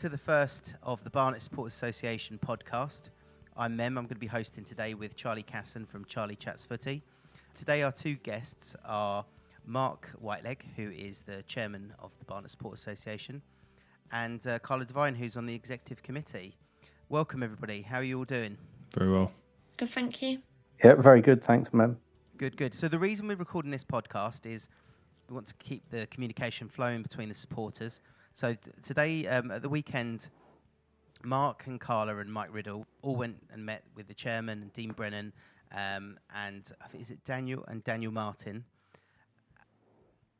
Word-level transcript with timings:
Welcome 0.00 0.12
to 0.12 0.16
the 0.16 0.32
first 0.32 0.76
of 0.82 1.04
the 1.04 1.10
Barnet 1.10 1.42
Sports 1.42 1.74
Association 1.74 2.38
podcast. 2.42 3.10
I'm 3.54 3.76
Mem. 3.76 3.98
I'm 3.98 4.04
going 4.04 4.14
to 4.14 4.18
be 4.18 4.28
hosting 4.28 4.64
today 4.64 4.94
with 4.94 5.14
Charlie 5.14 5.42
Casson 5.42 5.84
from 5.84 6.06
Charlie 6.06 6.36
Chats 6.36 6.64
Footy. 6.64 7.02
Today, 7.52 7.82
our 7.82 7.92
two 7.92 8.14
guests 8.14 8.74
are 8.82 9.26
Mark 9.66 10.08
Whiteleg, 10.24 10.62
who 10.74 10.90
is 10.90 11.20
the 11.20 11.42
chairman 11.42 11.92
of 11.98 12.12
the 12.18 12.24
Barnet 12.24 12.50
Sports 12.50 12.80
Association, 12.80 13.42
and 14.10 14.46
uh, 14.46 14.58
Carla 14.60 14.86
Devine, 14.86 15.16
who's 15.16 15.36
on 15.36 15.44
the 15.44 15.54
executive 15.54 16.02
committee. 16.02 16.56
Welcome, 17.10 17.42
everybody. 17.42 17.82
How 17.82 17.98
are 17.98 18.02
you 18.02 18.16
all 18.16 18.24
doing? 18.24 18.56
Very 18.96 19.12
well. 19.12 19.30
Good, 19.76 19.90
thank 19.90 20.22
you. 20.22 20.38
Yeah, 20.82 20.94
very 20.94 21.20
good. 21.20 21.44
Thanks, 21.44 21.74
Mem. 21.74 21.98
Good, 22.38 22.56
good. 22.56 22.72
So, 22.72 22.88
the 22.88 22.98
reason 22.98 23.28
we're 23.28 23.36
recording 23.36 23.70
this 23.70 23.84
podcast 23.84 24.50
is 24.50 24.70
we 25.28 25.34
want 25.34 25.48
to 25.48 25.54
keep 25.56 25.90
the 25.90 26.06
communication 26.06 26.70
flowing 26.70 27.02
between 27.02 27.28
the 27.28 27.34
supporters. 27.34 28.00
So, 28.34 28.56
today, 28.82 29.26
um, 29.26 29.50
at 29.50 29.62
the 29.62 29.68
weekend, 29.68 30.28
Mark 31.22 31.66
and 31.66 31.80
Carla 31.80 32.16
and 32.18 32.32
Mike 32.32 32.48
Riddle 32.52 32.86
all 33.02 33.16
went 33.16 33.36
and 33.52 33.66
met 33.66 33.82
with 33.94 34.08
the 34.08 34.14
chairman, 34.14 34.70
Dean 34.72 34.92
Brennan, 34.92 35.32
um, 35.72 36.18
and 36.34 36.64
is 36.98 37.10
it 37.10 37.22
Daniel 37.24 37.64
and 37.68 37.84
Daniel 37.84 38.12
Martin? 38.12 38.64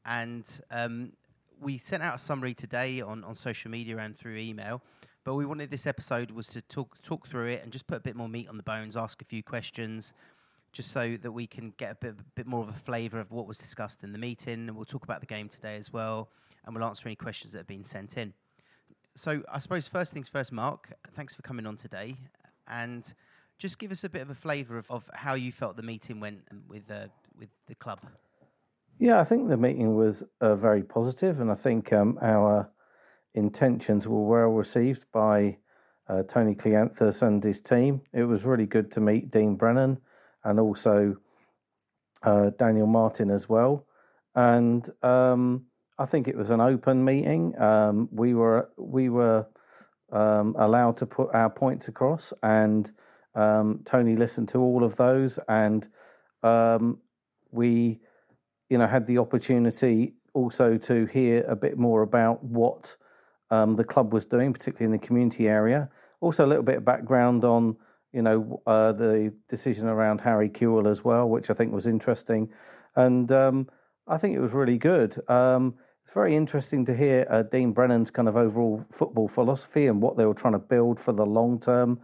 And 0.06 0.44
um, 0.70 1.12
we 1.60 1.78
sent 1.78 2.02
out 2.02 2.14
a 2.14 2.18
summary 2.18 2.54
today 2.54 3.00
on, 3.00 3.22
on 3.24 3.34
social 3.34 3.70
media 3.70 3.98
and 3.98 4.16
through 4.16 4.36
email. 4.36 4.80
But 5.22 5.34
we 5.34 5.44
wanted 5.44 5.70
this 5.70 5.86
episode 5.86 6.30
was 6.30 6.46
to 6.48 6.62
talk 6.62 7.00
talk 7.02 7.28
through 7.28 7.48
it 7.48 7.62
and 7.62 7.70
just 7.70 7.86
put 7.86 7.98
a 7.98 8.00
bit 8.00 8.16
more 8.16 8.28
meat 8.28 8.48
on 8.48 8.56
the 8.56 8.62
bones, 8.62 8.96
ask 8.96 9.20
a 9.20 9.24
few 9.26 9.42
questions, 9.42 10.14
just 10.72 10.90
so 10.90 11.18
that 11.20 11.32
we 11.32 11.46
can 11.46 11.74
get 11.76 11.92
a 11.92 11.94
bit, 11.96 12.14
a 12.18 12.24
bit 12.34 12.46
more 12.46 12.62
of 12.62 12.68
a 12.70 12.78
flavour 12.78 13.20
of 13.20 13.30
what 13.30 13.46
was 13.46 13.58
discussed 13.58 14.02
in 14.02 14.12
the 14.12 14.18
meeting. 14.18 14.68
And 14.68 14.76
we'll 14.76 14.86
talk 14.86 15.04
about 15.04 15.20
the 15.20 15.26
game 15.26 15.50
today 15.50 15.76
as 15.76 15.92
well, 15.92 16.30
and 16.64 16.74
we'll 16.74 16.84
answer 16.84 17.08
any 17.08 17.16
questions 17.16 17.52
that 17.52 17.58
have 17.58 17.66
been 17.66 17.84
sent 17.84 18.16
in. 18.16 18.34
So 19.16 19.42
I 19.52 19.58
suppose 19.58 19.88
first 19.88 20.12
things 20.12 20.28
first, 20.28 20.52
Mark. 20.52 20.92
Thanks 21.14 21.34
for 21.34 21.42
coming 21.42 21.66
on 21.66 21.76
today, 21.76 22.16
and 22.68 23.12
just 23.58 23.78
give 23.78 23.92
us 23.92 24.04
a 24.04 24.08
bit 24.08 24.22
of 24.22 24.30
a 24.30 24.34
flavour 24.34 24.78
of, 24.78 24.90
of 24.90 25.10
how 25.12 25.34
you 25.34 25.52
felt 25.52 25.76
the 25.76 25.82
meeting 25.82 26.20
went 26.20 26.42
with 26.68 26.90
uh, 26.90 27.08
with 27.38 27.48
the 27.66 27.74
club. 27.74 28.00
Yeah, 28.98 29.18
I 29.18 29.24
think 29.24 29.48
the 29.48 29.56
meeting 29.56 29.96
was 29.96 30.22
uh, 30.40 30.56
very 30.56 30.82
positive, 30.82 31.40
and 31.40 31.50
I 31.50 31.54
think 31.54 31.92
um, 31.92 32.18
our 32.20 32.70
intentions 33.34 34.06
were 34.06 34.26
well 34.26 34.50
received 34.50 35.06
by 35.12 35.56
uh, 36.08 36.22
Tony 36.24 36.54
Kleanthous 36.54 37.22
and 37.22 37.42
his 37.42 37.60
team. 37.60 38.02
It 38.12 38.24
was 38.24 38.44
really 38.44 38.66
good 38.66 38.90
to 38.92 39.00
meet 39.00 39.30
Dean 39.30 39.54
Brennan 39.54 39.98
and 40.44 40.58
also 40.58 41.16
uh, 42.22 42.50
Daniel 42.58 42.86
Martin 42.86 43.30
as 43.30 43.48
well. 43.48 43.86
And 44.34 44.88
um, 45.02 45.66
I 46.00 46.06
think 46.06 46.28
it 46.28 46.36
was 46.36 46.48
an 46.48 46.62
open 46.62 47.04
meeting. 47.04 47.56
Um, 47.60 48.08
we 48.10 48.32
were 48.32 48.70
we 48.78 49.10
were 49.10 49.46
um, 50.10 50.56
allowed 50.58 50.96
to 50.96 51.06
put 51.06 51.34
our 51.34 51.50
points 51.50 51.88
across, 51.88 52.32
and 52.42 52.90
um, 53.34 53.80
Tony 53.84 54.16
listened 54.16 54.48
to 54.48 54.58
all 54.60 54.82
of 54.82 54.96
those, 54.96 55.38
and 55.46 55.86
um, 56.42 57.00
we, 57.52 58.00
you 58.70 58.78
know, 58.78 58.86
had 58.86 59.06
the 59.06 59.18
opportunity 59.18 60.14
also 60.32 60.78
to 60.78 61.04
hear 61.04 61.44
a 61.46 61.54
bit 61.54 61.76
more 61.76 62.00
about 62.00 62.42
what 62.42 62.96
um, 63.50 63.76
the 63.76 63.84
club 63.84 64.14
was 64.14 64.24
doing, 64.24 64.54
particularly 64.54 64.86
in 64.86 64.98
the 64.98 65.06
community 65.06 65.48
area. 65.48 65.90
Also, 66.22 66.46
a 66.46 66.48
little 66.48 66.62
bit 66.62 66.78
of 66.78 66.84
background 66.86 67.44
on 67.44 67.76
you 68.14 68.22
know 68.22 68.62
uh, 68.66 68.92
the 68.92 69.34
decision 69.50 69.86
around 69.86 70.22
Harry 70.22 70.48
Kewell 70.48 70.90
as 70.90 71.04
well, 71.04 71.28
which 71.28 71.50
I 71.50 71.52
think 71.52 71.74
was 71.74 71.86
interesting, 71.86 72.48
and 72.96 73.30
um, 73.30 73.68
I 74.08 74.16
think 74.16 74.34
it 74.34 74.40
was 74.40 74.52
really 74.52 74.78
good. 74.78 75.20
Um, 75.28 75.74
it's 76.02 76.12
very 76.12 76.36
interesting 76.36 76.84
to 76.86 76.96
hear 76.96 77.26
uh, 77.30 77.42
Dean 77.42 77.72
Brennan's 77.72 78.10
kind 78.10 78.28
of 78.28 78.36
overall 78.36 78.84
football 78.90 79.28
philosophy 79.28 79.86
and 79.86 80.02
what 80.02 80.16
they 80.16 80.24
were 80.24 80.34
trying 80.34 80.54
to 80.54 80.58
build 80.58 80.98
for 80.98 81.12
the 81.12 81.26
long 81.26 81.60
term. 81.60 82.00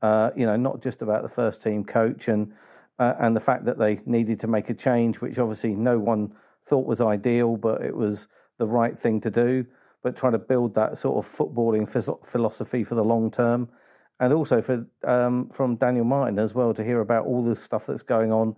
Uh, 0.00 0.30
you 0.36 0.46
know, 0.46 0.56
not 0.56 0.80
just 0.80 1.02
about 1.02 1.22
the 1.22 1.28
first 1.28 1.62
team 1.62 1.84
coach 1.84 2.28
and 2.28 2.52
uh, 2.98 3.14
and 3.20 3.34
the 3.34 3.40
fact 3.40 3.64
that 3.64 3.78
they 3.78 4.00
needed 4.06 4.40
to 4.40 4.46
make 4.46 4.70
a 4.70 4.74
change, 4.74 5.20
which 5.20 5.38
obviously 5.38 5.74
no 5.74 5.98
one 5.98 6.32
thought 6.66 6.86
was 6.86 7.00
ideal, 7.00 7.56
but 7.56 7.82
it 7.82 7.96
was 7.96 8.28
the 8.58 8.66
right 8.66 8.98
thing 8.98 9.20
to 9.20 9.30
do 9.30 9.64
but 10.02 10.16
trying 10.16 10.32
to 10.32 10.38
build 10.38 10.74
that 10.74 10.98
sort 10.98 11.24
of 11.24 11.30
footballing 11.30 11.88
philosophy 12.26 12.84
for 12.84 12.94
the 12.94 13.04
long 13.04 13.30
term. 13.30 13.68
And 14.20 14.32
also 14.32 14.60
for 14.60 14.86
um, 15.06 15.48
from 15.50 15.76
Daniel 15.76 16.04
Martin 16.04 16.38
as 16.38 16.54
well 16.54 16.74
to 16.74 16.84
hear 16.84 17.00
about 17.00 17.26
all 17.26 17.44
the 17.44 17.54
stuff 17.54 17.86
that's 17.86 18.02
going 18.02 18.32
on 18.32 18.56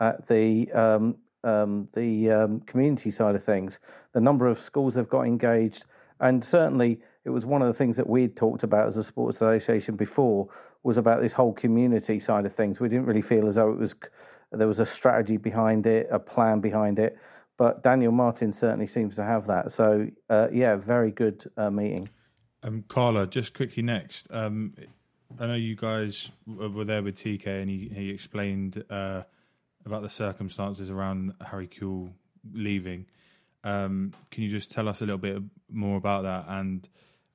at 0.00 0.26
the 0.26 0.70
um, 0.72 1.16
um, 1.44 1.88
the 1.94 2.30
um, 2.30 2.60
community 2.60 3.10
side 3.10 3.34
of 3.34 3.44
things, 3.44 3.78
the 4.12 4.20
number 4.20 4.46
of 4.46 4.58
schools 4.58 4.94
they've 4.94 5.08
got 5.08 5.22
engaged, 5.22 5.84
and 6.20 6.44
certainly 6.44 7.00
it 7.24 7.30
was 7.30 7.46
one 7.46 7.62
of 7.62 7.68
the 7.68 7.74
things 7.74 7.96
that 7.96 8.08
we'd 8.08 8.36
talked 8.36 8.62
about 8.62 8.86
as 8.86 8.96
a 8.96 9.04
sports 9.04 9.36
association 9.36 9.96
before 9.96 10.48
was 10.82 10.98
about 10.98 11.22
this 11.22 11.32
whole 11.32 11.52
community 11.52 12.18
side 12.18 12.44
of 12.44 12.52
things. 12.52 12.80
We 12.80 12.88
didn't 12.88 13.06
really 13.06 13.22
feel 13.22 13.46
as 13.46 13.54
though 13.54 13.70
it 13.70 13.78
was 13.78 13.94
there 14.50 14.68
was 14.68 14.80
a 14.80 14.86
strategy 14.86 15.38
behind 15.38 15.86
it, 15.86 16.08
a 16.10 16.18
plan 16.18 16.60
behind 16.60 16.98
it, 16.98 17.18
but 17.56 17.82
Daniel 17.82 18.12
Martin 18.12 18.52
certainly 18.52 18.86
seems 18.86 19.16
to 19.16 19.24
have 19.24 19.46
that. 19.46 19.72
So 19.72 20.08
uh, 20.28 20.48
yeah, 20.52 20.76
very 20.76 21.10
good 21.10 21.50
uh, 21.56 21.70
meeting. 21.70 22.08
Um, 22.62 22.84
Carla, 22.86 23.26
just 23.26 23.54
quickly 23.54 23.82
next. 23.82 24.28
Um, 24.30 24.74
I 25.40 25.46
know 25.46 25.54
you 25.54 25.74
guys 25.74 26.30
were 26.46 26.84
there 26.84 27.02
with 27.02 27.16
TK, 27.16 27.46
and 27.46 27.70
he 27.70 27.90
he 27.94 28.10
explained 28.10 28.84
uh, 28.90 29.22
about 29.84 30.02
the 30.02 30.08
circumstances 30.08 30.90
around 30.90 31.32
Harry 31.44 31.68
Kewell 31.68 32.12
leaving. 32.52 33.06
Um, 33.64 34.12
can 34.30 34.42
you 34.42 34.48
just 34.48 34.70
tell 34.70 34.88
us 34.88 35.00
a 35.00 35.04
little 35.04 35.18
bit 35.18 35.42
more 35.70 35.96
about 35.96 36.24
that 36.24 36.46
and 36.48 36.88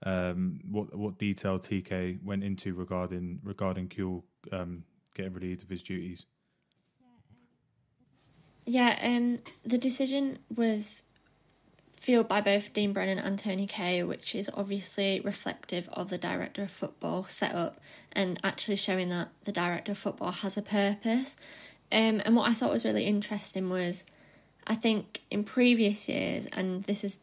um, 0.05 0.59
what 0.69 0.95
what 0.95 1.17
detail 1.17 1.57
TK 1.57 2.23
went 2.23 2.43
into 2.43 2.73
regarding 2.73 3.39
regarding 3.43 3.87
Kewell 3.87 4.23
um, 4.51 4.83
getting 5.15 5.33
relieved 5.33 5.63
of 5.63 5.69
his 5.69 5.81
duties? 5.81 6.25
Yeah, 8.65 8.99
um, 9.01 9.39
the 9.63 9.77
decision 9.77 10.39
was 10.53 11.03
fueled 11.99 12.27
by 12.27 12.41
both 12.41 12.73
Dean 12.73 12.93
Brennan 12.93 13.17
and 13.17 13.39
Tony 13.39 13.65
Kay, 13.65 14.03
which 14.03 14.35
is 14.35 14.51
obviously 14.53 15.19
reflective 15.21 15.89
of 15.93 16.09
the 16.09 16.17
director 16.17 16.63
of 16.63 16.71
football 16.71 17.25
setup 17.27 17.79
and 18.11 18.39
actually 18.43 18.75
showing 18.75 19.09
that 19.09 19.29
the 19.45 19.51
director 19.51 19.93
of 19.93 19.97
football 19.97 20.31
has 20.31 20.57
a 20.57 20.61
purpose. 20.61 21.35
Um, 21.91 22.21
and 22.25 22.35
what 22.35 22.49
I 22.49 22.53
thought 22.53 22.71
was 22.71 22.85
really 22.85 23.05
interesting 23.05 23.69
was, 23.69 24.03
I 24.65 24.75
think 24.75 25.21
in 25.31 25.43
previous 25.43 26.09
years, 26.09 26.47
and 26.51 26.83
this 26.83 27.01
has 27.03 27.19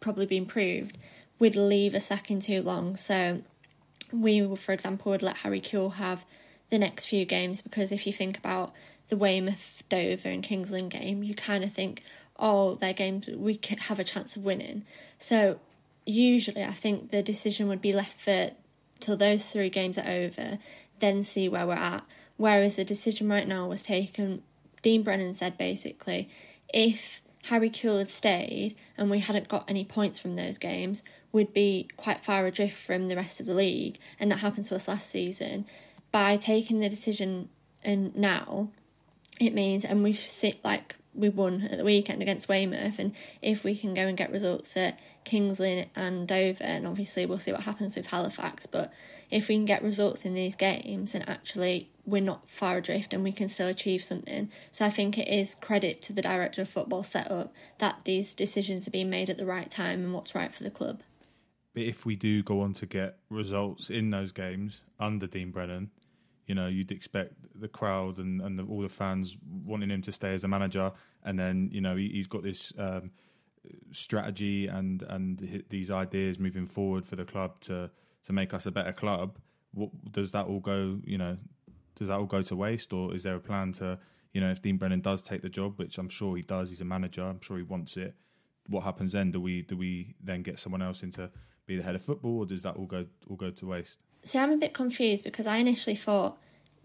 probably 0.00 0.26
been 0.26 0.46
proved, 0.46 0.98
we'd 1.38 1.56
leave 1.56 1.94
a 1.94 2.00
second 2.00 2.42
too 2.42 2.62
long. 2.62 2.96
So 2.96 3.42
we, 4.12 4.54
for 4.56 4.72
example, 4.72 5.10
would 5.10 5.22
let 5.22 5.38
Harry 5.38 5.60
Kewell 5.60 5.94
have 5.94 6.24
the 6.70 6.78
next 6.78 7.06
few 7.06 7.24
games 7.24 7.60
because 7.60 7.92
if 7.92 8.06
you 8.06 8.12
think 8.12 8.38
about 8.38 8.72
the 9.08 9.16
Weymouth, 9.16 9.82
Dover, 9.88 10.28
and 10.28 10.42
Kings 10.42 10.70
Lynn 10.70 10.88
game, 10.88 11.22
you 11.22 11.34
kind 11.34 11.64
of 11.64 11.72
think, 11.72 12.02
oh, 12.38 12.76
their 12.76 12.92
games 12.92 13.26
we 13.26 13.56
could 13.56 13.80
have 13.80 13.98
a 13.98 14.04
chance 14.04 14.36
of 14.36 14.44
winning. 14.44 14.84
So 15.18 15.58
usually, 16.06 16.64
I 16.64 16.72
think 16.72 17.10
the 17.10 17.22
decision 17.22 17.68
would 17.68 17.80
be 17.80 17.92
left 17.92 18.20
for 18.20 18.52
till 19.00 19.16
those 19.16 19.44
three 19.44 19.70
games 19.70 19.98
are 19.98 20.08
over, 20.08 20.58
then 21.00 21.22
see 21.22 21.48
where 21.48 21.66
we're 21.66 21.74
at. 21.74 22.04
Whereas 22.36 22.76
the 22.76 22.84
decision 22.84 23.28
right 23.28 23.46
now 23.46 23.68
was 23.68 23.82
taken. 23.82 24.42
Dean 24.82 25.02
Brennan 25.02 25.34
said 25.34 25.56
basically, 25.56 26.28
if 26.72 27.20
Harry 27.44 27.70
Kewell 27.70 27.98
had 27.98 28.10
stayed 28.10 28.74
and 28.96 29.10
we 29.10 29.20
hadn't 29.20 29.48
got 29.48 29.64
any 29.68 29.84
points 29.84 30.18
from 30.18 30.36
those 30.36 30.58
games, 30.58 31.02
we'd 31.32 31.52
be 31.52 31.88
quite 31.96 32.24
far 32.24 32.46
adrift 32.46 32.76
from 32.76 33.08
the 33.08 33.16
rest 33.16 33.40
of 33.40 33.46
the 33.46 33.54
league, 33.54 33.98
and 34.18 34.30
that 34.30 34.38
happened 34.38 34.66
to 34.66 34.74
us 34.74 34.88
last 34.88 35.10
season. 35.10 35.66
By 36.10 36.36
taking 36.36 36.80
the 36.80 36.88
decision 36.88 37.48
and 37.82 38.14
now 38.16 38.68
it 39.40 39.52
means, 39.52 39.84
and 39.84 40.02
we've 40.02 40.18
seen 40.18 40.56
like 40.64 40.96
we 41.14 41.28
won 41.28 41.62
at 41.62 41.78
the 41.78 41.84
weekend 41.84 42.22
against 42.22 42.48
Weymouth, 42.48 42.98
and 42.98 43.14
if 43.40 43.64
we 43.64 43.76
can 43.76 43.94
go 43.94 44.02
and 44.02 44.16
get 44.16 44.30
results 44.30 44.76
at 44.76 44.98
Kings 45.24 45.58
Lynn 45.60 45.86
and 45.94 46.28
Dover, 46.28 46.64
and 46.64 46.86
obviously 46.86 47.26
we'll 47.26 47.38
see 47.38 47.52
what 47.52 47.62
happens 47.62 47.96
with 47.96 48.06
Halifax, 48.06 48.66
but 48.66 48.92
if 49.30 49.48
we 49.48 49.56
can 49.56 49.64
get 49.64 49.82
results 49.82 50.24
in 50.24 50.34
these 50.34 50.54
games, 50.54 51.14
and 51.14 51.28
actually 51.28 51.90
we're 52.06 52.22
not 52.22 52.48
far 52.48 52.78
adrift 52.78 53.14
and 53.14 53.24
we 53.24 53.32
can 53.32 53.48
still 53.48 53.68
achieve 53.68 54.04
something. 54.04 54.50
So 54.70 54.84
I 54.84 54.90
think 54.90 55.16
it 55.18 55.28
is 55.28 55.54
credit 55.54 56.02
to 56.02 56.12
the 56.12 56.22
director 56.22 56.62
of 56.62 56.68
football 56.68 57.02
setup 57.02 57.52
that 57.78 58.00
these 58.04 58.34
decisions 58.34 58.86
are 58.86 58.90
being 58.90 59.10
made 59.10 59.30
at 59.30 59.38
the 59.38 59.46
right 59.46 59.70
time 59.70 60.04
and 60.04 60.12
what's 60.12 60.34
right 60.34 60.54
for 60.54 60.62
the 60.62 60.70
club. 60.70 61.00
But 61.72 61.84
if 61.84 62.06
we 62.06 62.14
do 62.14 62.42
go 62.42 62.60
on 62.60 62.72
to 62.74 62.86
get 62.86 63.18
results 63.30 63.90
in 63.90 64.10
those 64.10 64.32
games 64.32 64.82
under 65.00 65.26
Dean 65.26 65.50
Brennan, 65.50 65.90
you 66.46 66.54
know, 66.54 66.66
you'd 66.66 66.92
expect 66.92 67.34
the 67.58 67.68
crowd 67.68 68.18
and, 68.18 68.40
and 68.40 68.58
the, 68.58 68.64
all 68.64 68.82
the 68.82 68.88
fans 68.88 69.36
wanting 69.64 69.90
him 69.90 70.02
to 70.02 70.12
stay 70.12 70.34
as 70.34 70.44
a 70.44 70.48
manager, 70.48 70.92
and 71.24 71.38
then 71.38 71.70
you 71.72 71.80
know 71.80 71.96
he, 71.96 72.16
has 72.16 72.26
got 72.26 72.42
this 72.42 72.72
um, 72.78 73.10
strategy 73.92 74.66
and 74.66 75.02
and 75.02 75.64
these 75.70 75.90
ideas 75.90 76.38
moving 76.38 76.66
forward 76.66 77.06
for 77.06 77.16
the 77.16 77.24
club 77.24 77.60
to 77.60 77.90
to 78.24 78.32
make 78.32 78.52
us 78.52 78.66
a 78.66 78.70
better 78.70 78.92
club. 78.92 79.38
What, 79.72 80.12
does 80.12 80.32
that 80.32 80.46
all 80.46 80.60
go? 80.60 81.00
You 81.04 81.18
know, 81.18 81.38
does 81.94 82.08
that 82.08 82.18
all 82.18 82.26
go 82.26 82.42
to 82.42 82.56
waste, 82.56 82.92
or 82.92 83.14
is 83.14 83.22
there 83.22 83.36
a 83.36 83.40
plan 83.40 83.72
to 83.74 83.98
you 84.32 84.40
know 84.40 84.50
if 84.50 84.60
Dean 84.60 84.76
Brennan 84.76 85.00
does 85.00 85.22
take 85.22 85.42
the 85.42 85.48
job, 85.48 85.78
which 85.78 85.98
I'm 85.98 86.08
sure 86.08 86.36
he 86.36 86.42
does, 86.42 86.68
he's 86.68 86.80
a 86.80 86.84
manager, 86.84 87.22
I'm 87.22 87.40
sure 87.40 87.56
he 87.56 87.62
wants 87.62 87.96
it. 87.96 88.14
what 88.68 88.84
happens 88.84 89.12
then? 89.12 89.30
Do 89.30 89.40
we 89.40 89.62
do 89.62 89.76
we 89.76 90.14
then 90.22 90.42
get 90.42 90.58
someone 90.58 90.82
else 90.82 91.02
in 91.02 91.10
to 91.12 91.30
be 91.66 91.76
the 91.76 91.82
head 91.82 91.94
of 91.94 92.02
football, 92.02 92.40
or 92.40 92.46
does 92.46 92.62
that 92.62 92.76
all 92.76 92.86
go 92.86 93.06
all 93.28 93.36
go 93.36 93.50
to 93.50 93.66
waste? 93.66 93.98
See, 94.24 94.38
I'm 94.38 94.52
a 94.52 94.56
bit 94.56 94.72
confused 94.72 95.22
because 95.22 95.46
I 95.46 95.58
initially 95.58 95.96
thought 95.96 96.38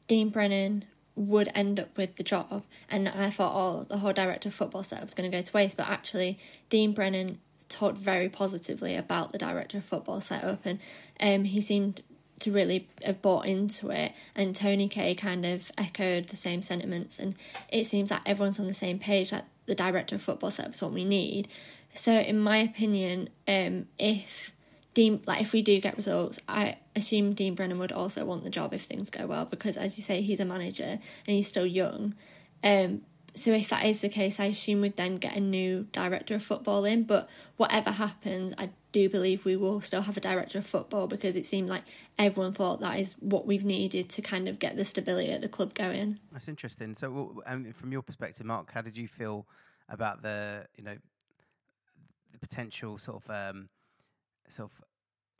Dean 0.07 0.29
Brennan 0.29 0.85
would 1.15 1.49
end 1.55 1.79
up 1.79 1.97
with 1.97 2.15
the 2.15 2.23
job, 2.23 2.63
and 2.89 3.07
I 3.09 3.29
thought, 3.29 3.53
oh, 3.55 3.83
the 3.83 3.97
whole 3.97 4.13
director 4.13 4.49
of 4.49 4.55
football 4.55 4.83
setup 4.83 5.07
is 5.07 5.13
going 5.13 5.29
to 5.29 5.37
go 5.37 5.41
to 5.41 5.53
waste. 5.53 5.77
But 5.77 5.87
actually, 5.87 6.39
Dean 6.69 6.93
Brennan 6.93 7.39
talked 7.67 7.97
very 7.97 8.29
positively 8.29 8.95
about 8.95 9.31
the 9.31 9.37
director 9.37 9.77
of 9.77 9.85
football 9.85 10.21
setup, 10.21 10.65
and 10.65 10.79
um, 11.19 11.45
he 11.45 11.61
seemed 11.61 12.01
to 12.39 12.51
really 12.51 12.87
have 13.03 13.21
bought 13.21 13.45
into 13.45 13.89
it. 13.89 14.13
And 14.35 14.55
Tony 14.55 14.87
Kay 14.87 15.13
kind 15.15 15.45
of 15.45 15.71
echoed 15.77 16.29
the 16.29 16.37
same 16.37 16.61
sentiments, 16.61 17.19
and 17.19 17.35
it 17.69 17.85
seems 17.85 18.11
like 18.11 18.21
everyone's 18.25 18.59
on 18.59 18.67
the 18.67 18.73
same 18.73 18.99
page 18.99 19.31
that 19.31 19.45
the 19.65 19.75
director 19.75 20.15
of 20.15 20.21
football 20.21 20.51
setup 20.51 20.73
is 20.73 20.81
what 20.81 20.93
we 20.93 21.05
need. 21.05 21.47
So, 21.93 22.13
in 22.13 22.39
my 22.39 22.57
opinion, 22.57 23.29
um, 23.47 23.87
if 23.97 24.51
Dean, 24.99 25.23
like 25.25 25.39
if 25.39 25.53
we 25.53 25.61
do 25.61 25.79
get 25.79 25.95
results, 25.95 26.41
I 26.45 26.75
assume 26.93 27.31
Dean 27.31 27.55
Brennan 27.55 27.79
would 27.79 27.93
also 27.93 28.25
want 28.25 28.43
the 28.43 28.49
job 28.49 28.73
if 28.73 28.83
things 28.83 29.09
go 29.09 29.27
well 29.27 29.45
because, 29.45 29.77
as 29.77 29.95
you 29.95 30.03
say, 30.03 30.21
he's 30.21 30.41
a 30.41 30.45
manager 30.45 30.83
and 30.83 31.01
he's 31.37 31.47
still 31.47 31.65
young. 31.65 32.15
Um, 32.65 33.03
so 33.33 33.51
if 33.51 33.69
that 33.69 33.85
is 33.85 34.01
the 34.01 34.09
case, 34.09 34.41
I 34.41 34.45
assume 34.47 34.81
we'd 34.81 34.97
then 34.97 35.15
get 35.15 35.37
a 35.37 35.39
new 35.39 35.87
director 35.93 36.35
of 36.35 36.43
football 36.43 36.83
in. 36.83 37.03
But 37.03 37.29
whatever 37.55 37.91
happens, 37.91 38.53
I 38.57 38.71
do 38.91 39.07
believe 39.07 39.45
we 39.45 39.55
will 39.55 39.79
still 39.79 40.01
have 40.01 40.17
a 40.17 40.19
director 40.19 40.59
of 40.59 40.65
football 40.65 41.07
because 41.07 41.37
it 41.37 41.45
seemed 41.45 41.69
like 41.69 41.83
everyone 42.17 42.51
thought 42.51 42.81
that 42.81 42.99
is 42.99 43.13
what 43.21 43.47
we've 43.47 43.63
needed 43.63 44.09
to 44.09 44.21
kind 44.21 44.49
of 44.49 44.59
get 44.59 44.75
the 44.75 44.83
stability 44.83 45.31
at 45.31 45.39
the 45.39 45.47
club 45.47 45.75
going. 45.75 46.19
That's 46.33 46.49
interesting. 46.49 46.93
So, 46.95 47.41
um, 47.45 47.71
from 47.71 47.93
your 47.93 48.01
perspective, 48.01 48.45
Mark, 48.45 48.69
how 48.73 48.81
did 48.81 48.97
you 48.97 49.07
feel 49.07 49.47
about 49.87 50.23
the 50.23 50.65
you 50.75 50.83
know 50.83 50.97
the 52.33 52.37
potential 52.37 52.97
sort 52.97 53.23
of 53.23 53.29
um, 53.29 53.69
sort 54.49 54.69
of 54.69 54.83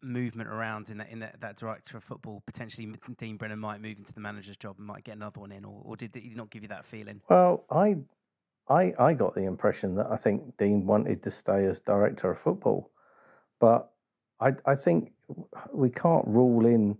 movement 0.01 0.49
around 0.49 0.89
in 0.89 0.97
that 0.97 1.09
in 1.09 1.19
that, 1.19 1.39
that 1.41 1.57
director 1.57 1.97
of 1.97 2.03
football 2.03 2.41
potentially 2.45 2.93
Dean 3.17 3.37
Brennan 3.37 3.59
might 3.59 3.81
move 3.81 3.97
into 3.97 4.13
the 4.13 4.19
manager's 4.19 4.57
job 4.57 4.75
and 4.77 4.87
might 4.87 5.03
get 5.03 5.15
another 5.15 5.39
one 5.39 5.51
in 5.51 5.65
or, 5.65 5.81
or 5.83 5.95
did 5.95 6.11
he 6.15 6.33
not 6.35 6.49
give 6.49 6.61
you 6.61 6.69
that 6.69 6.85
feeling? 6.85 7.21
Well 7.29 7.63
I 7.69 7.97
I 8.69 8.93
I 8.99 9.13
got 9.13 9.35
the 9.35 9.43
impression 9.43 9.95
that 9.95 10.07
I 10.09 10.15
think 10.15 10.57
Dean 10.57 10.85
wanted 10.85 11.23
to 11.23 11.31
stay 11.31 11.65
as 11.65 11.79
director 11.79 12.31
of 12.31 12.39
football. 12.39 12.91
But 13.59 13.89
I 14.39 14.53
I 14.65 14.75
think 14.75 15.11
we 15.73 15.89
can't 15.89 16.25
rule 16.27 16.65
in 16.65 16.97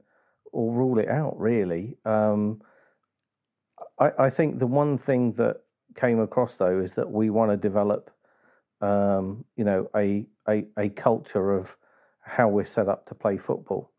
or 0.52 0.74
rule 0.74 1.00
it 1.00 1.08
out 1.08 1.40
really. 1.40 1.98
Um, 2.06 2.62
I, 4.00 4.12
I 4.18 4.30
think 4.30 4.60
the 4.60 4.68
one 4.68 4.98
thing 4.98 5.34
that 5.34 5.62
came 5.96 6.20
across 6.20 6.56
though 6.56 6.80
is 6.80 6.96
that 6.96 7.12
we 7.12 7.30
want 7.30 7.52
to 7.52 7.58
develop 7.58 8.12
um, 8.82 9.46
you 9.56 9.64
know 9.64 9.90
a, 9.96 10.26
a 10.48 10.66
a 10.78 10.90
culture 10.90 11.54
of 11.54 11.76
how 12.30 12.48
we're 12.48 12.64
set 12.64 12.88
up 12.88 13.06
to 13.08 13.16
play 13.16 13.38
football. 13.38 13.92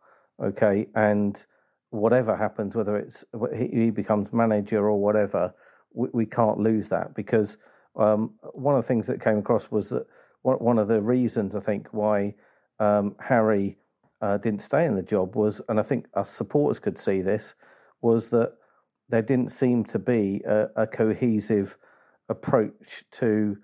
Okay, 0.42 0.86
and 0.94 1.44
whatever 1.90 2.36
happens, 2.36 2.74
whether 2.74 2.96
it's 2.96 3.24
he 3.54 3.90
becomes 3.90 4.32
manager 4.32 4.88
or 4.88 4.98
whatever, 4.98 5.52
we, 5.92 6.08
we 6.12 6.26
can't 6.26 6.58
lose 6.58 6.88
that 6.88 7.14
because 7.14 7.58
um, 7.96 8.34
one 8.52 8.76
of 8.76 8.82
the 8.82 8.88
things 8.88 9.06
that 9.06 9.22
came 9.22 9.38
across 9.38 9.70
was 9.70 9.90
that 9.90 10.06
one 10.42 10.78
of 10.78 10.88
the 10.88 11.02
reasons 11.02 11.54
I 11.54 11.60
think 11.60 11.88
why 11.92 12.34
um, 12.78 13.14
Harry 13.20 13.76
uh, 14.22 14.38
didn't 14.38 14.62
stay 14.62 14.86
in 14.86 14.94
the 14.94 15.02
job 15.02 15.36
was, 15.36 15.60
and 15.68 15.78
I 15.78 15.82
think 15.82 16.06
us 16.14 16.30
supporters 16.30 16.78
could 16.78 16.98
see 16.98 17.20
this, 17.20 17.54
was 18.00 18.30
that 18.30 18.54
there 19.08 19.22
didn't 19.22 19.50
seem 19.50 19.84
to 19.86 19.98
be 19.98 20.42
a, 20.46 20.68
a 20.76 20.86
cohesive 20.86 21.76
approach 22.28 23.04
to 23.10 23.58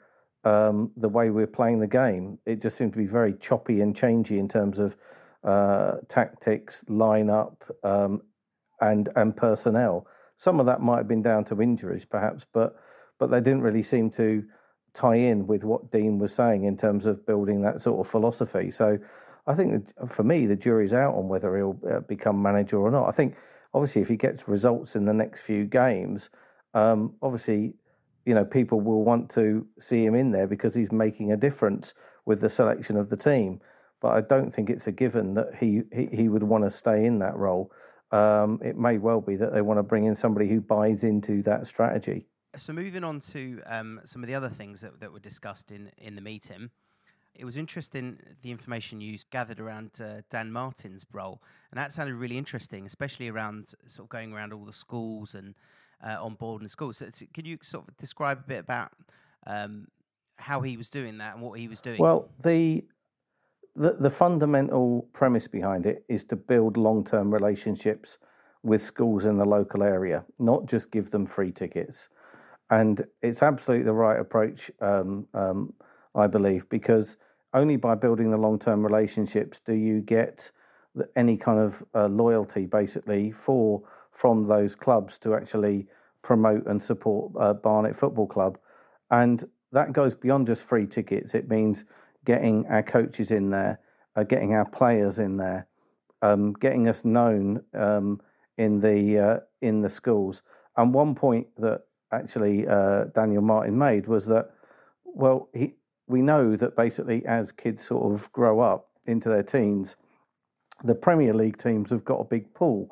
um, 0.47 0.93
the 0.97 1.09
way 1.09 1.31
we're 1.31 1.49
playing 1.49 1.81
the 1.81 1.89
game. 1.89 2.39
It 2.47 2.63
just 2.63 2.77
seemed 2.77 2.93
to 2.93 2.99
be 2.99 3.07
very 3.07 3.35
choppy 3.35 3.81
and 3.81 3.97
changey 3.97 4.39
in 4.39 4.49
terms 4.49 4.79
of 4.79 4.97
uh, 5.43 5.97
tactics, 6.09 6.85
lineup, 6.89 7.57
um, 7.83 8.23
and 8.81 9.09
and 9.17 9.37
personnel. 9.37 10.07
Some 10.37 10.61
of 10.61 10.67
that 10.67 10.81
might 10.81 10.99
have 10.99 11.09
been 11.09 11.23
down 11.23 11.45
to 11.47 11.61
injuries, 11.61 12.05
perhaps, 12.05 12.47
but 12.53 12.77
but 13.19 13.31
they 13.31 13.41
didn't 13.41 13.63
really 13.63 13.83
seem 13.83 14.09
to 14.11 14.45
tie 14.95 15.17
in 15.17 15.47
with 15.49 15.65
what 15.65 15.91
Dean 15.91 16.19
was 16.19 16.33
saying 16.33 16.65
in 16.65 16.77
terms 16.77 17.07
of 17.07 17.27
building 17.27 17.63
that 17.63 17.81
sort 17.81 17.99
of 17.99 18.11
philosophy. 18.11 18.71
So 18.71 18.99
I 19.49 19.55
think 19.55 19.93
for 20.09 20.23
me, 20.23 20.47
the 20.47 20.57
jury's 20.57 20.93
out 20.93 21.15
on 21.15 21.29
whether 21.29 21.57
he'll 21.57 21.79
uh, 21.91 22.01
become 22.01 22.41
manager 22.41 22.79
or 22.79 22.91
not. 22.91 23.09
I 23.09 23.13
think 23.13 23.35
obviously 23.75 24.01
if 24.03 24.09
he 24.09 24.17
gets 24.17 24.49
results 24.49 24.97
in 24.97 25.05
the 25.07 25.13
next 25.13 25.43
few 25.43 25.65
games, 25.65 26.31
um, 26.73 27.15
obviously 27.21 27.75
you 28.26 28.34
know, 28.34 28.44
people 28.44 28.81
will 28.81 29.05
want 29.05 29.31
to 29.31 29.67
see 29.78 30.05
him 30.05 30.14
in 30.14 30.32
there 30.32 30.46
because 30.46 30.75
he's 30.75 30.93
making 30.93 31.32
a 31.32 31.37
difference 31.37 31.94
with 32.26 32.40
the 32.40 32.49
selection 32.49 32.96
of 32.96 33.08
the 33.08 33.17
team. 33.17 33.61
But 34.02 34.08
I 34.08 34.20
don't 34.20 34.52
think 34.52 34.69
it's 34.69 34.87
a 34.88 34.93
given 34.93 35.34
that 35.34 35.55
he 35.58 35.82
he, 35.94 36.08
he 36.12 36.28
would 36.28 36.43
want 36.43 36.64
to 36.64 36.70
stay 36.70 37.06
in 37.06 37.20
that 37.20 37.37
role. 37.37 37.73
Um, 38.12 38.61
it 38.62 38.76
may 38.76 38.99
well 38.99 39.20
be 39.20 39.37
that 39.37 39.52
they 39.55 39.62
want 39.62 39.78
to 39.78 39.82
bring 39.82 40.05
in 40.05 40.14
somebody 40.14 40.49
who 40.49 40.61
buys 40.61 41.02
into 41.02 41.43
that 41.44 41.67
strategy. 41.67 42.26
So 42.56 42.73
moving 42.73 43.05
on 43.05 43.20
to 43.32 43.62
um, 43.67 44.00
some 44.05 44.23
of 44.23 44.28
the 44.28 44.34
other 44.34 44.49
things 44.49 44.81
that, 44.81 45.00
that 45.00 45.12
were 45.12 45.19
discussed 45.19 45.70
in, 45.70 45.90
in 45.99 46.14
the 46.14 46.23
meeting, 46.23 46.70
it 47.34 47.44
was 47.44 47.56
interesting 47.56 48.19
the 48.43 48.50
information 48.50 49.00
you 49.00 49.19
gathered 49.31 49.61
around 49.61 49.90
uh, 50.00 50.23
Dan 50.31 50.52
Martin's 50.52 51.05
role, 51.12 51.43
and 51.70 51.78
that 51.78 51.93
sounded 51.93 52.14
really 52.14 52.38
interesting, 52.38 52.87
especially 52.87 53.28
around 53.28 53.75
sort 53.87 54.06
of 54.06 54.08
going 54.08 54.32
around 54.32 54.52
all 54.52 54.64
the 54.64 54.73
schools 54.73 55.34
and 55.34 55.55
uh, 56.05 56.17
on 56.23 56.35
board 56.35 56.63
in 56.63 56.69
school. 56.69 56.93
So, 56.93 57.07
so, 57.13 57.27
could 57.35 57.47
you 57.47 57.59
sort 57.63 57.89
of 57.89 57.97
describe 57.97 58.39
a 58.45 58.49
bit 58.49 58.61
about 58.61 58.93
um, 59.47 59.89
how 60.37 60.61
he 60.61 60.77
was 60.77 60.91
doing 60.91 61.19
that 61.19 61.35
and 61.35 61.43
what 61.43 61.59
he 61.59 61.69
was 61.69 61.81
doing? 61.81 62.01
Well, 62.01 62.29
the 62.43 62.85
the, 63.77 63.93
the 63.93 64.11
fundamental 64.11 65.07
premise 65.13 65.47
behind 65.47 65.85
it 65.87 66.05
is 66.09 66.25
to 66.25 66.37
build 66.37 66.77
long 66.77 67.05
term 67.05 67.33
relationships 67.33 68.19
with 68.63 68.83
schools 68.83 69.25
in 69.25 69.37
the 69.37 69.45
local 69.45 69.83
area, 69.83 70.25
not 70.39 70.67
just 70.67 70.91
give 70.91 71.11
them 71.11 71.27
free 71.27 71.53
tickets. 71.53 72.09
And 72.71 73.07
it's 73.23 73.43
absolutely 73.43 73.85
the 73.85 73.93
right 73.93 74.19
approach, 74.19 74.71
um, 74.81 75.29
um, 75.35 75.73
I 76.15 76.27
believe, 76.27 76.69
because 76.69 77.17
only 77.55 77.77
by 77.77 77.95
building 77.95 78.31
the 78.31 78.39
long 78.39 78.59
term 78.59 78.85
relationships 78.85 79.61
do 79.61 79.75
you 79.75 80.00
get 80.00 80.50
any 81.15 81.37
kind 81.37 81.59
of 81.59 81.85
uh, 81.95 82.07
loyalty, 82.07 82.67
basically, 82.67 83.31
for 83.33 83.83
from 84.11 84.49
those 84.49 84.75
clubs 84.75 85.19
to 85.19 85.35
actually 85.35 85.87
promote 86.23 86.67
and 86.67 86.83
support 86.83 87.33
uh, 87.38 87.53
Barnet 87.53 87.95
Football 87.95 88.26
Club. 88.26 88.59
And 89.11 89.49
that 89.73 89.93
goes 89.93 90.15
beyond 90.15 90.47
just 90.47 90.62
free 90.62 90.87
tickets. 90.87 91.35
It 91.35 91.49
means 91.49 91.85
getting 92.25 92.67
our 92.67 92.83
coaches 92.83 93.31
in 93.31 93.50
there, 93.50 93.79
uh, 94.17 94.25
getting 94.25 94.55
our 94.55 94.65
players 94.65 95.19
in 95.19 95.37
there, 95.37 95.67
um, 96.23 96.55
getting 96.55 96.88
us 96.88 97.05
known 97.05 97.62
um, 97.75 98.21
in 98.59 98.81
the 98.81 99.19
uh, 99.19 99.41
in 99.61 99.83
the 99.83 99.91
schools. 99.91 100.43
And 100.76 100.93
one 100.95 101.15
point 101.15 101.47
that 101.59 101.83
actually 102.12 102.67
uh, 102.67 103.05
Daniel 103.15 103.43
Martin 103.43 103.76
made 103.79 104.07
was 104.07 104.26
that, 104.26 104.50
well, 105.05 105.49
he, 105.53 105.75
we 106.07 106.23
know 106.23 106.57
that 106.57 106.76
basically 106.76 107.25
as 107.26 107.53
kids 107.53 107.85
sort 107.85 108.12
of 108.12 108.31
grow 108.33 108.61
up 108.61 108.88
into 109.07 109.29
their 109.29 109.43
teens, 109.43 109.97
the 110.85 110.95
Premier 110.95 111.35
League 111.35 111.59
teams 111.59 111.90
have 111.90 112.04
got 112.04 112.21
a 112.21 112.25
big 112.25 112.52
pool 112.54 112.90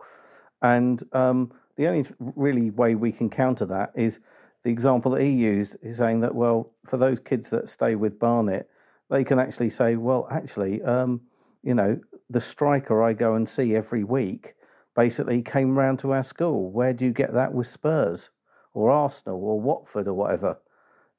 and 0.62 1.02
um, 1.12 1.52
the 1.76 1.86
only 1.86 2.06
really 2.18 2.70
way 2.70 2.94
we 2.94 3.12
can 3.12 3.28
counter 3.28 3.66
that 3.66 3.92
is 3.94 4.20
the 4.64 4.70
example 4.70 5.12
that 5.12 5.20
he 5.20 5.30
used 5.30 5.76
is 5.82 5.98
saying 5.98 6.20
that, 6.20 6.34
well, 6.34 6.72
for 6.86 6.96
those 6.96 7.20
kids 7.20 7.50
that 7.50 7.68
stay 7.68 7.94
with 7.94 8.18
Barnet, 8.18 8.68
they 9.10 9.24
can 9.24 9.38
actually 9.38 9.70
say, 9.70 9.96
well, 9.96 10.26
actually, 10.30 10.82
um, 10.82 11.20
you 11.62 11.74
know, 11.74 12.00
the 12.30 12.40
striker 12.40 13.02
I 13.02 13.12
go 13.12 13.34
and 13.34 13.48
see 13.48 13.76
every 13.76 14.04
week 14.04 14.54
basically 14.96 15.42
came 15.42 15.78
round 15.78 15.98
to 15.98 16.12
our 16.12 16.22
school. 16.22 16.70
Where 16.70 16.94
do 16.94 17.04
you 17.04 17.12
get 17.12 17.34
that 17.34 17.52
with 17.52 17.66
Spurs 17.66 18.30
or 18.72 18.90
Arsenal 18.90 19.44
or 19.44 19.60
Watford 19.60 20.08
or 20.08 20.14
whatever? 20.14 20.58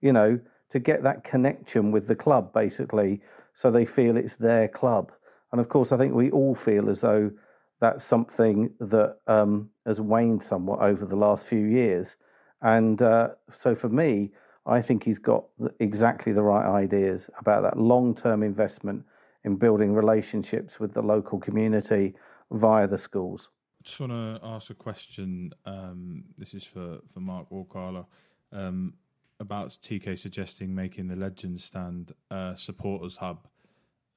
You 0.02 0.14
know, 0.14 0.40
to 0.70 0.80
get 0.80 1.04
that 1.04 1.24
connection 1.24 1.92
with 1.92 2.08
the 2.08 2.16
club, 2.16 2.52
basically, 2.52 3.22
so 3.54 3.70
they 3.70 3.86
feel 3.86 4.18
it's 4.18 4.38
their 4.38 4.68
club. 4.68 5.12
And 5.56 5.62
of 5.62 5.70
course, 5.70 5.94
I 5.94 5.98
think 5.98 6.14
we 6.14 6.32
all 6.32 6.54
feel 6.54 6.90
as 6.90 7.00
though 7.00 7.32
that's 7.80 8.04
something 8.04 8.72
that 8.82 9.20
um, 9.26 9.70
has 9.86 10.02
waned 10.02 10.44
somewhat 10.44 10.82
over 10.82 11.06
the 11.06 11.16
last 11.16 11.46
few 11.46 11.64
years. 11.64 12.18
And 12.62 13.02
uh, 13.02 13.30
so 13.54 13.74
for 13.74 13.88
me, 13.88 14.32
I 14.66 14.82
think 14.82 15.06
he's 15.06 15.18
got 15.18 15.46
exactly 15.80 16.34
the 16.34 16.42
right 16.42 16.66
ideas 16.66 17.30
about 17.40 17.64
that 17.64 17.80
long 17.80 18.14
term 18.14 18.44
investment 18.44 19.06
in 19.46 19.56
building 19.56 19.94
relationships 19.94 20.78
with 20.78 20.94
the 20.94 21.02
local 21.02 21.40
community 21.40 22.16
via 22.52 22.86
the 22.86 22.98
schools. 22.98 23.48
I 23.80 23.84
just 23.86 24.02
want 24.02 24.12
to 24.12 24.46
ask 24.46 24.70
a 24.70 24.74
question. 24.74 25.54
Um, 25.66 26.26
this 26.38 26.54
is 26.54 26.66
for, 26.66 26.98
for 27.14 27.22
Mark 27.22 27.48
or 27.50 28.06
um, 28.52 28.96
about 29.40 29.70
TK 29.70 30.18
suggesting 30.18 30.76
making 30.76 31.08
the 31.08 31.16
Legends 31.16 31.64
Stand 31.64 32.14
uh, 32.30 32.56
supporters 32.56 33.16
hub. 33.16 33.48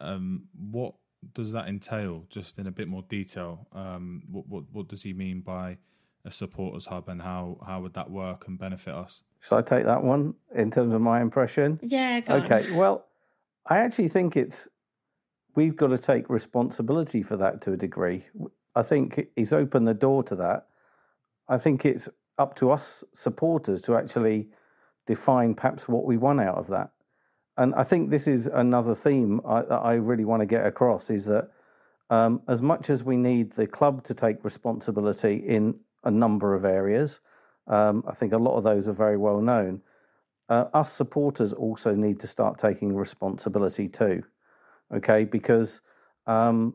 Um, 0.01 0.49
what 0.53 0.95
does 1.35 1.53
that 1.53 1.69
entail? 1.69 2.25
Just 2.31 2.59
in 2.59 2.67
a 2.67 2.71
bit 2.71 2.89
more 2.89 3.03
detail, 3.09 3.67
um, 3.73 4.23
what, 4.31 4.49
what 4.49 4.65
what 4.73 4.89
does 4.89 5.03
he 5.03 5.13
mean 5.13 5.41
by 5.41 5.79
a 6.25 6.31
supporters 6.31 6.87
hub, 6.87 7.09
and 7.09 7.23
how 7.23 7.59
how 7.67 7.81
would 7.81 7.95
that 7.95 8.11
work 8.11 8.47
and 8.47 8.59
benefit 8.59 8.95
us? 8.95 9.23
Shall 9.41 9.59
I 9.59 9.63
take 9.63 9.85
that 9.85 10.03
one 10.03 10.35
in 10.55 10.71
terms 10.71 10.93
of 10.93 11.01
my 11.01 11.21
impression? 11.21 11.79
Yeah. 11.83 12.21
okay. 12.29 12.71
On. 12.71 12.77
Well, 12.77 13.07
I 13.67 13.79
actually 13.79 14.09
think 14.09 14.37
it's 14.37 14.69
we've 15.55 15.77
got 15.77 15.89
to 15.89 15.99
take 15.99 16.29
responsibility 16.29 17.23
for 17.23 17.37
that 17.37 17.61
to 17.63 17.73
a 17.73 17.77
degree. 17.77 18.25
I 18.75 18.83
think 18.83 19.29
he's 19.37 19.53
opened 19.53 19.89
the 19.89 19.95
door 19.95 20.23
to 20.25 20.37
that. 20.37 20.67
I 21.49 21.59
think 21.59 21.85
it's 21.85 22.09
up 22.39 22.55
to 22.57 22.71
us 22.71 23.03
supporters 23.13 23.83
to 23.83 23.97
actually 23.97 24.49
define 25.07 25.55
perhaps 25.55 25.89
what 25.89 26.05
we 26.05 26.17
want 26.17 26.41
out 26.41 26.57
of 26.57 26.69
that. 26.69 26.91
And 27.59 27.75
I 27.75 27.83
think 27.85 28.09
this 28.09 28.27
is 28.27 28.47
another 28.47 28.95
theme 28.95 29.43
I, 29.47 29.63
that 29.63 29.79
I 29.79 29.95
really 29.95 30.25
want 30.25 30.41
to 30.41 30.47
get 30.47 30.65
across 30.65 31.11
is 31.11 31.27
that 31.27 31.51
um, 32.09 32.41
as 32.49 32.63
much 32.63 32.89
as 32.89 33.05
we 33.05 33.17
need 33.17 33.53
the 33.53 33.67
club 33.67 34.03
to 34.05 34.15
take 34.15 34.43
responsibility 34.45 35.45
in 35.47 35.75
a 36.05 36.11
number 36.11 36.55
of 36.55 36.65
areas, 36.65 37.21
um, 37.67 38.03
I 38.09 38.15
think 38.15 38.33
a 38.33 38.39
lot 38.39 38.57
of 38.57 38.65
those 38.65 38.89
are 38.89 38.95
very 38.95 39.19
well 39.19 39.43
known. 39.43 39.83
Uh, 40.49 40.65
us 40.73 40.91
supporters 40.91 41.53
also 41.53 41.95
need 41.95 42.19
to 42.21 42.27
start 42.27 42.59
taking 42.59 42.97
responsibility 42.97 43.89
too 43.89 44.23
okay? 44.95 45.25
Because 45.25 45.81
um, 46.27 46.75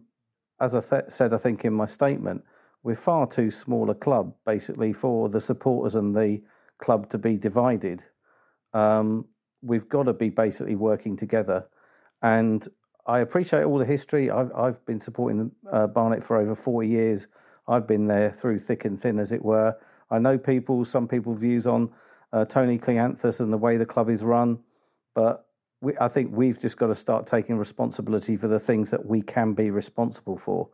as 0.59 0.75
I 0.75 0.81
th- 0.81 1.09
said, 1.09 1.33
I 1.33 1.37
think 1.37 1.65
in 1.65 1.73
my 1.73 1.85
statement, 1.85 2.43
we're 2.83 2.95
far 2.95 3.27
too 3.27 3.49
small 3.51 3.89
a 3.89 3.95
club 3.95 4.33
basically 4.45 4.93
for 4.93 5.29
the 5.29 5.41
supporters 5.41 5.95
and 5.95 6.15
the 6.15 6.41
club 6.79 7.09
to 7.09 7.17
be 7.17 7.37
divided. 7.37 8.03
Um, 8.73 9.25
we've 9.63 9.87
got 9.89 10.03
to 10.03 10.13
be 10.13 10.29
basically 10.29 10.75
working 10.75 11.15
together. 11.15 11.65
And 12.21 12.67
I 13.05 13.19
appreciate 13.19 13.63
all 13.63 13.77
the 13.77 13.85
history. 13.85 14.29
I've, 14.29 14.51
I've 14.55 14.85
been 14.85 14.99
supporting 14.99 15.51
uh, 15.71 15.87
Barnet 15.87 16.23
for 16.23 16.37
over 16.37 16.55
40 16.55 16.87
years. 16.87 17.27
I've 17.67 17.87
been 17.87 18.07
there 18.07 18.31
through 18.31 18.59
thick 18.59 18.85
and 18.85 19.01
thin, 19.01 19.19
as 19.19 19.31
it 19.31 19.43
were. 19.43 19.75
I 20.11 20.19
know 20.19 20.37
people, 20.37 20.85
some 20.85 21.07
people's 21.07 21.39
views 21.39 21.65
on 21.65 21.89
uh, 22.31 22.45
Tony 22.45 22.77
Kleanthous 22.77 23.39
and 23.39 23.51
the 23.51 23.57
way 23.57 23.77
the 23.77 23.85
club 23.85 24.09
is 24.09 24.23
run, 24.23 24.59
but 25.15 25.47
we, 25.81 25.93
I 25.99 26.07
think 26.07 26.31
we've 26.35 26.59
just 26.59 26.77
got 26.77 26.87
to 26.87 26.95
start 26.95 27.27
taking 27.27 27.57
responsibility 27.57 28.37
for 28.37 28.47
the 28.47 28.59
things 28.59 28.89
that 28.91 29.05
we 29.05 29.21
can 29.21 29.53
be 29.53 29.69
responsible 29.69 30.37
for. 30.37 30.69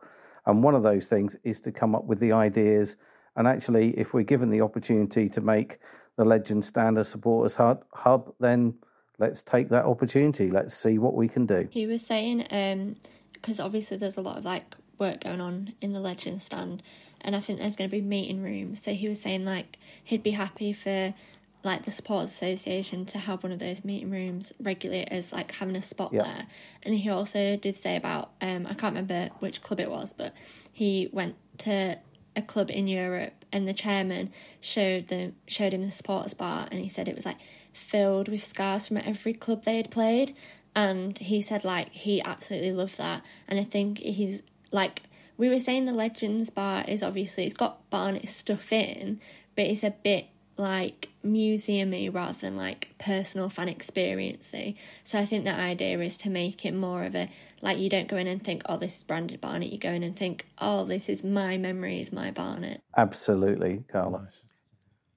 And 0.46 0.62
one 0.62 0.74
of 0.74 0.82
those 0.82 1.06
things 1.06 1.36
is 1.44 1.60
to 1.62 1.72
come 1.72 1.94
up 1.94 2.04
with 2.04 2.18
the 2.18 2.32
ideas. 2.32 2.96
And 3.36 3.46
actually, 3.46 3.90
if 3.98 4.14
we're 4.14 4.22
given 4.22 4.50
the 4.50 4.62
opportunity 4.62 5.28
to 5.28 5.40
make 5.40 5.78
the 6.16 6.24
Legend 6.24 6.64
Standard 6.64 7.04
Supporters 7.04 7.56
Hub, 7.56 8.34
then 8.40 8.74
let's 9.18 9.42
take 9.42 9.68
that 9.68 9.84
opportunity. 9.84 10.50
Let's 10.50 10.74
see 10.74 10.98
what 10.98 11.14
we 11.14 11.28
can 11.28 11.46
do. 11.46 11.68
He 11.70 11.86
was 11.86 12.04
saying, 12.04 12.96
because 13.32 13.60
um, 13.60 13.66
obviously 13.66 13.96
there's 13.96 14.16
a 14.16 14.22
lot 14.22 14.38
of 14.38 14.44
like 14.44 14.74
work 14.98 15.24
going 15.24 15.40
on 15.40 15.74
in 15.80 15.92
the 15.92 16.00
Legend 16.00 16.42
Stand, 16.42 16.82
and 17.20 17.34
I 17.36 17.40
think 17.40 17.58
there's 17.58 17.76
going 17.76 17.88
to 17.88 17.96
be 17.96 18.02
meeting 18.02 18.42
rooms. 18.42 18.82
So 18.82 18.92
he 18.92 19.08
was 19.08 19.20
saying 19.20 19.44
like 19.44 19.78
he'd 20.02 20.22
be 20.22 20.32
happy 20.32 20.72
for 20.72 21.14
like 21.62 21.84
the 21.84 21.90
sports 21.90 22.30
association 22.30 23.04
to 23.04 23.18
have 23.18 23.42
one 23.42 23.52
of 23.52 23.58
those 23.58 23.84
meeting 23.84 24.10
rooms 24.10 24.52
regularly 24.60 25.06
as 25.08 25.32
like 25.32 25.52
having 25.52 25.76
a 25.76 25.82
spot 25.82 26.12
yep. 26.12 26.24
there 26.24 26.46
and 26.82 26.94
he 26.94 27.10
also 27.10 27.56
did 27.56 27.74
say 27.74 27.96
about 27.96 28.30
um 28.40 28.66
i 28.66 28.70
can't 28.70 28.94
remember 28.94 29.28
which 29.40 29.62
club 29.62 29.78
it 29.80 29.90
was 29.90 30.12
but 30.12 30.32
he 30.72 31.08
went 31.12 31.36
to 31.58 31.98
a 32.34 32.42
club 32.42 32.70
in 32.70 32.86
europe 32.86 33.39
and 33.52 33.66
the 33.66 33.74
chairman 33.74 34.32
showed 34.60 35.08
them 35.08 35.34
showed 35.46 35.72
him 35.72 35.82
the 35.82 35.90
sports 35.90 36.34
bar 36.34 36.68
and 36.70 36.80
he 36.80 36.88
said 36.88 37.08
it 37.08 37.16
was 37.16 37.26
like 37.26 37.38
filled 37.72 38.28
with 38.28 38.42
scars 38.42 38.86
from 38.86 38.98
every 38.98 39.32
club 39.32 39.64
they 39.64 39.76
had 39.76 39.90
played. 39.90 40.34
And 40.74 41.18
he 41.18 41.42
said 41.42 41.64
like 41.64 41.90
he 41.90 42.22
absolutely 42.22 42.72
loved 42.72 42.98
that. 42.98 43.22
And 43.48 43.58
i 43.58 43.64
think 43.64 43.98
he's 43.98 44.42
like 44.70 45.02
we 45.36 45.48
were 45.48 45.60
saying 45.60 45.86
the 45.86 45.92
legends 45.92 46.50
bar 46.50 46.84
is 46.86 47.02
obviously 47.02 47.44
it's 47.44 47.54
got 47.54 47.88
barnet 47.90 48.28
stuff 48.28 48.72
in 48.72 49.20
but 49.56 49.64
it's 49.64 49.82
a 49.82 49.90
bit 49.90 50.26
like 50.60 51.08
museumy 51.24 52.12
rather 52.14 52.38
than 52.38 52.56
like 52.56 52.88
personal 52.98 53.48
fan 53.48 53.68
experiency. 53.68 54.76
So 55.02 55.18
I 55.18 55.26
think 55.26 55.44
the 55.44 55.54
idea 55.54 55.98
is 56.00 56.16
to 56.18 56.30
make 56.30 56.64
it 56.64 56.74
more 56.74 57.04
of 57.04 57.14
a 57.16 57.28
like 57.62 57.78
you 57.78 57.90
don't 57.90 58.08
go 58.08 58.16
in 58.16 58.26
and 58.26 58.42
think, 58.42 58.62
oh, 58.66 58.76
this 58.76 58.98
is 58.98 59.02
branded 59.02 59.40
Barnet. 59.40 59.72
You 59.72 59.78
go 59.78 59.90
in 59.90 60.02
and 60.02 60.16
think, 60.16 60.46
oh, 60.58 60.84
this 60.84 61.08
is 61.08 61.24
my 61.24 61.58
memories, 61.58 62.12
my 62.12 62.30
Barnet. 62.30 62.82
Absolutely, 62.96 63.82
Carla. 63.90 64.28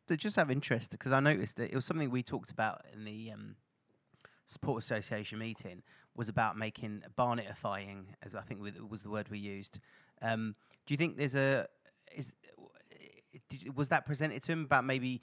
To 0.08 0.18
just 0.18 0.36
have 0.36 0.52
interest, 0.52 0.92
because 0.92 1.14
I 1.14 1.22
noticed 1.22 1.56
that 1.58 1.72
it 1.72 1.76
was 1.76 1.86
something 1.86 2.10
we 2.10 2.24
talked 2.24 2.52
about 2.52 2.84
in 2.94 3.06
the 3.06 3.32
um, 3.32 3.56
support 4.46 4.84
association 4.84 5.40
meeting 5.40 5.84
was 6.16 6.28
about 6.28 6.58
making 6.58 7.04
Barnetifying, 7.18 8.06
as 8.22 8.36
I 8.36 8.42
think 8.42 8.60
was 8.90 9.04
the 9.04 9.10
word 9.10 9.28
we 9.30 9.40
used. 9.40 9.80
Um, 10.22 10.56
do 10.86 10.94
you 10.94 10.98
think 10.98 11.18
there's 11.18 11.36
a 11.36 11.68
is 12.14 12.34
did, 13.50 13.76
was 13.76 13.90
that 13.90 14.06
presented 14.06 14.44
to 14.44 14.52
him 14.52 14.64
about 14.66 14.86
maybe 14.86 15.22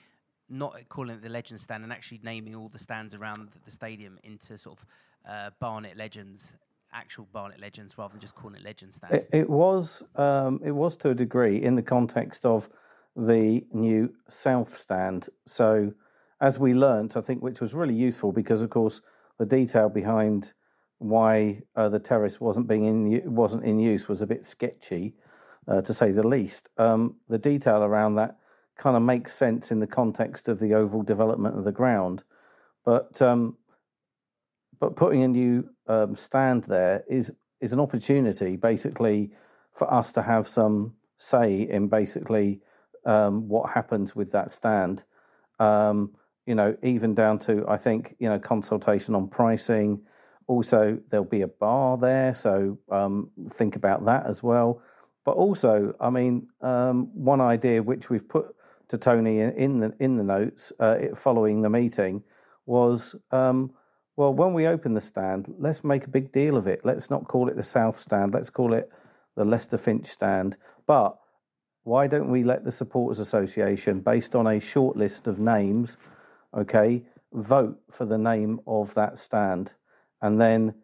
not 0.51 0.77
calling 0.89 1.17
it 1.17 1.23
the 1.23 1.29
Legends 1.29 1.63
stand 1.63 1.85
and 1.85 1.93
actually 1.93 2.21
naming 2.23 2.55
all 2.55 2.69
the 2.69 2.79
stands 2.79 3.15
around 3.15 3.49
the 3.65 3.71
stadium 3.71 4.19
into 4.25 4.59
sort 4.59 4.79
of 4.79 4.87
uh, 5.29 5.51
Barnet 5.61 5.97
legends, 5.97 6.55
actual 6.93 7.27
Barnet 7.33 7.61
legends, 7.61 7.97
rather 7.97 8.13
than 8.13 8.21
just 8.21 8.35
calling 8.35 8.57
it 8.57 8.65
legend 8.65 8.95
stand? 8.95 9.15
It, 9.15 9.29
it 9.33 9.51
was. 9.51 10.03
Um, 10.17 10.61
it 10.65 10.73
was 10.73 10.97
to 10.99 11.11
a 11.11 11.15
degree 11.15 11.63
in 11.63 11.75
the 11.75 11.83
context 11.83 12.45
of 12.45 12.69
the 13.17 13.65
new 13.73 14.13
South 14.29 14.77
stand. 14.77 15.29
So, 15.47 15.93
as 16.41 16.59
we 16.59 16.75
learnt, 16.75 17.17
I 17.17 17.21
think, 17.21 17.43
which 17.43 17.61
was 17.61 17.75
really 17.75 17.95
useful 17.95 18.33
because, 18.33 18.63
of 18.63 18.71
course, 18.71 19.01
the 19.39 19.47
detail 19.47 19.89
behind 19.89 20.53
why 20.99 21.63
uh, 21.77 21.89
the 21.89 21.99
terrace 21.99 22.41
wasn't 22.41 22.69
being 22.69 22.85
in 22.85 23.35
wasn't 23.35 23.65
in 23.65 23.79
use 23.79 24.07
was 24.07 24.21
a 24.21 24.27
bit 24.27 24.45
sketchy 24.45 25.15
uh, 25.69 25.81
to 25.83 25.95
say 25.95 26.13
the 26.13 26.27
least. 26.27 26.69
Um, 26.77 27.17
the 27.29 27.39
detail 27.39 27.83
around 27.83 28.17
that 28.17 28.37
kind 28.81 28.97
of 28.97 29.03
makes 29.03 29.35
sense 29.35 29.71
in 29.71 29.79
the 29.79 29.87
context 29.87 30.49
of 30.49 30.59
the 30.59 30.73
overall 30.73 31.03
development 31.03 31.57
of 31.57 31.65
the 31.65 31.73
ground, 31.73 32.25
but 32.85 33.21
um, 33.21 33.57
but 34.81 34.97
putting 34.97 35.23
a 35.23 35.29
new 35.29 35.69
um, 35.87 36.17
stand 36.17 36.65
there 36.65 37.05
is 37.09 37.33
is 37.61 37.75
an 37.75 37.81
opportunity, 37.81 38.57
basically, 38.57 39.31
for 39.75 39.93
us 39.93 40.13
to 40.13 40.23
have 40.23 40.49
some 40.49 40.95
say 41.19 41.69
in 41.71 41.89
basically 41.89 42.61
um, 43.05 43.49
what 43.49 43.71
happens 43.71 44.17
with 44.17 44.33
that 44.33 44.51
stand. 44.51 45.05
Um, 45.59 46.15
you 46.47 46.55
know, 46.55 46.75
even 46.83 47.15
down 47.15 47.39
to 47.41 47.67
I 47.69 47.77
think 47.77 48.17
you 48.19 48.31
know 48.31 48.39
consultation 48.39 49.15
on 49.15 49.29
pricing. 49.29 50.01
Also, 50.47 50.99
there'll 51.11 51.25
be 51.27 51.43
a 51.43 51.49
bar 51.49 51.99
there, 51.99 52.35
so 52.35 52.79
um, 52.91 53.31
think 53.51 53.77
about 53.77 54.07
that 54.07 54.27
as 54.27 54.43
well. 54.43 54.83
But 55.25 55.33
also, 55.33 55.95
I 56.01 56.09
mean, 56.09 56.49
um, 56.63 57.11
one 57.15 57.43
idea 57.43 57.83
which 57.83 58.09
we've 58.11 58.27
put 58.27 58.57
to 58.91 58.99
Tony 58.99 59.41
in 59.41 59.79
the 59.79 59.95
in 59.99 60.17
the 60.17 60.25
notes 60.25 60.73
uh, 60.79 60.97
following 61.15 61.63
the 61.63 61.71
meeting 61.71 62.23
was, 62.67 63.17
um, 63.31 63.73
well, 64.17 64.35
when 64.35 64.53
we 64.53 64.67
open 64.67 64.95
the 64.95 65.01
stand, 65.01 65.53
let's 65.59 65.83
make 65.83 66.05
a 66.05 66.11
big 66.11 66.31
deal 66.33 66.57
of 66.57 66.67
it. 66.67 66.81
Let's 66.85 67.11
not 67.11 67.27
call 67.27 67.49
it 67.49 67.57
the 67.57 67.63
South 67.63 67.99
Stand. 67.99 68.35
Let's 68.35 68.51
call 68.51 68.75
it 68.75 68.91
the 69.37 69.45
Lester 69.45 69.79
Finch 69.79 70.07
Stand. 70.07 70.57
But 70.87 71.17
why 71.85 72.07
don't 72.07 72.31
we 72.31 72.45
let 72.45 72.65
the 72.65 72.73
Supporters 72.73 73.19
Association, 73.19 74.01
based 74.01 74.35
on 74.37 74.47
a 74.47 74.61
short 74.61 74.97
list 74.97 75.27
of 75.27 75.39
names, 75.39 75.97
okay, 76.57 77.03
vote 77.33 77.81
for 77.91 78.05
the 78.05 78.19
name 78.19 78.61
of 78.67 78.93
that 78.95 79.19
stand, 79.19 79.73
and 80.21 80.41
then 80.41 80.75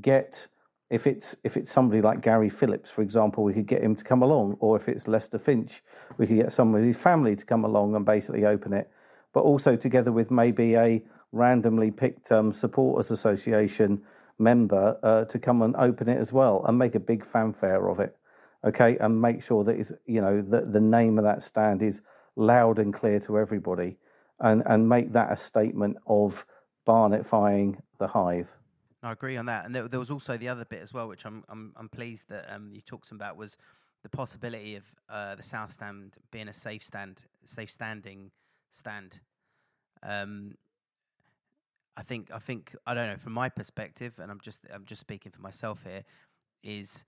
get 0.00 0.48
if 0.90 1.06
it's 1.06 1.36
if 1.44 1.56
it's 1.56 1.70
somebody 1.70 2.00
like 2.00 2.22
Gary 2.22 2.48
Phillips, 2.48 2.90
for 2.90 3.02
example, 3.02 3.44
we 3.44 3.52
could 3.52 3.66
get 3.66 3.82
him 3.82 3.94
to 3.94 4.04
come 4.04 4.22
along, 4.22 4.56
or 4.60 4.76
if 4.76 4.88
it's 4.88 5.06
Lester 5.06 5.38
Finch, 5.38 5.82
we 6.16 6.26
could 6.26 6.36
get 6.36 6.52
some 6.52 6.74
of 6.74 6.82
his 6.82 6.96
family 6.96 7.36
to 7.36 7.44
come 7.44 7.64
along 7.64 7.94
and 7.94 8.06
basically 8.06 8.46
open 8.46 8.72
it. 8.72 8.90
But 9.34 9.40
also 9.40 9.76
together 9.76 10.12
with 10.12 10.30
maybe 10.30 10.76
a 10.76 11.02
randomly 11.32 11.90
picked 11.90 12.32
um, 12.32 12.52
supporters 12.52 13.10
association 13.10 14.00
member 14.38 14.98
uh, 15.02 15.24
to 15.26 15.38
come 15.38 15.60
and 15.62 15.76
open 15.76 16.08
it 16.08 16.18
as 16.18 16.32
well 16.32 16.64
and 16.66 16.78
make 16.78 16.94
a 16.94 17.00
big 17.00 17.24
fanfare 17.24 17.88
of 17.88 18.00
it. 18.00 18.16
Okay, 18.64 18.96
and 18.98 19.20
make 19.20 19.42
sure 19.42 19.64
that 19.64 19.78
is 19.78 19.92
you 20.06 20.20
know 20.20 20.42
that 20.48 20.72
the 20.72 20.80
name 20.80 21.18
of 21.18 21.24
that 21.24 21.42
stand 21.42 21.82
is 21.82 22.00
loud 22.34 22.78
and 22.78 22.94
clear 22.94 23.20
to 23.20 23.38
everybody, 23.38 23.98
and 24.40 24.62
and 24.64 24.88
make 24.88 25.12
that 25.12 25.30
a 25.30 25.36
statement 25.36 25.98
of 26.06 26.46
Barnetifying 26.86 27.76
the 27.98 28.08
hive. 28.08 28.48
I 29.02 29.12
agree 29.12 29.36
on 29.36 29.46
that, 29.46 29.64
and 29.64 29.74
there, 29.74 29.86
there, 29.86 30.00
was 30.00 30.10
also 30.10 30.36
the 30.36 30.48
other 30.48 30.64
bit 30.64 30.82
as 30.82 30.92
well, 30.92 31.06
which 31.06 31.24
I'm 31.24 31.44
I'm, 31.48 31.72
I'm 31.76 31.88
pleased 31.88 32.28
that 32.30 32.52
um, 32.52 32.70
you 32.72 32.80
talked 32.80 33.12
about 33.12 33.36
was 33.36 33.56
the 34.02 34.08
possibility 34.08 34.74
of 34.74 34.84
uh, 35.08 35.34
the 35.36 35.42
south 35.42 35.72
stand 35.72 36.14
being 36.30 36.48
a 36.48 36.52
safe 36.52 36.82
stand, 36.82 37.22
safe 37.44 37.70
standing 37.70 38.32
stand. 38.72 39.20
Um, 40.02 40.54
I 41.96 42.02
think 42.02 42.30
I 42.32 42.38
think 42.38 42.74
I 42.86 42.94
don't 42.94 43.08
know 43.08 43.16
from 43.16 43.32
my 43.32 43.48
perspective, 43.48 44.18
and 44.18 44.30
I'm 44.32 44.40
just 44.40 44.60
I'm 44.72 44.84
just 44.84 45.00
speaking 45.00 45.30
for 45.30 45.42
myself 45.42 45.84
here. 45.84 46.02
Is 46.64 47.04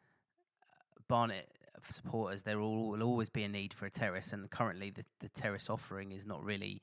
uh, 0.62 1.00
Barnet 1.08 1.48
supporters 1.88 2.42
there 2.42 2.58
will 2.58 3.02
always 3.02 3.30
be 3.30 3.42
a 3.42 3.48
need 3.48 3.74
for 3.74 3.86
a 3.86 3.90
terrace, 3.90 4.32
and 4.32 4.48
currently 4.48 4.90
the 4.90 5.04
the 5.18 5.28
terrace 5.28 5.68
offering 5.68 6.12
is 6.12 6.24
not 6.24 6.44
really 6.44 6.82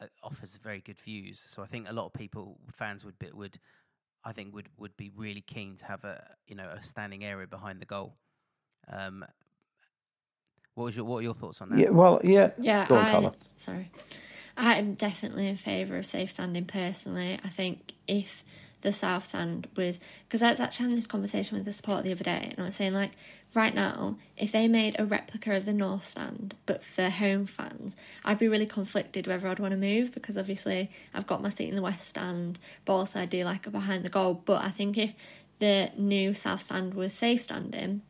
uh, 0.00 0.06
offers 0.22 0.58
very 0.62 0.80
good 0.80 1.00
views. 1.00 1.42
So 1.46 1.62
I 1.62 1.66
think 1.66 1.88
a 1.88 1.92
lot 1.92 2.06
of 2.06 2.12
people 2.14 2.58
fans 2.72 3.04
would 3.04 3.16
would 3.34 3.58
I 4.24 4.32
think 4.32 4.54
would 4.54 4.68
would 4.76 4.96
be 4.96 5.10
really 5.16 5.42
keen 5.42 5.76
to 5.76 5.84
have 5.86 6.04
a 6.04 6.22
you 6.46 6.54
know 6.54 6.68
a 6.68 6.82
standing 6.82 7.24
area 7.24 7.46
behind 7.46 7.80
the 7.80 7.86
goal. 7.86 8.14
Um, 8.88 9.24
what 10.74 10.84
was 10.84 10.96
your 10.96 11.04
what 11.04 11.18
are 11.18 11.22
your 11.22 11.34
thoughts 11.34 11.60
on 11.60 11.70
that? 11.70 11.78
Yeah, 11.78 11.90
well, 11.90 12.20
yeah, 12.22 12.50
yeah. 12.58 12.86
On, 12.90 13.26
I, 13.26 13.30
sorry, 13.54 13.90
I'm 14.56 14.94
definitely 14.94 15.48
in 15.48 15.56
favour 15.56 15.96
of 15.96 16.06
safe 16.06 16.30
standing. 16.30 16.64
Personally, 16.64 17.38
I 17.42 17.48
think 17.48 17.94
if 18.06 18.44
the 18.82 18.92
south 18.92 19.26
stand 19.26 19.68
was 19.76 20.00
because 20.26 20.42
I 20.42 20.50
was 20.50 20.60
actually 20.60 20.84
having 20.84 20.96
this 20.96 21.06
conversation 21.06 21.56
with 21.56 21.66
the 21.66 21.72
support 21.72 22.04
the 22.04 22.12
other 22.12 22.24
day, 22.24 22.48
and 22.50 22.58
I 22.58 22.64
was 22.64 22.76
saying 22.76 22.94
like 22.94 23.12
right 23.54 23.74
now, 23.74 24.16
if 24.36 24.52
they 24.52 24.68
made 24.68 24.96
a 24.98 25.04
replica 25.04 25.56
of 25.56 25.64
the 25.64 25.72
north 25.72 26.06
stand 26.06 26.54
but 26.66 26.82
for 26.82 27.08
home 27.10 27.46
fans, 27.46 27.96
I'd 28.24 28.38
be 28.38 28.48
really 28.48 28.66
conflicted 28.66 29.26
whether 29.26 29.48
I'd 29.48 29.58
want 29.58 29.72
to 29.72 29.76
move 29.76 30.12
because 30.12 30.38
obviously 30.38 30.90
I've 31.12 31.26
got 31.26 31.42
my 31.42 31.50
seat 31.50 31.68
in 31.68 31.76
the 31.76 31.82
west 31.82 32.08
stand, 32.08 32.58
but 32.84 32.94
also 32.94 33.20
I 33.20 33.24
do 33.24 33.44
like 33.44 33.66
it 33.66 33.72
behind 33.72 34.04
the 34.04 34.10
goal. 34.10 34.34
But 34.44 34.62
I 34.62 34.70
think 34.70 34.96
if 34.96 35.12
the 35.58 35.90
new 35.96 36.32
south 36.34 36.62
stand 36.62 36.94
was 36.94 37.12
safe 37.12 37.42
standing, 37.42 38.02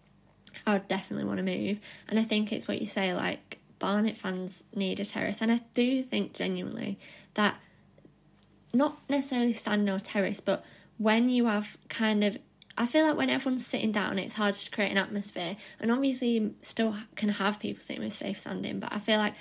I 0.66 0.74
would 0.74 0.88
definitely 0.88 1.26
want 1.26 1.38
to 1.38 1.42
move. 1.42 1.78
And 2.08 2.18
I 2.18 2.24
think 2.24 2.52
it's 2.52 2.68
what 2.68 2.80
you 2.80 2.86
say, 2.86 3.14
like 3.14 3.58
Barnet 3.78 4.16
fans 4.16 4.62
need 4.74 5.00
a 5.00 5.04
terrace, 5.04 5.40
and 5.40 5.50
I 5.50 5.62
do 5.72 6.02
think 6.02 6.34
genuinely 6.34 6.98
that 7.34 7.56
not 8.72 8.98
necessarily 9.08 9.52
standing 9.52 9.94
or 9.94 10.00
terrace, 10.00 10.40
but 10.40 10.64
when 10.98 11.28
you 11.28 11.46
have 11.46 11.76
kind 11.88 12.24
of 12.24 12.38
I 12.78 12.86
feel 12.86 13.04
like 13.04 13.16
when 13.16 13.28
everyone's 13.28 13.66
sitting 13.66 13.92
down, 13.92 14.18
it's 14.18 14.34
hard 14.34 14.54
to 14.54 14.70
create 14.70 14.90
an 14.90 14.96
atmosphere. 14.96 15.56
And 15.80 15.90
obviously, 15.90 16.28
you 16.28 16.54
still 16.62 16.96
can 17.14 17.28
have 17.28 17.60
people 17.60 17.82
sitting 17.82 18.02
with 18.02 18.14
safe 18.14 18.38
standing, 18.38 18.80
but 18.80 18.90
I 18.90 19.00
feel 19.00 19.18
like 19.18 19.34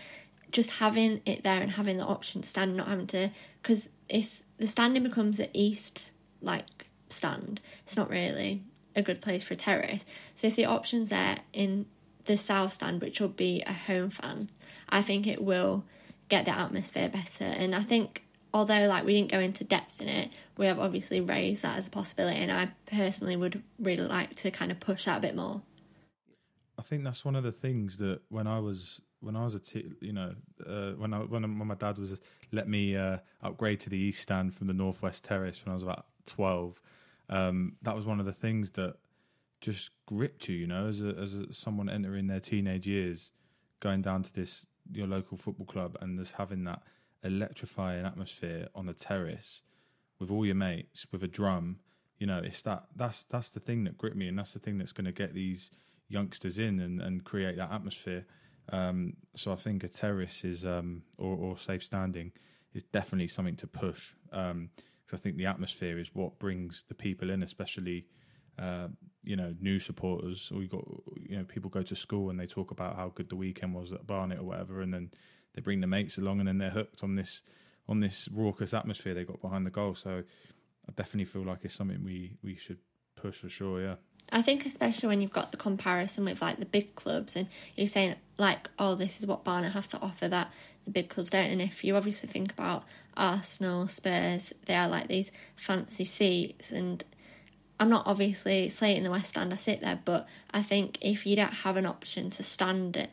just 0.52 0.72
having 0.72 1.22
it 1.26 1.44
there 1.44 1.62
and 1.62 1.72
having 1.72 1.98
the 1.98 2.06
option 2.06 2.42
to 2.42 2.50
stand, 2.50 2.76
not 2.76 2.90
having 2.90 3.08
to. 3.08 3.30
Because 3.62 3.92
if 4.10 4.44
the 4.58 4.68
standing 4.68 5.04
becomes 5.04 5.40
an 5.40 5.48
east 5.54 6.10
like 6.42 6.88
stand, 7.10 7.62
it's 7.86 7.96
not 7.96 8.10
really 8.10 8.64
a 8.96 9.02
good 9.02 9.22
place 9.22 9.44
for 9.44 9.54
a 9.54 9.58
terrace. 9.58 10.04
So 10.36 10.48
if 10.48 10.56
the 10.56 10.66
option's 10.66 11.10
there 11.10 11.38
in 11.54 11.86
the 12.26 12.36
south 12.36 12.74
stand, 12.74 13.02
which 13.02 13.22
will 13.22 13.30
be 13.30 13.64
a 13.66 13.74
home 13.74 14.10
fan, 14.10 14.50
I 14.90 15.02
think 15.02 15.28
it 15.28 15.42
will 15.42 15.86
get 16.28 16.46
the 16.46 16.52
atmosphere 16.52 17.10
better. 17.10 17.46
And 17.46 17.74
I 17.74 17.84
think 17.84 18.24
although 18.54 18.88
like 18.88 19.06
we 19.06 19.14
didn't 19.14 19.32
go 19.32 19.40
into 19.40 19.64
depth 19.64 20.02
in 20.02 20.08
it, 20.08 20.30
we 20.58 20.66
have 20.66 20.80
obviously 20.80 21.22
raised 21.22 21.64
that 21.64 21.78
as 21.78 21.88
a 21.88 21.90
possibility, 21.90 22.38
and 22.38 22.52
I 22.52 22.70
personally 22.86 23.36
would 23.36 23.62
really 23.80 24.04
like 24.04 24.36
to 24.36 24.52
kind 24.52 24.72
of 24.72 24.80
push 24.80 25.06
that 25.06 25.18
a 25.18 25.22
bit 25.22 25.36
more. 25.36 25.62
I 26.78 26.82
think 26.82 27.04
that's 27.04 27.26
one 27.26 27.36
of 27.36 27.44
the 27.44 27.52
things 27.52 27.98
that 27.98 28.22
when 28.30 28.48
I 28.48 28.60
was 28.60 29.02
when 29.20 29.36
I 29.36 29.44
was 29.44 29.56
a 29.56 29.60
t- 29.60 29.92
you 30.02 30.14
know 30.14 30.34
uh, 30.66 30.92
when 30.92 31.14
I 31.14 31.20
when, 31.20 31.50
my 31.50 31.76
dad 31.76 31.98
was 31.98 32.20
let 32.52 32.68
me 32.68 32.96
uh, 32.96 33.18
upgrade 33.42 33.80
to 33.82 33.90
the 33.90 33.98
east 33.98 34.22
stand 34.22 34.54
from 34.54 34.68
the 34.68 34.74
northwest 34.74 35.26
terrace 35.26 35.64
when 35.66 35.72
I 35.72 35.76
was 35.76 35.84
about 35.84 36.06
twelve, 36.26 36.82
um, 37.30 37.76
that 37.82 37.96
was 37.96 38.06
one 38.06 38.20
of 38.20 38.26
the 38.26 38.34
things 38.34 38.72
that 38.72 38.96
just 39.62 39.92
gripped 40.06 40.48
you, 40.48 40.56
you 40.56 40.68
know, 40.68 40.88
as 40.88 41.02
a, 41.02 41.10
as 41.10 41.36
a, 41.36 41.52
someone 41.52 41.90
entering 41.90 42.28
their 42.28 42.40
teenage 42.40 42.88
years, 42.88 43.32
going 43.82 44.02
down 44.02 44.24
to 44.24 44.34
this 44.34 44.66
your 44.92 45.06
local 45.06 45.38
football 45.38 45.66
club 45.66 45.98
and 46.02 46.18
just 46.18 46.34
having 46.34 46.64
that 46.64 46.82
electrifying 47.24 48.06
atmosphere 48.06 48.68
on 48.74 48.86
the 48.86 48.94
terrace 48.94 49.62
with 50.20 50.32
all 50.32 50.46
your 50.46 50.56
mates 50.56 51.08
with 51.12 51.24
a 51.24 51.28
drum. 51.28 51.80
You 52.18 52.28
know, 52.28 52.40
it's 52.44 52.62
that 52.64 52.86
that's 52.96 53.24
that's 53.24 53.50
the 53.50 53.60
thing 53.60 53.86
that 53.86 53.98
gripped 53.98 54.18
me, 54.18 54.28
and 54.28 54.38
that's 54.38 54.54
the 54.54 54.60
thing 54.60 54.78
that's 54.78 54.92
going 54.92 55.06
to 55.06 55.12
get 55.12 55.34
these 55.34 55.72
youngsters 56.10 56.60
in 56.60 56.80
and, 56.80 57.02
and 57.02 57.24
create 57.24 57.58
that 57.58 57.72
atmosphere. 57.72 58.26
Um, 58.72 59.14
so 59.36 59.52
I 59.52 59.56
think 59.56 59.84
a 59.84 59.88
terrace 59.88 60.44
is 60.44 60.66
um, 60.66 61.04
or, 61.18 61.36
or 61.36 61.58
safe 61.58 61.84
standing 61.84 62.32
is 62.74 62.84
definitely 62.84 63.28
something 63.28 63.56
to 63.56 63.68
push 63.68 64.14
because 64.26 64.52
um, 64.52 64.70
I 65.12 65.18
think 65.18 65.38
the 65.38 65.46
atmosphere 65.46 65.98
is 65.98 66.14
what 66.14 66.38
brings 66.40 66.84
the 66.88 66.94
people 66.94 67.30
in, 67.30 67.42
especially 67.42 68.06
uh, 68.60 68.90
you 69.24 69.36
know 69.36 69.56
new 69.60 69.80
supporters. 69.80 70.52
Or 70.54 70.62
you 70.62 70.68
got 70.68 70.84
you 71.18 71.38
know 71.38 71.46
people 71.46 71.70
go 71.70 71.84
to 71.84 71.96
school 71.96 72.30
and 72.30 72.40
they 72.40 72.46
talk 72.46 72.72
about 72.72 72.96
how 72.96 73.12
good 73.14 73.30
the 73.30 73.36
weekend 73.36 73.74
was 73.74 73.92
at 73.92 74.06
Barnet 74.06 74.40
or 74.40 74.44
whatever, 74.44 74.82
and 74.82 74.94
then 74.94 75.12
they 75.54 75.62
bring 75.62 75.82
the 75.82 75.88
mates 75.88 76.18
along 76.18 76.40
and 76.40 76.48
then 76.48 76.58
they're 76.58 76.70
hooked 76.70 77.04
on 77.04 77.16
this 77.16 77.42
on 77.88 78.02
this 78.02 78.30
raucous 78.32 78.74
atmosphere 78.74 79.16
they 79.16 79.24
got 79.24 79.42
behind 79.42 79.66
the 79.66 79.72
goal. 79.72 79.96
So 79.96 80.24
I 80.88 80.92
definitely 80.96 81.26
feel 81.26 81.44
like 81.44 81.60
it's 81.64 81.76
something 81.76 82.04
we 82.04 82.38
we 82.44 82.56
should 82.56 82.78
push 83.16 83.36
for 83.36 83.50
sure. 83.50 83.82
Yeah. 83.82 83.96
I 84.32 84.42
think 84.42 84.66
especially 84.66 85.10
when 85.10 85.22
you've 85.22 85.34
got 85.34 85.52
the 85.52 85.58
comparison 85.58 86.26
with 86.26 86.42
like 86.42 86.60
the 86.60 86.66
big 86.66 86.96
clubs 86.96 87.36
and 87.36 87.48
you're 87.76 87.88
saying 87.88 88.16
like, 88.38 88.70
oh, 88.78 88.96
this 88.96 89.18
is 89.18 89.26
what 89.26 89.44
Barnet 89.44 89.74
have 89.74 89.88
to 89.90 90.00
offer 90.00 90.28
that 90.28 90.52
the 90.86 90.92
big 90.92 91.10
clubs 91.10 91.32
don't. 91.32 91.50
And 91.50 91.62
if 91.62 91.84
you 91.84 91.96
obviously 91.96 92.30
think 92.30 92.52
about 92.52 92.84
Arsenal, 93.18 93.88
Spurs, 93.88 94.54
they 94.66 94.76
are 94.76 94.88
like 94.88 95.08
these 95.08 95.32
fancy 95.56 96.06
seats. 96.06 96.72
And 96.72 97.04
I'm 97.80 97.90
not 97.90 98.06
obviously 98.06 98.70
slating 98.70 99.04
the 99.04 99.12
West 99.12 99.30
Stand, 99.30 99.52
I 99.52 99.56
sit 99.56 99.82
there, 99.82 100.00
but 100.04 100.28
I 100.52 100.62
think 100.62 101.00
if 101.02 101.26
you 101.26 101.36
don't 101.36 101.54
have 101.54 101.78
an 101.78 101.86
option 101.86 102.30
to 102.32 102.44
stand 102.44 102.94
the 102.94 103.08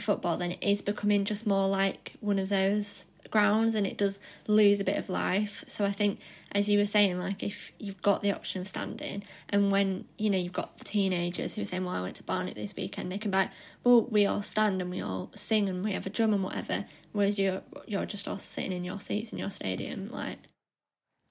football, 0.00 0.36
then 0.36 0.52
it 0.52 0.62
is 0.62 0.82
becoming 0.82 1.24
just 1.24 1.46
more 1.46 1.68
like 1.68 2.14
one 2.20 2.38
of 2.38 2.48
those 2.48 3.04
grounds 3.32 3.74
and 3.74 3.86
it 3.86 3.96
does 3.96 4.20
lose 4.46 4.78
a 4.78 4.84
bit 4.84 4.96
of 4.96 5.08
life. 5.08 5.64
So 5.66 5.84
I 5.84 5.90
think, 5.90 6.20
as 6.52 6.68
you 6.68 6.78
were 6.78 6.86
saying, 6.86 7.18
like 7.18 7.42
if 7.42 7.72
you've 7.78 8.00
got 8.02 8.22
the 8.22 8.32
option 8.32 8.60
of 8.60 8.68
standing, 8.68 9.24
and 9.48 9.72
when 9.72 10.04
you 10.18 10.30
know 10.30 10.38
you've 10.38 10.52
got 10.52 10.78
the 10.78 10.84
teenagers 10.84 11.54
who 11.54 11.62
are 11.62 11.64
saying, 11.64 11.84
"Well, 11.84 11.96
I 11.96 12.02
went 12.02 12.16
to 12.16 12.22
Barnet 12.22 12.54
this 12.54 12.76
weekend," 12.76 13.10
they 13.10 13.18
can 13.18 13.32
be 13.32 13.38
like, 13.38 13.50
"Well, 13.82 14.02
we 14.02 14.26
all 14.26 14.42
stand 14.42 14.80
and 14.80 14.90
we 14.90 15.00
all 15.02 15.32
sing 15.34 15.68
and 15.68 15.82
we 15.82 15.92
have 15.92 16.06
a 16.06 16.10
drum 16.10 16.32
and 16.32 16.44
whatever," 16.44 16.86
whereas 17.12 17.38
you're 17.38 17.62
you're 17.86 18.06
just 18.06 18.28
all 18.28 18.38
sitting 18.38 18.72
in 18.72 18.84
your 18.84 19.00
seats 19.00 19.32
in 19.32 19.38
your 19.38 19.50
stadium, 19.50 20.10
like. 20.12 20.38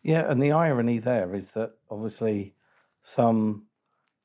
Yeah, 0.04 0.30
and 0.30 0.42
the 0.42 0.52
irony 0.52 0.98
there 0.98 1.36
is 1.36 1.52
that 1.52 1.74
obviously 1.92 2.56
some 3.04 3.68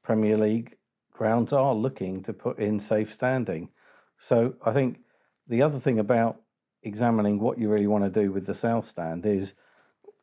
Premier 0.03 0.39
League 0.39 0.77
grounds 1.13 1.53
are 1.53 1.75
looking 1.75 2.23
to 2.23 2.33
put 2.33 2.59
in 2.59 2.81
safe 2.81 3.13
standing. 3.13 3.69
So 4.19 4.55
I 4.65 4.73
think 4.73 4.99
the 5.49 5.63
other 5.63 5.79
thing 5.79 5.99
about 5.99 6.41
examining 6.83 7.39
what 7.39 7.59
you 7.59 7.69
really 7.69 7.87
want 7.87 8.05
to 8.05 8.23
do 8.23 8.33
with 8.33 8.47
the 8.47 8.55
South 8.55 8.89
Stand 8.89 9.27
is 9.27 9.53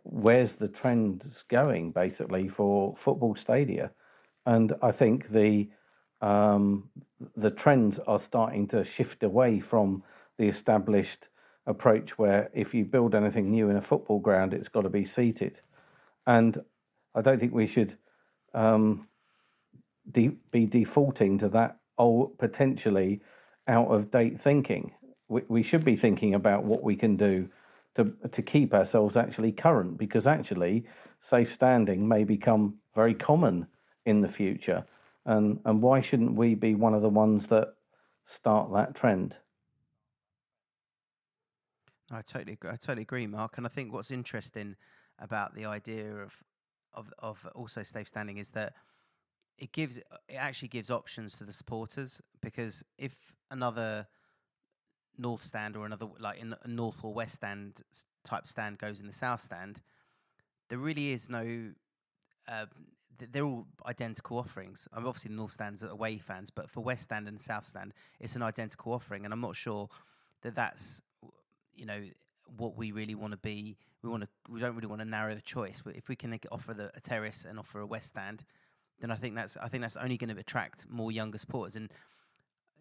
where's 0.04 0.56
the 0.56 0.68
trends 0.68 1.44
going 1.48 1.92
basically 1.92 2.48
for 2.48 2.96
football 2.96 3.36
stadia, 3.36 3.92
and 4.46 4.74
I 4.82 4.92
think 4.92 5.30
the 5.30 5.70
um, 6.22 6.90
the 7.36 7.52
trends 7.52 8.00
are 8.00 8.20
starting 8.20 8.68
to 8.70 8.84
shift 8.84 9.24
away 9.24 9.60
from 9.60 10.04
the 10.38 10.48
established 10.48 11.28
approach 11.66 12.18
where 12.18 12.50
if 12.54 12.74
you 12.74 12.86
build 12.86 13.14
anything 13.14 13.52
new 13.52 13.70
in 13.70 13.78
a 13.78 13.82
football 13.82 14.20
ground, 14.20 14.54
it's 14.54 14.70
got 14.70 14.82
to 14.82 14.90
be 14.90 15.06
seated, 15.06 15.60
and 16.26 16.62
I 17.16 17.22
don't 17.22 17.40
think 17.40 17.54
we 17.54 17.68
should 17.68 17.98
um, 18.54 19.08
de- 20.12 20.38
be 20.52 20.66
defaulting 20.66 21.38
to 21.40 21.50
that 21.50 21.78
old 21.98 22.38
potentially 22.38 23.22
out 23.68 23.88
of 23.88 24.12
date 24.12 24.40
thinking 24.40 24.92
we, 25.28 25.42
we 25.48 25.64
should 25.64 25.86
be 25.86 25.96
thinking 25.96 26.34
about 26.34 26.64
what 26.64 26.84
we 26.84 26.96
can 26.96 27.16
do 27.16 27.50
to 27.96 28.14
to 28.32 28.42
keep 28.42 28.74
ourselves 28.74 29.18
actually 29.18 29.52
current 29.52 29.98
because 29.98 30.28
actually 30.28 30.86
safe 31.22 31.54
standing 31.54 32.08
may 32.08 32.24
become 32.24 32.76
very 32.96 33.14
common 33.14 33.68
in 34.06 34.22
the 34.22 34.28
future 34.28 34.86
and 35.26 35.60
and 35.66 35.82
why 35.82 36.02
shouldn't 36.02 36.36
we 36.36 36.56
be 36.56 36.76
one 36.76 36.94
of 36.94 37.02
the 37.02 37.10
ones 37.10 37.48
that 37.48 37.76
start 38.26 38.72
that 38.74 38.96
trend 38.96 39.36
I 42.12 42.22
totally 42.22 42.54
agree. 42.54 42.70
I 42.70 42.76
totally 42.76 43.02
agree, 43.02 43.26
Mark. 43.26 43.58
And 43.58 43.66
I 43.66 43.70
think 43.70 43.92
what's 43.92 44.12
interesting 44.12 44.76
about 45.20 45.56
the 45.56 45.66
idea 45.66 46.14
of 46.16 46.44
of 46.94 47.12
of 47.18 47.48
also 47.56 47.82
safe 47.82 48.08
standing 48.08 48.38
is 48.38 48.50
that 48.52 48.74
it 49.58 49.72
gives 49.72 49.98
it 49.98 50.36
actually 50.36 50.68
gives 50.68 50.90
options 50.90 51.38
to 51.38 51.44
the 51.44 51.54
supporters 51.54 52.22
because 52.42 52.84
if 52.98 53.36
another 53.52 54.08
north 55.18 55.44
stand 55.44 55.76
or 55.76 55.86
another 55.86 56.08
like 56.20 56.40
in 56.40 56.56
a 56.64 56.68
north 56.68 57.04
or 57.04 57.14
west 57.14 57.36
stand 57.36 57.82
type 58.24 58.48
stand 58.48 58.78
goes 58.78 59.00
in 59.00 59.08
the 59.08 59.14
south 59.14 59.42
stand, 59.42 59.82
there 60.70 60.78
really 60.78 61.12
is 61.12 61.30
no. 61.30 61.72
Uh, 62.48 62.66
they're 63.32 63.46
all 63.46 63.68
identical 63.86 64.38
offerings. 64.38 64.88
I'm 64.92 65.06
obviously 65.06 65.30
the 65.30 65.36
north 65.36 65.52
stands 65.52 65.84
are 65.84 65.88
away 65.88 66.18
fans, 66.18 66.50
but 66.50 66.70
for 66.70 66.82
west 66.82 67.04
stand 67.04 67.28
and 67.28 67.40
south 67.40 67.68
stand, 67.68 67.94
it's 68.20 68.36
an 68.36 68.42
identical 68.42 68.92
offering, 68.92 69.24
and 69.24 69.34
I'm 69.34 69.40
not 69.40 69.56
sure 69.56 69.90
that 70.42 70.56
that's 70.56 71.02
you 71.76 71.86
know 71.86 72.04
what 72.58 72.76
we 72.76 72.92
really 72.92 73.16
want 73.16 73.32
to 73.32 73.38
be. 73.38 73.78
We 74.02 74.10
want 74.10 74.24
to. 74.24 74.30
We 74.50 74.60
don't 74.60 74.76
really 74.76 74.88
want 74.88 75.02
to 75.02 75.08
narrow 75.08 75.36
the 75.36 75.42
choice. 75.42 75.82
If 75.86 76.10
we 76.10 76.16
can 76.16 76.38
offer 76.52 76.74
the, 76.74 76.92
a 76.96 77.00
terrace 77.00 77.46
and 77.48 77.60
offer 77.60 77.80
a 77.80 77.86
west 77.86 78.10
stand, 78.10 78.44
then 79.04 79.12
I 79.12 79.16
think 79.16 79.36
that's 79.36 79.58
I 79.58 79.68
think 79.68 79.82
that's 79.82 79.98
only 79.98 80.16
going 80.16 80.34
to 80.34 80.40
attract 80.40 80.86
more 80.90 81.12
younger 81.12 81.38
supporters. 81.38 81.76
And 81.76 81.92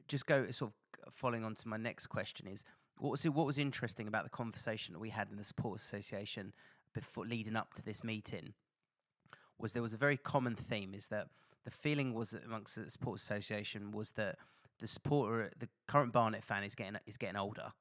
just 0.07 0.25
go 0.25 0.49
sort 0.53 0.71
of 1.05 1.13
following 1.13 1.43
on 1.43 1.57
to 1.57 1.67
my 1.67 1.77
next 1.77 2.07
question 2.07 2.47
is 2.47 2.63
what 2.97 3.11
was 3.11 3.25
what 3.25 3.45
was 3.45 3.59
interesting 3.59 4.07
about 4.07 4.23
the 4.23 4.31
conversation 4.31 4.93
that 4.93 5.01
we 5.01 5.11
had 5.11 5.31
in 5.33 5.37
the 5.37 5.43
Supporters 5.43 5.85
Association 5.85 6.53
before 6.95 7.27
leading 7.27 7.57
up 7.57 7.75
to 7.75 7.83
this 7.83 8.05
meeting 8.05 8.55
was 9.59 9.73
there 9.73 9.83
was 9.83 9.95
a 9.95 9.97
very 9.97 10.17
common 10.17 10.55
theme 10.55 10.95
is 10.95 11.09
that 11.09 11.27
the 11.65 11.73
feeling 11.73 12.15
was 12.15 12.33
amongst 12.33 12.77
the 12.77 12.89
Supporters 12.89 13.23
Association 13.23 13.91
was 13.91 14.11
that 14.13 14.37
the 14.79 14.87
supporter 14.87 15.51
the 15.59 15.69
current 15.89 16.13
Barnet 16.13 16.45
fan 16.45 16.63
is 16.63 16.77
getting 16.77 16.99
is 17.05 17.17
getting 17.17 17.37
older 17.37 17.73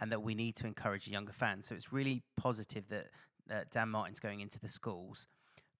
and 0.00 0.10
that 0.10 0.22
we 0.22 0.34
need 0.34 0.56
to 0.56 0.66
encourage 0.66 1.08
younger 1.08 1.34
fans 1.34 1.66
so 1.66 1.74
it's 1.74 1.92
really 1.92 2.22
positive 2.38 2.88
that, 2.88 3.08
that 3.46 3.70
Dan 3.70 3.90
Martin's 3.90 4.20
going 4.20 4.40
into 4.40 4.58
the 4.58 4.68
schools 4.68 5.26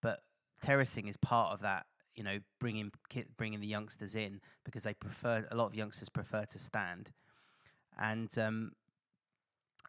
but 0.03 0.21
terracing 0.62 1.09
is 1.09 1.16
part 1.16 1.53
of 1.53 1.61
that 1.61 1.87
you 2.16 2.25
know, 2.25 2.38
bringing 2.59 2.90
bringing 3.37 3.61
the 3.61 3.66
youngsters 3.66 4.14
in 4.14 4.40
because 4.64 4.83
they 4.83 4.95
prefer 4.95 5.47
a 5.51 5.55
lot 5.55 5.66
of 5.66 5.75
youngsters 5.75 6.09
prefer 6.09 6.47
to 6.47 6.59
stand, 6.59 7.11
and 8.01 8.37
um, 8.38 8.73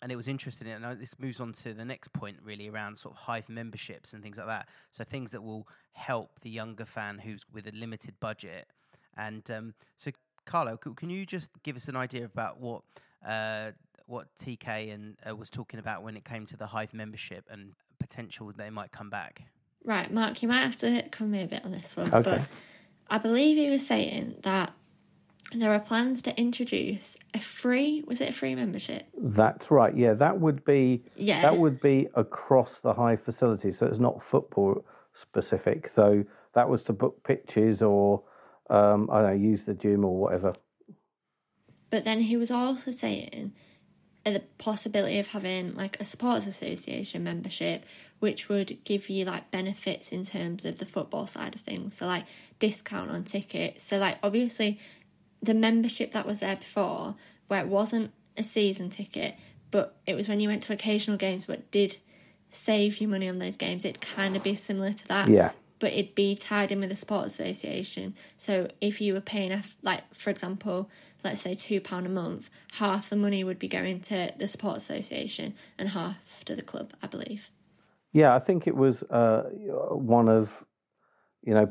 and 0.02 0.12
it 0.12 0.18
was 0.18 0.28
interesting. 0.28 0.68
And 0.68 1.00
this 1.00 1.18
moves 1.18 1.40
on 1.40 1.54
to 1.64 1.74
the 1.74 1.86
next 1.86 2.12
point, 2.14 2.38
really 2.44 2.68
around 2.68 2.98
sort 2.98 3.16
of 3.16 3.22
Hive 3.22 3.50
memberships 3.50 4.14
and 4.14 4.22
things 4.22 4.38
like 4.38 4.48
that. 4.48 4.68
So 4.92 5.04
things 5.04 5.32
that 5.32 5.42
will 5.42 5.68
help 5.94 6.42
the 6.42 6.50
younger 6.50 6.86
fan 6.86 7.20
who's 7.20 7.44
with 7.52 7.66
a 7.66 7.72
limited 7.72 8.16
budget. 8.20 8.68
And 9.16 9.50
um, 9.50 9.74
so, 9.96 10.12
Carlo, 10.46 10.78
can 10.78 11.10
you 11.10 11.26
just 11.26 11.52
give 11.64 11.76
us 11.76 11.88
an 11.88 11.96
idea 11.96 12.26
about 12.26 12.60
what 12.60 12.84
uh, 13.26 13.72
what 14.06 14.28
TK 14.40 14.94
and 14.94 15.16
uh, 15.28 15.34
was 15.34 15.50
talking 15.50 15.80
about 15.80 16.04
when 16.04 16.18
it 16.18 16.26
came 16.26 16.46
to 16.46 16.58
the 16.58 16.68
Hive 16.68 16.94
membership 16.94 17.46
and 17.50 17.72
potential 18.00 18.52
they 18.56 18.70
might 18.70 18.92
come 18.92 19.10
back? 19.10 19.44
Right, 19.88 20.12
Mark, 20.12 20.42
you 20.42 20.50
might 20.50 20.64
have 20.64 20.76
to 20.80 21.02
come 21.12 21.32
me 21.32 21.44
a 21.44 21.48
bit 21.48 21.64
on 21.64 21.72
this 21.72 21.96
one, 21.96 22.14
Okay. 22.14 22.22
but 22.22 22.42
I 23.10 23.20
believe 23.20 23.56
he 23.56 23.70
was 23.70 23.88
saying 23.88 24.36
that 24.44 24.74
there 25.54 25.72
are 25.72 25.80
plans 25.80 26.22
to 26.24 26.38
introduce 26.38 27.16
a 27.34 27.40
free 27.40 28.04
was 28.06 28.20
it 28.20 28.28
a 28.30 28.34
free 28.34 28.54
membership? 28.54 29.08
That's 29.18 29.72
right. 29.72 29.96
Yeah, 29.96 30.14
that 30.16 30.42
would 30.42 30.66
be 30.66 31.06
Yeah. 31.16 31.42
that 31.42 31.58
would 31.58 31.80
be 31.80 32.10
across 32.16 32.82
the 32.82 32.94
Hive 32.94 33.22
facility, 33.22 33.72
so 33.72 33.86
it's 33.86 33.98
not 33.98 34.22
football 34.22 34.86
specific. 35.14 35.88
So 35.88 36.26
that 36.54 36.68
was 36.68 36.84
to 36.84 36.94
book 36.94 37.24
pitches 37.24 37.82
or 37.82 38.24
um, 38.70 39.10
I 39.10 39.22
don't 39.22 39.42
know, 39.42 39.50
use 39.50 39.64
the 39.64 39.74
gym 39.74 40.04
or 40.04 40.18
whatever. 40.20 40.54
But 41.90 42.04
then 42.04 42.20
he 42.20 42.36
was 42.36 42.52
also 42.52 42.92
saying 42.92 43.54
the 44.32 44.44
possibility 44.58 45.20
of 45.20 45.28
having 45.28 45.76
like 45.76 46.00
a 46.00 46.06
sports 46.06 46.48
association 46.48 47.24
membership, 47.24 47.86
which 48.20 48.50
would 48.50 48.78
give 48.84 49.10
you 49.10 49.26
like 49.26 49.52
benefits 49.52 50.12
in 50.12 50.24
terms 50.26 50.66
of 50.66 50.80
the 50.80 50.86
football 50.86 51.28
side 51.28 51.56
of 51.56 51.62
things. 51.62 51.98
So 51.98 52.06
like 52.06 52.26
discount 52.60 53.12
on 53.12 53.24
tickets. 53.24 53.84
So 53.84 53.98
like 53.98 54.18
obviously 54.24 54.80
the 55.42 55.54
membership 55.54 56.14
that 56.14 56.26
was 56.26 56.40
there 56.40 56.56
before, 56.56 57.16
where 57.48 57.62
it 57.62 57.68
wasn't 57.68 58.12
a 58.36 58.44
season 58.44 58.90
ticket, 58.90 59.36
but 59.72 59.96
it 60.06 60.16
was 60.16 60.28
when 60.28 60.40
you 60.40 60.50
went 60.50 60.64
to 60.64 60.74
occasional 60.74 61.18
games, 61.18 61.46
but 61.46 61.70
did 61.72 61.98
save 62.50 62.98
you 62.98 63.08
money 63.08 63.28
on 63.28 63.40
those 63.40 63.58
games. 63.58 63.86
It'd 63.86 64.02
kind 64.02 64.36
of 64.36 64.44
be 64.44 64.56
similar 64.56 64.94
to 64.94 65.08
that 65.10 65.28
Yeah, 65.28 65.52
but 65.80 65.94
it'd 65.94 66.16
be 66.16 66.36
tied 66.36 66.72
in 66.72 66.80
with 66.80 66.90
the 66.90 66.96
sports 66.96 67.34
association. 67.40 68.16
So 68.36 68.70
if 68.82 69.00
you 69.02 69.14
were 69.14 69.22
paying, 69.22 69.52
a, 69.52 69.64
like 69.82 70.02
for 70.14 70.30
example, 70.30 70.90
let's 71.24 71.42
say 71.42 71.56
two 71.56 71.82
pound 71.82 72.06
a 72.06 72.10
month, 72.10 72.50
half 72.74 73.10
the 73.10 73.16
money 73.16 73.44
would 73.44 73.60
be 73.60 73.68
going 73.68 74.02
to 74.02 74.32
the 74.38 74.48
sports 74.48 74.84
association 74.84 75.56
and 75.78 75.90
half 75.90 76.44
to 76.46 76.56
the 76.56 76.62
club, 76.62 76.94
I 77.02 77.08
believe. 77.08 77.50
yeah. 78.14 78.36
I 78.36 78.40
think 78.40 78.68
it 78.68 78.76
was 78.76 79.04
uh, 79.04 79.44
one 79.92 80.30
of 80.30 80.64
you 81.44 81.54
know 81.54 81.70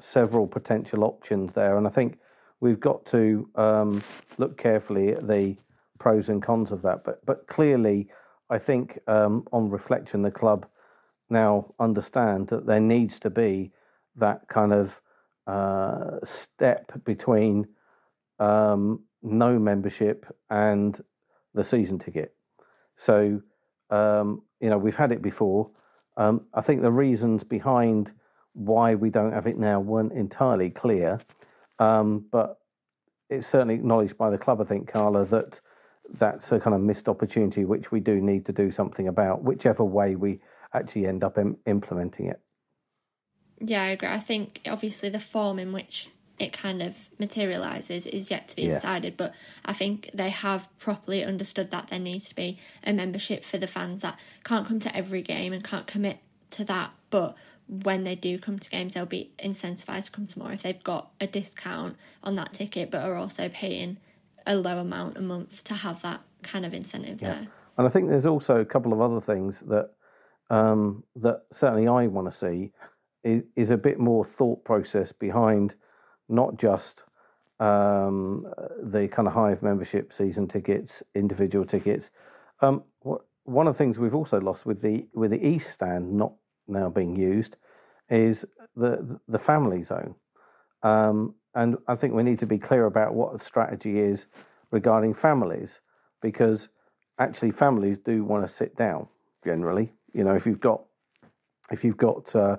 several 0.00 0.46
potential 0.46 1.04
options 1.04 1.54
there, 1.54 1.76
and 1.76 1.86
I 1.86 1.90
think 1.90 2.18
we've 2.60 2.80
got 2.80 3.06
to 3.06 3.48
um, 3.54 4.02
look 4.38 4.58
carefully 4.58 5.10
at 5.10 5.26
the 5.28 5.56
pros 5.98 6.28
and 6.28 6.42
cons 6.42 6.70
of 6.72 6.82
that. 6.82 7.04
But 7.04 7.24
but 7.24 7.46
clearly, 7.46 8.08
I 8.50 8.58
think 8.58 8.98
um, 9.06 9.46
on 9.52 9.70
reflection, 9.70 10.22
the 10.22 10.30
club 10.30 10.66
now 11.30 11.74
understand 11.80 12.48
that 12.48 12.66
there 12.66 12.80
needs 12.80 13.18
to 13.20 13.30
be 13.30 13.72
that 14.16 14.46
kind 14.48 14.72
of 14.72 15.00
uh, 15.46 16.18
step 16.24 16.92
between 17.04 17.66
um, 18.38 19.00
no 19.22 19.58
membership 19.58 20.26
and 20.50 21.02
the 21.54 21.64
season 21.64 21.98
ticket. 21.98 22.34
So 22.96 23.40
um, 23.90 24.42
you 24.60 24.70
know 24.70 24.78
we've 24.78 24.96
had 24.96 25.12
it 25.12 25.22
before. 25.22 25.70
Um, 26.16 26.42
I 26.54 26.60
think 26.60 26.82
the 26.82 26.92
reasons 26.92 27.42
behind 27.42 28.12
why 28.52 28.94
we 28.94 29.10
don't 29.10 29.32
have 29.32 29.46
it 29.46 29.58
now 29.58 29.80
weren't 29.80 30.12
entirely 30.12 30.70
clear, 30.70 31.18
um, 31.78 32.24
but 32.30 32.58
it's 33.28 33.48
certainly 33.48 33.74
acknowledged 33.74 34.16
by 34.16 34.30
the 34.30 34.38
club. 34.38 34.60
I 34.60 34.64
think 34.64 34.92
Carla 34.92 35.24
that 35.26 35.60
that's 36.18 36.52
a 36.52 36.60
kind 36.60 36.74
of 36.74 36.82
missed 36.82 37.08
opportunity 37.08 37.64
which 37.64 37.90
we 37.90 37.98
do 38.00 38.20
need 38.20 38.44
to 38.46 38.52
do 38.52 38.70
something 38.70 39.08
about, 39.08 39.42
whichever 39.42 39.84
way 39.84 40.16
we 40.16 40.40
actually 40.72 41.06
end 41.06 41.24
up 41.24 41.38
Im- 41.38 41.56
implementing 41.66 42.26
it. 42.26 42.40
Yeah, 43.60 43.82
I 43.82 43.86
agree. 43.86 44.08
I 44.08 44.20
think 44.20 44.60
obviously 44.68 45.08
the 45.08 45.20
form 45.20 45.58
in 45.58 45.72
which 45.72 46.08
it 46.38 46.52
kind 46.52 46.82
of 46.82 46.96
materializes 47.18 48.06
is 48.06 48.30
yet 48.30 48.48
to 48.48 48.56
be 48.56 48.62
Yeah. 48.62 48.74
decided, 48.74 49.16
but 49.16 49.34
I 49.64 49.72
think 49.72 50.10
they 50.12 50.30
have 50.30 50.68
properly 50.78 51.24
understood 51.24 51.70
that 51.70 51.88
there 51.88 51.98
needs 51.98 52.28
to 52.28 52.34
be 52.34 52.58
a 52.82 52.92
membership 52.92 53.44
for 53.44 53.58
the 53.58 53.66
fans 53.66 54.02
that 54.02 54.18
can't 54.42 54.66
come 54.66 54.80
to 54.80 54.96
every 54.96 55.22
game 55.22 55.52
and 55.52 55.62
can't 55.62 55.86
commit 55.86 56.18
to 56.50 56.64
that, 56.64 56.90
but 57.10 57.36
when 57.68 58.04
they 58.04 58.14
do 58.14 58.38
come 58.38 58.58
to 58.58 58.68
games, 58.68 58.94
they'll 58.94 59.06
be 59.06 59.30
incentivized 59.38 60.06
to 60.06 60.10
come 60.12 60.26
to 60.26 60.38
more 60.38 60.52
if 60.52 60.62
they've 60.62 60.82
got 60.84 61.10
a 61.20 61.26
discount 61.26 61.96
on 62.22 62.34
that 62.34 62.52
ticket, 62.52 62.90
but 62.90 63.02
are 63.02 63.16
also 63.16 63.48
paying 63.48 63.96
a 64.46 64.56
low 64.56 64.78
amount 64.78 65.16
a 65.16 65.22
month 65.22 65.64
to 65.64 65.74
have 65.74 66.02
that 66.02 66.20
kind 66.42 66.66
of 66.66 66.74
incentive 66.74 67.20
there. 67.20 67.48
And 67.78 67.86
I 67.86 67.90
think 67.90 68.08
there's 68.08 68.26
also 68.26 68.60
a 68.60 68.64
couple 68.64 68.92
of 68.92 69.00
other 69.00 69.20
things 69.20 69.60
that 69.60 69.90
um, 70.50 71.04
that 71.16 71.42
certainly 71.52 71.88
I 71.88 72.06
want 72.06 72.30
to 72.30 72.38
see 72.38 72.72
is, 73.24 73.42
is 73.56 73.70
a 73.70 73.76
bit 73.78 73.98
more 73.98 74.24
thought 74.24 74.62
process 74.64 75.10
behind 75.10 75.74
not 76.28 76.56
just 76.56 77.02
um, 77.60 78.46
the 78.82 79.08
kind 79.08 79.28
of 79.28 79.34
Hive 79.34 79.62
membership 79.62 80.12
season 80.12 80.48
tickets, 80.48 81.02
individual 81.14 81.64
tickets. 81.64 82.10
Um, 82.60 82.82
one 83.44 83.66
of 83.66 83.74
the 83.74 83.78
things 83.78 83.98
we've 83.98 84.14
also 84.14 84.40
lost 84.40 84.66
with 84.66 84.80
the 84.80 85.06
with 85.14 85.30
the 85.30 85.46
East 85.46 85.70
stand 85.70 86.12
not 86.12 86.32
now 86.66 86.88
being 86.88 87.14
used 87.14 87.56
is 88.10 88.44
the 88.76 89.20
the 89.28 89.38
family 89.38 89.82
zone. 89.82 90.14
Um, 90.82 91.34
and 91.54 91.76
I 91.86 91.94
think 91.94 92.14
we 92.14 92.22
need 92.22 92.40
to 92.40 92.46
be 92.46 92.58
clear 92.58 92.86
about 92.86 93.14
what 93.14 93.32
the 93.32 93.38
strategy 93.38 94.00
is 94.00 94.26
regarding 94.70 95.14
families, 95.14 95.80
because 96.20 96.68
actually 97.18 97.52
families 97.52 97.98
do 97.98 98.24
want 98.24 98.46
to 98.46 98.52
sit 98.52 98.76
down 98.76 99.06
generally. 99.44 99.92
You 100.12 100.24
know, 100.24 100.34
if 100.34 100.46
you've 100.46 100.60
got 100.60 100.82
if 101.70 101.84
you've 101.84 101.96
got 101.96 102.34
uh, 102.34 102.56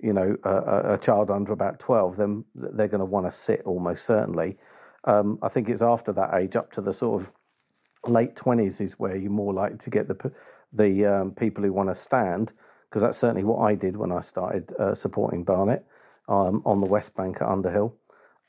you 0.00 0.12
know 0.12 0.36
a, 0.44 0.94
a- 0.94 0.98
child 0.98 1.30
under 1.30 1.52
about 1.52 1.78
twelve, 1.78 2.16
then 2.16 2.44
they're 2.54 2.88
going 2.88 3.00
to 3.00 3.04
want 3.04 3.26
to 3.26 3.32
sit 3.32 3.62
almost 3.64 4.06
certainly. 4.06 4.56
Um, 5.04 5.38
I 5.42 5.48
think 5.48 5.68
it's 5.68 5.82
after 5.82 6.12
that 6.12 6.34
age, 6.34 6.56
up 6.56 6.72
to 6.72 6.80
the 6.80 6.92
sort 6.92 7.22
of 7.22 7.30
late 8.06 8.36
twenties, 8.36 8.80
is 8.80 8.92
where 8.98 9.16
you're 9.16 9.30
more 9.30 9.54
likely 9.54 9.78
to 9.78 9.90
get 9.90 10.08
the 10.08 10.32
the 10.72 11.06
um, 11.06 11.30
people 11.32 11.64
who 11.64 11.72
want 11.72 11.88
to 11.88 11.94
stand, 11.94 12.52
because 12.88 13.02
that's 13.02 13.18
certainly 13.18 13.44
what 13.44 13.60
I 13.60 13.74
did 13.74 13.96
when 13.96 14.12
I 14.12 14.20
started 14.20 14.72
uh, 14.78 14.94
supporting 14.94 15.44
Barnet 15.44 15.84
um, 16.28 16.62
on 16.64 16.80
the 16.80 16.86
West 16.86 17.14
Bank 17.14 17.38
at 17.40 17.48
Underhill. 17.48 17.94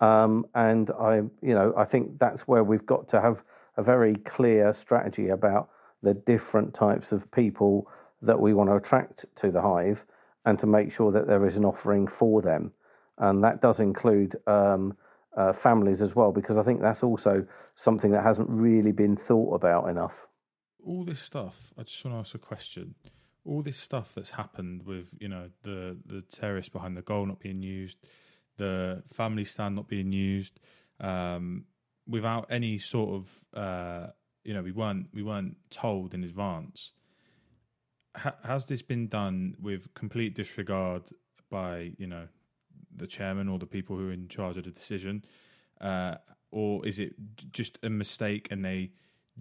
Um, 0.02 0.46
and 0.56 0.92
I, 0.92 1.16
you 1.42 1.54
know, 1.54 1.74
I 1.78 1.86
think 1.86 2.20
that's 2.20 2.42
where 2.48 2.64
we've 2.64 2.86
got 2.86 3.08
to 3.10 3.22
have 3.22 3.44
a 3.78 3.84
very 3.84 4.16
clear 4.16 4.74
strategy 4.74 5.30
about 5.30 5.70
the 6.04 6.14
different 6.14 6.74
types 6.74 7.12
of 7.12 7.30
people 7.32 7.90
that 8.22 8.40
we 8.40 8.54
want 8.54 8.70
to 8.70 8.76
attract 8.76 9.26
to 9.36 9.52
the 9.52 9.62
hive, 9.62 10.06
and 10.46 10.58
to 10.60 10.68
make 10.68 10.92
sure 10.92 11.12
that 11.12 11.28
there 11.28 11.46
is 11.46 11.58
an 11.58 11.66
offering 11.66 12.08
for 12.08 12.42
them, 12.42 12.72
and 13.18 13.44
that 13.44 13.62
does 13.62 13.80
include 13.80 14.36
um, 14.48 14.96
uh, 15.38 15.54
families 15.54 16.02
as 16.02 16.16
well, 16.16 16.32
because 16.32 16.58
I 16.58 16.64
think 16.64 16.82
that's 16.82 17.04
also 17.04 17.46
something 17.76 18.12
that 18.12 18.24
hasn't 18.24 18.50
really 18.50 18.92
been 18.92 19.16
thought 19.16 19.54
about 19.54 19.90
enough. 19.90 20.28
all 20.84 21.06
this 21.06 21.20
stuff, 21.20 21.74
I 21.78 21.84
just 21.84 22.04
want 22.04 22.16
to 22.16 22.20
ask 22.20 22.36
a 22.36 22.40
question. 22.40 22.96
All 23.46 23.62
this 23.62 23.78
stuff 23.78 24.14
that's 24.16 24.32
happened 24.32 24.84
with, 24.86 25.10
you 25.20 25.28
know, 25.28 25.50
the 25.64 25.98
the 26.06 26.22
terrace 26.22 26.70
behind 26.70 26.98
the 26.98 27.02
goal 27.02 27.26
not 27.26 27.40
being 27.40 27.62
used, 27.62 27.98
the 28.58 29.04
family 29.08 29.44
stand 29.44 29.76
not 29.76 29.88
being 29.88 30.12
used, 30.12 30.60
um, 31.00 31.66
without 32.08 32.48
any 32.50 32.78
sort 32.78 33.10
of, 33.12 33.46
uh, 33.54 34.08
you 34.44 34.54
know, 34.54 34.62
we 34.62 34.72
weren't 34.72 35.08
we 35.14 35.24
weren't 35.24 35.58
told 35.70 36.14
in 36.14 36.24
advance. 36.24 36.94
Ha- 38.20 38.36
has 38.44 38.66
this 38.66 38.82
been 38.82 39.08
done 39.08 39.56
with 39.60 39.94
complete 39.94 40.36
disregard 40.36 41.10
by, 41.50 41.92
you 41.98 42.08
know, 42.08 42.28
the 42.96 43.08
chairman 43.08 43.48
or 43.48 43.60
the 43.60 43.66
people 43.66 43.98
who 43.98 44.10
are 44.10 44.14
in 44.14 44.28
charge 44.28 44.58
of 44.58 44.64
the 44.66 44.72
decision, 44.72 45.24
uh, 45.82 46.16
or 46.52 46.86
is 46.86 47.00
it 47.00 47.14
just 47.52 47.78
a 47.84 47.90
mistake 47.90 48.48
and 48.52 48.66
they 48.66 48.92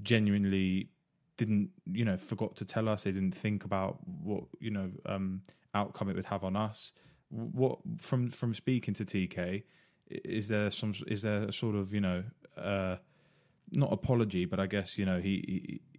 genuinely 0.03 0.91
didn't 1.37 1.71
you 1.87 2.05
know 2.05 2.17
forgot 2.17 2.57
to 2.57 2.64
tell 2.64 2.88
us? 2.88 3.05
They 3.05 3.12
didn't 3.12 3.35
think 3.35 3.64
about 3.64 3.99
what 4.07 4.45
you 4.61 4.71
know 4.71 4.91
um 5.07 5.43
outcome 5.75 6.11
it 6.11 6.17
would 6.17 6.27
have 6.27 6.45
on 6.45 6.57
us? 6.57 6.93
What 7.31 7.79
from 7.99 8.31
from 8.31 8.55
speaking 8.55 8.95
to 8.95 9.05
tk 9.05 9.64
is 10.11 10.49
there 10.49 10.71
some 10.71 10.95
is 11.07 11.23
there 11.23 11.45
a 11.45 11.53
sort 11.53 11.77
of 11.77 11.93
you 11.93 12.01
know 12.01 12.25
uh 12.57 12.97
not 13.73 13.93
apology 13.93 14.47
but 14.47 14.59
i 14.59 14.67
guess 14.67 14.97
you 14.97 15.05
know 15.05 15.21
he, 15.21 15.45
he 15.47 15.98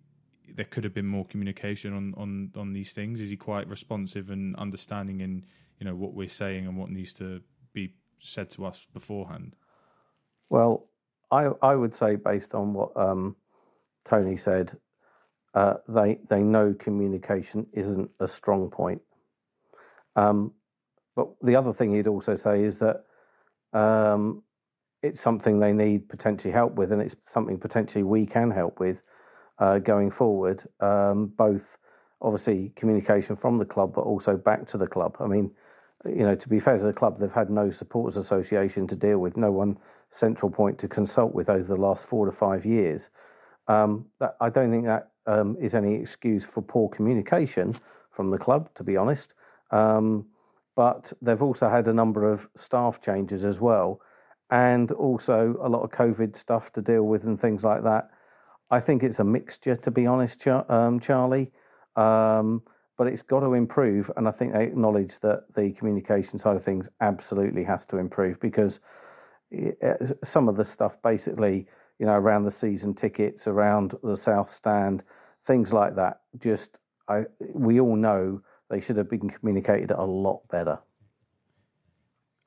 there 0.60 0.66
could 0.66 0.84
have 0.84 0.94
been 0.94 1.08
more 1.08 1.26
communication 1.26 1.94
on 1.94 2.14
on 2.18 2.52
on 2.58 2.74
these 2.74 2.92
things 2.92 3.22
is 3.22 3.30
he 3.30 3.38
quite 3.38 3.66
responsive 3.70 4.30
and 4.30 4.58
understanding 4.58 5.22
in 5.22 5.46
you 5.80 5.86
know 5.86 5.96
what 5.96 6.14
we're 6.14 6.28
saying 6.28 6.68
and 6.68 6.78
what 6.78 6.90
needs 6.90 7.14
to 7.14 7.42
be 7.72 7.94
said 8.20 8.50
to 8.50 8.66
us 8.66 8.86
beforehand 8.94 9.56
Well, 10.50 10.90
I 11.32 11.50
I 11.62 11.76
would 11.76 11.96
say 11.96 12.16
based 12.16 12.56
on 12.56 12.74
what 12.74 12.96
um, 12.98 13.38
Tony 14.06 14.38
said, 14.38 14.78
uh, 15.54 15.76
they 15.88 16.20
they 16.30 16.42
know 16.42 16.76
communication 16.78 17.68
isn't 17.74 18.10
a 18.20 18.28
strong 18.28 18.70
point. 18.70 19.02
Um, 20.16 20.54
but 21.16 21.30
the 21.42 21.56
other 21.56 21.74
thing 21.74 21.94
he'd 21.94 22.08
also 22.08 22.36
say 22.36 22.64
is 22.64 22.80
that 22.80 23.06
um, 23.74 24.44
it's 25.04 25.22
something 25.22 25.60
they 25.60 25.74
need 25.74 26.10
potentially 26.10 26.52
help 26.52 26.76
with, 26.76 26.92
and 26.92 27.02
it's 27.02 27.16
something 27.26 27.60
potentially 27.60 28.04
we 28.04 28.26
can 28.26 28.52
help 28.52 28.80
with. 28.80 29.02
Uh, 29.60 29.80
going 29.80 30.12
forward, 30.12 30.68
um, 30.80 31.28
both 31.38 31.78
obviously 32.22 32.72
communication 32.76 33.36
from 33.36 33.58
the 33.58 33.66
club, 33.66 33.94
but 33.94 34.02
also 34.02 34.36
back 34.36 34.66
to 34.68 34.78
the 34.78 34.88
club. 34.88 35.16
I 35.20 35.28
mean, 35.28 35.52
you 36.06 36.24
know, 36.24 36.36
to 36.36 36.50
be 36.50 36.60
fair 36.60 36.78
to 36.78 36.84
the 36.84 36.94
club, 36.94 37.20
they've 37.20 37.32
had 37.32 37.50
no 37.50 37.72
supporters 37.72 38.18
association 38.18 38.88
to 38.88 38.96
deal 38.96 39.20
with, 39.20 39.38
no 39.38 39.52
one 39.52 39.78
central 40.12 40.50
point 40.50 40.80
to 40.80 40.88
consult 40.88 41.34
with 41.34 41.50
over 41.50 41.68
the 41.76 41.80
last 41.80 42.04
four 42.04 42.26
to 42.26 42.32
five 42.32 42.66
years. 42.66 43.10
Um, 43.68 44.06
that, 44.20 44.36
I 44.42 44.50
don't 44.50 44.72
think 44.72 44.86
that 44.86 45.12
um, 45.28 45.58
is 45.62 45.76
any 45.76 45.96
excuse 45.96 46.44
for 46.44 46.62
poor 46.62 46.90
communication 46.90 47.76
from 48.12 48.32
the 48.32 48.38
club, 48.38 48.70
to 48.76 48.84
be 48.84 48.98
honest. 48.98 49.34
Um, 49.72 50.26
but 50.76 51.12
they've 51.22 51.42
also 51.42 51.70
had 51.70 51.88
a 51.88 51.94
number 51.94 52.32
of 52.32 52.48
staff 52.56 53.02
changes 53.02 53.44
as 53.44 53.60
well, 53.60 54.02
and 54.50 54.92
also 54.92 55.56
a 55.62 55.70
lot 55.70 55.84
of 55.84 55.92
COVID 55.92 56.36
stuff 56.36 56.72
to 56.74 56.82
deal 56.82 57.04
with 57.04 57.26
and 57.26 57.40
things 57.40 57.64
like 57.64 57.84
that. 57.84 58.10
I 58.72 58.80
think 58.80 59.04
it's 59.04 59.20
a 59.20 59.24
mixture, 59.24 59.76
to 59.76 59.92
be 59.92 60.06
honest, 60.06 60.42
Char- 60.42 60.72
um, 60.72 61.00
Charlie. 61.00 61.52
Um, 61.96 62.62
but 62.98 63.08
it's 63.08 63.22
got 63.22 63.40
to 63.40 63.54
improve, 63.54 64.12
and 64.18 64.28
I 64.28 64.32
think 64.32 64.52
they 64.52 64.66
acknowledge 64.66 65.22
that 65.22 65.46
the 65.56 65.72
communication 65.72 66.38
side 66.38 66.58
of 66.58 66.66
things 66.66 66.90
absolutely 67.00 67.64
has 67.64 67.86
to 67.88 67.98
improve 67.98 68.40
because 68.42 68.82
some 70.24 70.50
of 70.50 70.58
the 70.58 70.66
stuff, 70.66 71.02
basically, 71.02 71.66
you 71.98 72.06
know, 72.06 72.12
around 72.14 72.44
the 72.44 72.52
season 72.52 72.94
tickets, 72.94 73.48
around 73.48 73.96
the 74.04 74.18
South 74.18 74.50
Stand, 74.50 75.04
things 75.48 75.72
like 75.72 75.96
that, 75.96 76.22
just 76.40 76.78
I 77.08 77.24
we 77.54 77.80
all 77.80 77.96
know 77.96 78.42
they 78.70 78.82
should 78.82 78.98
have 78.98 79.10
been 79.10 79.30
communicated 79.30 79.92
a 79.92 80.04
lot 80.04 80.42
better. 80.50 80.78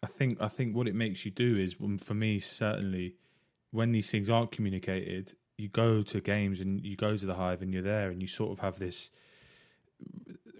I 0.02 0.06
think 0.06 0.36
I 0.40 0.48
think 0.48 0.76
what 0.76 0.86
it 0.86 0.94
makes 0.94 1.24
you 1.24 1.30
do 1.30 1.56
is, 1.56 1.76
for 1.98 2.14
me, 2.14 2.38
certainly, 2.40 3.16
when 3.70 3.92
these 3.92 4.10
things 4.10 4.28
aren't 4.28 4.52
communicated, 4.52 5.34
you 5.62 5.68
go 5.68 6.02
to 6.02 6.20
games 6.20 6.60
and 6.60 6.84
you 6.84 6.96
go 6.96 7.16
to 7.16 7.24
the 7.24 7.34
hive 7.34 7.62
and 7.62 7.72
you're 7.72 7.82
there 7.82 8.10
and 8.10 8.20
you 8.20 8.26
sort 8.26 8.50
of 8.50 8.58
have 8.58 8.78
this 8.78 9.10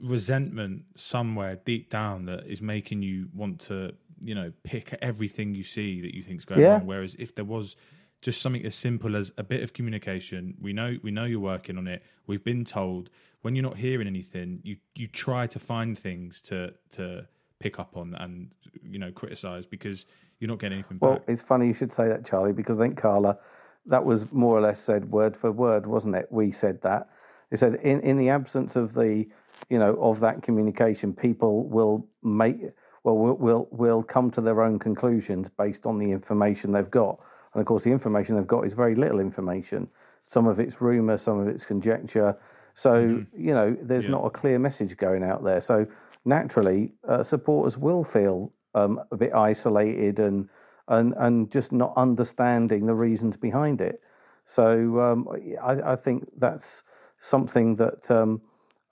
resentment 0.00 0.84
somewhere 0.94 1.56
deep 1.64 1.90
down 1.90 2.26
that 2.26 2.46
is 2.46 2.62
making 2.62 3.02
you 3.02 3.28
want 3.34 3.58
to, 3.60 3.92
you 4.20 4.34
know, 4.34 4.52
pick 4.62 4.96
everything 5.02 5.54
you 5.54 5.64
see 5.64 6.00
that 6.00 6.14
you 6.14 6.22
think's 6.22 6.44
going 6.44 6.60
yeah. 6.60 6.74
wrong. 6.74 6.86
Whereas 6.86 7.16
if 7.18 7.34
there 7.34 7.44
was 7.44 7.74
just 8.20 8.40
something 8.40 8.64
as 8.64 8.76
simple 8.76 9.16
as 9.16 9.32
a 9.36 9.42
bit 9.42 9.62
of 9.64 9.72
communication, 9.72 10.54
we 10.60 10.72
know 10.72 10.96
we 11.02 11.10
know 11.10 11.24
you're 11.24 11.40
working 11.40 11.76
on 11.76 11.88
it. 11.88 12.04
We've 12.26 12.44
been 12.44 12.64
told 12.64 13.10
when 13.42 13.56
you're 13.56 13.64
not 13.64 13.78
hearing 13.78 14.06
anything, 14.06 14.60
you 14.62 14.76
you 14.94 15.08
try 15.08 15.48
to 15.48 15.58
find 15.58 15.98
things 15.98 16.40
to 16.42 16.74
to 16.90 17.26
pick 17.58 17.78
up 17.78 17.96
on 17.96 18.14
and 18.14 18.52
you 18.82 18.98
know 18.98 19.10
criticize 19.12 19.66
because 19.66 20.06
you're 20.38 20.48
not 20.48 20.58
getting 20.58 20.78
anything 20.78 20.98
well, 21.00 21.14
back. 21.14 21.22
it's 21.28 21.42
funny 21.42 21.68
you 21.68 21.74
should 21.74 21.92
say 21.92 22.08
that, 22.08 22.24
Charlie, 22.24 22.52
because 22.52 22.78
I 22.80 22.82
think 22.82 22.96
Carla, 22.96 23.38
that 23.86 24.04
was 24.04 24.30
more 24.32 24.56
or 24.56 24.60
less 24.60 24.80
said 24.80 25.10
word 25.10 25.36
for 25.36 25.50
word, 25.50 25.86
wasn't 25.86 26.14
it? 26.14 26.26
We 26.30 26.52
said 26.52 26.80
that. 26.82 27.08
It 27.50 27.58
said 27.58 27.76
in 27.82 28.00
in 28.00 28.16
the 28.16 28.30
absence 28.30 28.76
of 28.76 28.94
the 28.94 29.26
you 29.68 29.78
know 29.78 29.94
of 30.00 30.20
that 30.20 30.42
communication, 30.42 31.12
people 31.12 31.68
will 31.68 32.06
make 32.22 32.58
well 33.04 33.16
will 33.16 33.36
will 33.36 33.68
will 33.70 34.02
come 34.02 34.30
to 34.32 34.40
their 34.40 34.62
own 34.62 34.78
conclusions 34.78 35.48
based 35.48 35.86
on 35.86 35.98
the 35.98 36.10
information 36.10 36.72
they've 36.72 36.90
got. 36.90 37.18
And 37.54 37.60
of 37.60 37.66
course, 37.66 37.82
the 37.82 37.90
information 37.90 38.36
they've 38.36 38.46
got 38.46 38.66
is 38.66 38.72
very 38.72 38.94
little 38.94 39.20
information. 39.20 39.88
Some 40.24 40.46
of 40.46 40.60
it's 40.60 40.80
rumor, 40.80 41.18
some 41.18 41.40
of 41.40 41.48
it's 41.48 41.64
conjecture. 41.64 42.36
So 42.74 42.92
mm-hmm. 42.92 43.46
you 43.46 43.52
know, 43.52 43.76
there's 43.82 44.04
yeah. 44.04 44.12
not 44.12 44.24
a 44.24 44.30
clear 44.30 44.58
message 44.58 44.96
going 44.96 45.22
out 45.22 45.44
there. 45.44 45.60
So 45.60 45.86
naturally, 46.24 46.92
uh, 47.06 47.22
supporters 47.22 47.76
will 47.76 48.04
feel 48.04 48.52
um, 48.74 49.00
a 49.10 49.16
bit 49.16 49.34
isolated 49.34 50.18
and 50.18 50.48
and 50.92 51.14
and 51.16 51.50
just 51.50 51.72
not 51.72 51.92
understanding 51.96 52.86
the 52.86 52.94
reasons 52.94 53.36
behind 53.36 53.80
it. 53.80 54.00
So 54.44 55.00
um, 55.00 55.28
I, 55.62 55.92
I, 55.92 55.96
think 55.96 56.28
that's 56.36 56.82
something 57.20 57.76
that 57.76 58.10
um, 58.10 58.42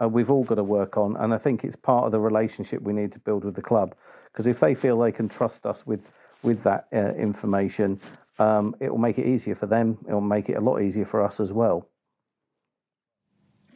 uh, 0.03 0.09
we've 0.09 0.31
all 0.31 0.45
got 0.45 0.55
to 0.55 0.65
work 0.65 0.97
on, 0.97 1.17
and 1.17 1.35
I 1.35 1.39
think 1.39 1.65
it's 1.65 1.77
part 1.77 2.07
of 2.07 2.13
the 2.13 2.21
relationship 2.21 2.83
we 2.83 2.93
need 2.93 3.13
to 3.13 3.19
build 3.19 3.45
with 3.45 3.55
the 3.55 3.63
club. 3.63 3.95
Because 4.33 4.47
if 4.47 4.61
they 4.61 4.75
feel 4.75 4.99
they 4.99 5.13
can 5.13 5.29
trust 5.29 5.67
us 5.67 5.87
with 5.87 6.01
with 6.43 6.63
that 6.63 6.87
uh, 6.93 7.13
information, 7.15 8.01
um, 8.39 8.75
it 8.81 8.91
will 8.91 8.99
make 8.99 9.19
it 9.19 9.27
easier 9.27 9.55
for 9.55 9.67
them. 9.67 9.99
It 10.09 10.13
will 10.13 10.21
make 10.23 10.49
it 10.49 10.55
a 10.55 10.61
lot 10.61 10.81
easier 10.81 11.05
for 11.05 11.23
us 11.23 11.41
as 11.41 11.53
well. 11.53 11.89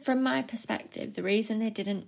From 0.01 0.23
my 0.23 0.41
perspective, 0.41 1.15
the 1.15 1.23
reason 1.23 1.59
they 1.59 1.69
didn't 1.69 2.07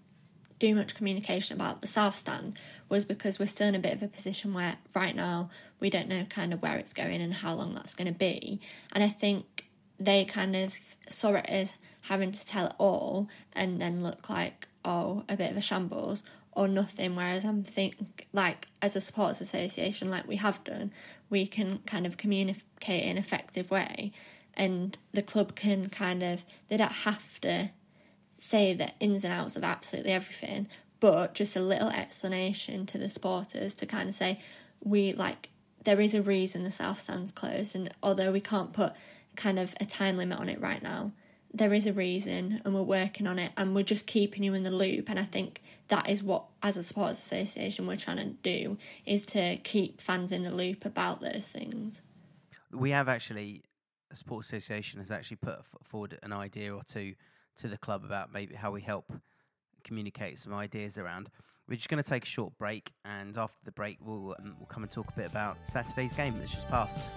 do 0.60 0.74
much 0.76 0.96
communication 0.96 1.56
about 1.56 1.82
the 1.82 1.88
South 1.88 2.17
Stand 2.17 2.58
was 2.89 3.06
because 3.06 3.39
we're 3.39 3.48
still 3.48 3.67
in 3.67 3.76
a 3.76 3.80
bit 3.80 3.93
of 3.93 4.04
a 4.04 4.08
position 4.08 4.54
where 4.54 4.78
right 4.96 5.15
now 5.15 5.50
we 5.80 5.89
don't 5.89 6.08
know 6.08 6.26
kind 6.30 6.54
of 6.54 6.62
where 6.62 6.78
it's 6.78 6.93
going 6.93 7.22
and 7.22 7.34
how 7.34 7.54
long 7.54 7.76
that's 7.76 7.93
going 7.93 8.12
to 8.12 8.17
be. 8.17 8.60
And 8.91 9.04
I 9.04 9.10
think 9.10 9.65
they 10.00 10.26
kind 10.26 10.56
of 10.56 10.74
saw 11.10 11.34
it 11.34 11.46
as 11.48 11.78
having 12.02 12.32
to 12.32 12.46
tell 12.46 12.67
it 12.67 12.74
all 12.78 13.28
and 13.54 13.82
then 13.82 14.04
look 14.04 14.30
like, 14.30 14.67
oh, 14.84 15.24
a 15.30 15.38
bit 15.38 15.52
of 15.52 15.58
a 15.58 15.62
shambles 15.62 16.24
or 16.52 16.67
nothing. 16.67 17.15
Whereas 17.15 17.46
I'm 17.46 17.63
think 17.63 18.28
like 18.34 18.67
as 18.82 18.96
a 18.96 19.02
sports 19.02 19.41
association, 19.41 20.10
like 20.10 20.28
we 20.28 20.38
have 20.38 20.63
done, 20.63 20.91
we 21.30 21.46
can 21.46 21.80
kind 21.86 22.06
of 22.06 22.17
communicate 22.17 23.04
in 23.04 23.12
an 23.12 23.17
effective 23.17 23.70
way 23.70 24.12
and 24.58 24.98
the 25.13 25.22
club 25.22 25.56
can 25.56 25.88
kind 25.88 26.24
of 26.24 26.43
they 26.67 26.76
don't 26.76 26.91
have 26.91 27.39
to 27.39 27.70
say 28.39 28.73
the 28.73 28.91
ins 29.00 29.23
and 29.23 29.34
outs 29.34 29.56
of 29.56 29.63
absolutely 29.63 30.12
everything, 30.12 30.67
but 31.00 31.34
just 31.34 31.56
a 31.56 31.62
little 31.62 31.89
explanation 31.89 32.86
to 32.88 32.97
the 32.97 33.10
supporters 33.10 33.73
to 33.76 33.86
kind 33.86 34.10
of 34.10 34.15
say 34.15 34.41
we 34.84 35.13
like 35.13 35.50
there 35.84 36.02
is 36.02 36.13
a 36.13 36.21
reason 36.21 36.63
the 36.63 36.71
south 36.71 37.00
stand's 37.00 37.32
closed 37.32 37.76
and 37.76 37.89
although 38.04 38.32
we 38.32 38.41
can't 38.41 38.73
put 38.73 38.93
kind 39.38 39.60
of 39.60 39.73
a 39.80 39.86
time 39.86 40.17
limit 40.17 40.39
on 40.39 40.50
it 40.50 40.60
right 40.60 40.84
now. 40.84 41.13
There 41.54 41.73
is 41.73 41.86
a 41.86 41.93
reason, 41.93 42.62
and 42.65 42.76
we're 42.76 42.82
working 42.82 43.26
on 43.26 43.39
it, 43.39 43.54
and 43.56 43.73
we're 43.73 43.84
just 43.84 44.06
keeping 44.06 44.43
you 44.43 44.54
in 44.54 44.63
the 44.63 44.71
loop. 44.71 45.10
And 45.10 45.17
I 45.17 45.23
think 45.23 45.62
that 45.88 46.10
is 46.10 46.21
what, 46.21 46.43
as 46.62 46.76
a 46.76 46.84
sports 46.84 47.19
association, 47.19 47.88
we're 47.88 47.95
trying 47.95 48.17
to 48.17 48.26
do 48.26 48.78
is 49.06 49.26
to 49.28 49.56
keep 49.58 50.02
fans 50.02 50.34
in 50.34 50.43
the 50.43 50.52
loop 50.52 50.84
about 50.84 51.21
those 51.21 51.47
things. 51.47 52.02
We 52.71 52.89
have 52.89 53.08
actually, 53.08 53.63
a 54.12 54.15
sports 54.15 54.50
association 54.50 55.00
has 55.00 55.10
actually 55.10 55.38
put 55.38 55.60
forward 55.84 56.19
an 56.21 56.34
idea 56.34 56.76
or 56.76 56.82
two 56.84 57.15
to 57.58 57.67
the 57.67 57.78
club 57.78 58.04
about 58.04 58.32
maybe 58.32 58.56
how 58.56 58.72
we 58.72 58.82
help 58.82 59.12
communicate 59.84 60.38
some 60.38 60.54
ideas 60.54 60.98
around. 60.98 61.30
We're 61.67 61.76
just 61.76 61.89
going 61.89 62.02
to 62.02 62.10
take 62.10 62.24
a 62.24 62.28
short 62.28 62.58
break, 62.58 62.93
and 63.04 63.36
after 63.38 63.60
the 63.65 63.72
break, 63.72 63.98
we'll, 64.02 64.36
um, 64.39 64.56
we'll 64.58 64.67
come 64.67 64.84
and 64.84 64.91
talk 64.91 65.10
a 65.10 65.13
bit 65.13 65.26
about 65.28 65.58
Saturday's 65.67 66.13
game 66.13 66.39
that's 66.39 66.52
just 66.52 66.67
passed. 66.70 67.10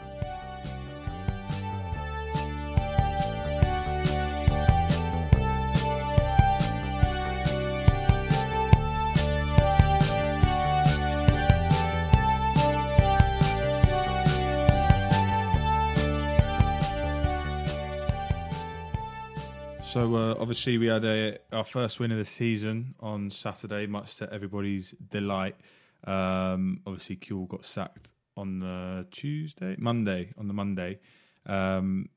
So 19.90 20.14
uh, 20.14 20.36
obviously 20.38 20.78
we 20.78 20.86
had 20.86 21.04
a, 21.04 21.38
our 21.50 21.64
first 21.64 21.98
win 21.98 22.12
of 22.12 22.18
the 22.18 22.24
season 22.24 22.94
on 23.00 23.28
Saturday, 23.28 23.88
much 23.88 24.18
to 24.18 24.32
everybody's 24.32 24.92
delight. 24.92 25.56
Um, 26.04 26.80
obviously, 26.86 27.16
Kewell 27.16 27.48
got 27.48 27.64
sacked 27.64 28.12
on 28.36 28.60
the 28.60 29.08
Tuesday, 29.10 29.74
Monday, 29.78 30.30
on 30.38 30.46
the 30.46 30.54
Monday. 30.54 31.00
Um, 31.44 32.08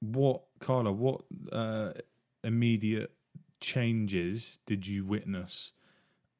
what, 0.00 0.42
Carla? 0.60 0.92
What 0.92 1.22
uh, 1.50 1.92
immediate 2.44 3.10
changes 3.58 4.58
did 4.66 4.86
you 4.86 5.06
witness 5.06 5.72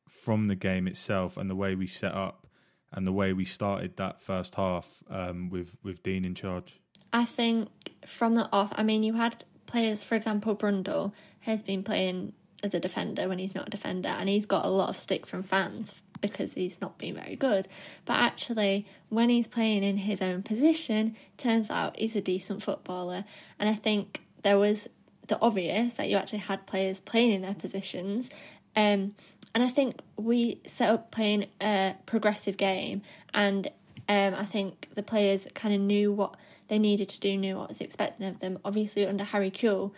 from 0.07 0.49
the 0.49 0.55
game 0.55 0.87
itself 0.87 1.39
and 1.39 1.49
the 1.49 1.57
way 1.57 1.75
we 1.75 1.87
set 1.87 2.13
up 2.13 2.47
and 2.93 3.07
the 3.07 3.13
way 3.13 3.33
we 3.33 3.47
started 3.47 3.97
that 3.97 4.21
first 4.21 4.57
half 4.57 5.03
um, 5.09 5.49
with 5.49 5.79
with 5.83 6.03
Dean 6.03 6.27
in 6.27 6.35
charge? 6.35 6.79
I 7.11 7.25
think 7.25 7.71
from 8.07 8.35
the 8.35 8.51
off, 8.53 8.75
I 8.77 8.83
mean, 8.83 9.03
you 9.03 9.15
had 9.15 9.43
players, 9.67 10.03
for 10.03 10.15
example, 10.15 10.57
Brundle 10.57 11.13
has 11.41 11.63
been 11.63 11.83
playing 11.83 12.33
as 12.63 12.75
a 12.75 12.81
defender 12.81 13.29
when 13.29 13.39
he's 13.39 13.55
not 13.55 13.69
a 13.69 13.71
defender, 13.71 14.09
and 14.09 14.29
he's 14.29 14.47
got 14.47 14.65
a 14.65 14.69
lot 14.69 14.89
of 14.89 14.97
stick 14.97 15.27
from 15.27 15.43
fans 15.43 15.95
because 16.21 16.55
he's 16.55 16.81
not 16.81 16.99
been 16.99 17.15
very 17.15 17.37
good. 17.37 17.69
But 18.05 18.15
actually, 18.15 18.87
when 19.09 19.29
he's 19.29 19.47
playing 19.47 19.83
in 19.83 19.99
his 19.99 20.23
own 20.23 20.43
position, 20.43 21.17
turns 21.37 21.71
out 21.71 21.99
he's 21.99 22.17
a 22.17 22.21
decent 22.21 22.63
footballer. 22.63 23.25
And 23.59 23.69
I 23.69 23.75
think 23.75 24.23
there 24.43 24.59
was 24.59 24.89
the 25.27 25.39
obvious 25.41 25.95
that 25.95 26.09
you 26.09 26.17
actually 26.17 26.39
had 26.41 26.67
players 26.67 27.01
playing 27.01 27.33
in 27.33 27.43
their 27.43 27.55
positions. 27.55 28.31
Um, 28.75 29.15
and 29.55 29.63
I 29.63 29.69
think 29.69 30.01
we 30.17 30.61
set 30.67 30.91
up 30.91 31.11
playing 31.11 31.47
a 31.61 31.95
progressive 32.05 32.57
game, 32.57 33.03
and 33.33 33.69
um, 34.09 34.35
I 34.35 34.45
think 34.45 34.89
the 34.95 35.03
players 35.03 35.47
kind 35.55 35.75
of 35.75 35.81
knew 35.81 36.13
what 36.13 36.37
they 36.69 36.79
needed 36.79 37.09
to 37.11 37.21
do, 37.21 37.37
knew 37.37 37.57
what 37.57 37.69
was 37.69 37.81
expected 37.81 38.27
of 38.27 38.41
them. 38.41 38.59
Obviously, 38.65 39.07
under 39.07 39.25
Harry 39.25 39.51
Kewell, 39.51 39.93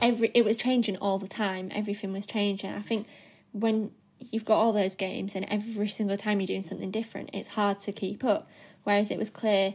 every 0.00 0.30
it 0.34 0.44
was 0.44 0.56
changing 0.56 0.96
all 0.96 1.18
the 1.18 1.28
time. 1.28 1.70
Everything 1.74 2.12
was 2.12 2.26
changing. 2.26 2.72
I 2.72 2.82
think 2.82 3.06
when 3.52 3.90
you've 4.18 4.44
got 4.44 4.58
all 4.58 4.72
those 4.72 4.94
games 4.94 5.34
and 5.34 5.46
every 5.48 5.88
single 5.88 6.16
time 6.16 6.40
you're 6.40 6.46
doing 6.46 6.62
something 6.62 6.90
different, 6.90 7.30
it's 7.32 7.48
hard 7.48 7.78
to 7.80 7.92
keep 7.92 8.24
up. 8.24 8.48
Whereas 8.84 9.10
it 9.10 9.18
was 9.18 9.30
clear 9.30 9.74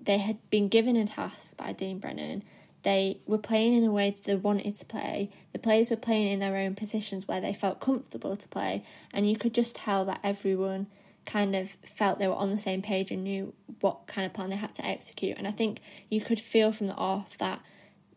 they 0.00 0.18
had 0.18 0.38
been 0.50 0.68
given 0.68 0.96
a 0.96 1.06
task 1.06 1.56
by 1.56 1.72
Dean 1.72 1.98
Brennan. 1.98 2.42
They 2.82 3.18
were 3.26 3.38
playing 3.38 3.74
in 3.74 3.84
a 3.84 3.90
way 3.90 4.16
they 4.24 4.36
wanted 4.36 4.78
to 4.78 4.86
play. 4.86 5.30
The 5.52 5.58
players 5.58 5.90
were 5.90 5.96
playing 5.96 6.32
in 6.32 6.40
their 6.40 6.56
own 6.56 6.74
positions 6.74 7.28
where 7.28 7.40
they 7.40 7.52
felt 7.52 7.80
comfortable 7.80 8.36
to 8.36 8.48
play, 8.48 8.84
and 9.12 9.28
you 9.28 9.36
could 9.36 9.52
just 9.52 9.76
tell 9.76 10.04
that 10.06 10.20
everyone 10.24 10.86
kind 11.26 11.54
of 11.54 11.70
felt 11.84 12.18
they 12.18 12.28
were 12.28 12.34
on 12.34 12.50
the 12.50 12.58
same 12.58 12.82
page 12.82 13.10
and 13.10 13.24
knew 13.24 13.54
what 13.80 14.06
kind 14.06 14.26
of 14.26 14.32
plan 14.32 14.50
they 14.50 14.56
had 14.56 14.74
to 14.76 14.84
execute. 14.84 15.38
And 15.38 15.46
I 15.46 15.52
think 15.52 15.80
you 16.08 16.20
could 16.20 16.40
feel 16.40 16.72
from 16.72 16.86
the 16.86 16.94
off 16.94 17.38
that 17.38 17.60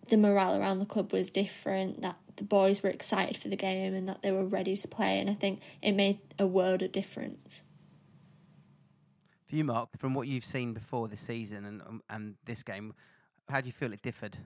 the 0.10 0.18
morale 0.18 0.60
around 0.60 0.80
the 0.80 0.86
club 0.86 1.13
was 1.13 1.30
different, 1.30 2.02
that 2.02 2.18
the 2.36 2.44
boys 2.44 2.82
were 2.82 2.89
excited 2.89 3.38
for 3.38 3.48
the 3.48 3.56
game 3.56 3.94
and 3.94 4.08
that 4.10 4.22
they 4.22 4.32
were 4.32 4.46
ready 4.46 4.76
to 4.76 4.88
play. 4.88 5.20
And 5.20 5.30
I 5.30 5.34
think 5.34 5.62
it 5.82 5.94
made 5.94 6.20
a 6.39 6.48
world 6.48 6.82
of 6.82 6.92
difference. 6.92 7.62
For 9.48 9.56
you, 9.56 9.63
Mark, 9.63 9.89
from 9.98 10.13
what 10.13 10.28
you've 10.28 10.46
seen 10.46 10.74
before 10.74 11.08
this 11.08 11.22
season 11.22 11.66
and 11.66 11.82
um, 11.82 12.02
and 12.10 12.36
this 12.46 12.63
game, 12.63 12.94
how 13.50 13.62
do 13.62 13.68
you 13.68 13.74
feel 13.74 13.94
it 13.94 14.02
differed? 14.02 14.38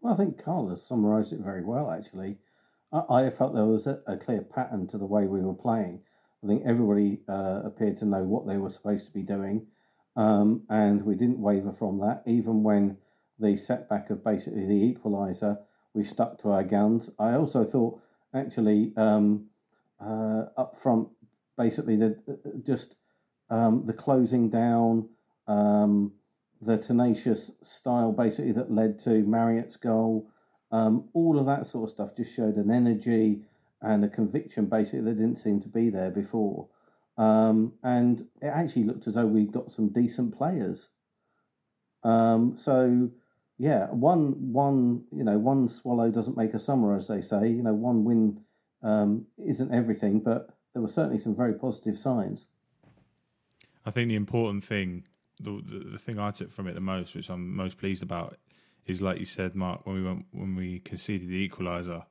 Well, 0.00 0.14
I 0.14 0.16
think 0.16 0.42
Carlos 0.42 0.82
summarised 0.82 1.32
it 1.32 1.40
very 1.40 1.62
well, 1.62 1.90
actually. 1.90 2.38
I, 2.92 3.26
I 3.26 3.30
felt 3.30 3.54
there 3.54 3.64
was 3.64 3.86
a, 3.86 4.00
a, 4.06 4.16
clear 4.16 4.40
pattern 4.42 4.86
to 4.88 4.98
the 4.98 5.04
way 5.04 5.26
we 5.26 5.40
were 5.40 5.54
playing. 5.54 6.00
I 6.46 6.48
think 6.48 6.62
everybody 6.64 7.18
uh, 7.28 7.62
appeared 7.64 7.96
to 7.98 8.04
know 8.04 8.22
what 8.22 8.46
they 8.46 8.56
were 8.56 8.70
supposed 8.70 9.06
to 9.06 9.12
be 9.12 9.22
doing, 9.22 9.66
um, 10.14 10.62
and 10.68 11.04
we 11.04 11.16
didn't 11.16 11.40
waver 11.40 11.72
from 11.72 11.98
that. 11.98 12.22
Even 12.24 12.62
when 12.62 12.98
the 13.40 13.56
setback 13.56 14.10
of 14.10 14.22
basically 14.22 14.64
the 14.64 14.94
equaliser, 14.94 15.58
we 15.92 16.04
stuck 16.04 16.40
to 16.42 16.52
our 16.52 16.62
guns. 16.62 17.10
I 17.18 17.32
also 17.32 17.64
thought, 17.64 18.00
actually, 18.32 18.92
um, 18.96 19.46
uh, 20.00 20.44
up 20.56 20.78
front, 20.80 21.08
basically, 21.58 21.96
the 21.96 22.16
just 22.64 22.94
um, 23.50 23.82
the 23.84 23.92
closing 23.92 24.48
down, 24.48 25.08
um, 25.48 26.12
the 26.62 26.76
tenacious 26.76 27.50
style, 27.64 28.12
basically 28.12 28.52
that 28.52 28.70
led 28.70 29.00
to 29.00 29.10
Marriott's 29.24 29.76
goal. 29.76 30.30
Um, 30.70 31.08
all 31.12 31.40
of 31.40 31.46
that 31.46 31.66
sort 31.66 31.88
of 31.88 31.90
stuff 31.90 32.16
just 32.16 32.32
showed 32.32 32.54
an 32.54 32.70
energy 32.70 33.42
and 33.82 34.04
a 34.04 34.08
conviction 34.08 34.66
basically 34.66 35.00
that 35.02 35.14
didn't 35.14 35.38
seem 35.38 35.60
to 35.60 35.68
be 35.68 35.90
there 35.90 36.10
before. 36.10 36.68
Um, 37.18 37.72
and 37.82 38.20
it 38.42 38.46
actually 38.46 38.84
looked 38.84 39.06
as 39.06 39.14
though 39.14 39.26
we 39.26 39.44
got 39.44 39.72
some 39.72 39.88
decent 39.88 40.36
players. 40.36 40.88
Um, 42.02 42.56
so 42.56 43.10
yeah, 43.58 43.86
one 43.86 44.52
one 44.52 45.04
you 45.12 45.24
know 45.24 45.38
one 45.38 45.68
swallow 45.68 46.10
doesn't 46.10 46.36
make 46.36 46.54
a 46.54 46.58
summer, 46.58 46.94
as 46.94 47.08
they 47.08 47.22
say. 47.22 47.48
You 47.48 47.62
know, 47.62 47.74
one 47.74 48.04
win 48.04 48.40
um, 48.82 49.26
isn't 49.38 49.74
everything, 49.74 50.20
but 50.20 50.50
there 50.72 50.82
were 50.82 50.88
certainly 50.88 51.18
some 51.18 51.34
very 51.34 51.54
positive 51.54 51.98
signs. 51.98 52.46
I 53.86 53.90
think 53.90 54.08
the 54.08 54.16
important 54.16 54.64
thing, 54.64 55.04
the, 55.40 55.62
the, 55.64 55.90
the 55.92 55.98
thing 55.98 56.18
I 56.18 56.32
took 56.32 56.50
from 56.50 56.66
it 56.66 56.74
the 56.74 56.80
most, 56.80 57.14
which 57.14 57.30
I'm 57.30 57.54
most 57.54 57.78
pleased 57.78 58.02
about, 58.02 58.36
is 58.84 59.00
like 59.00 59.18
you 59.18 59.24
said, 59.24 59.54
Mark, 59.54 59.86
when 59.86 59.96
we 59.96 60.02
went 60.02 60.26
when 60.32 60.54
we 60.54 60.80
conceded 60.80 61.28
the 61.28 61.48
equaliser 61.48 62.04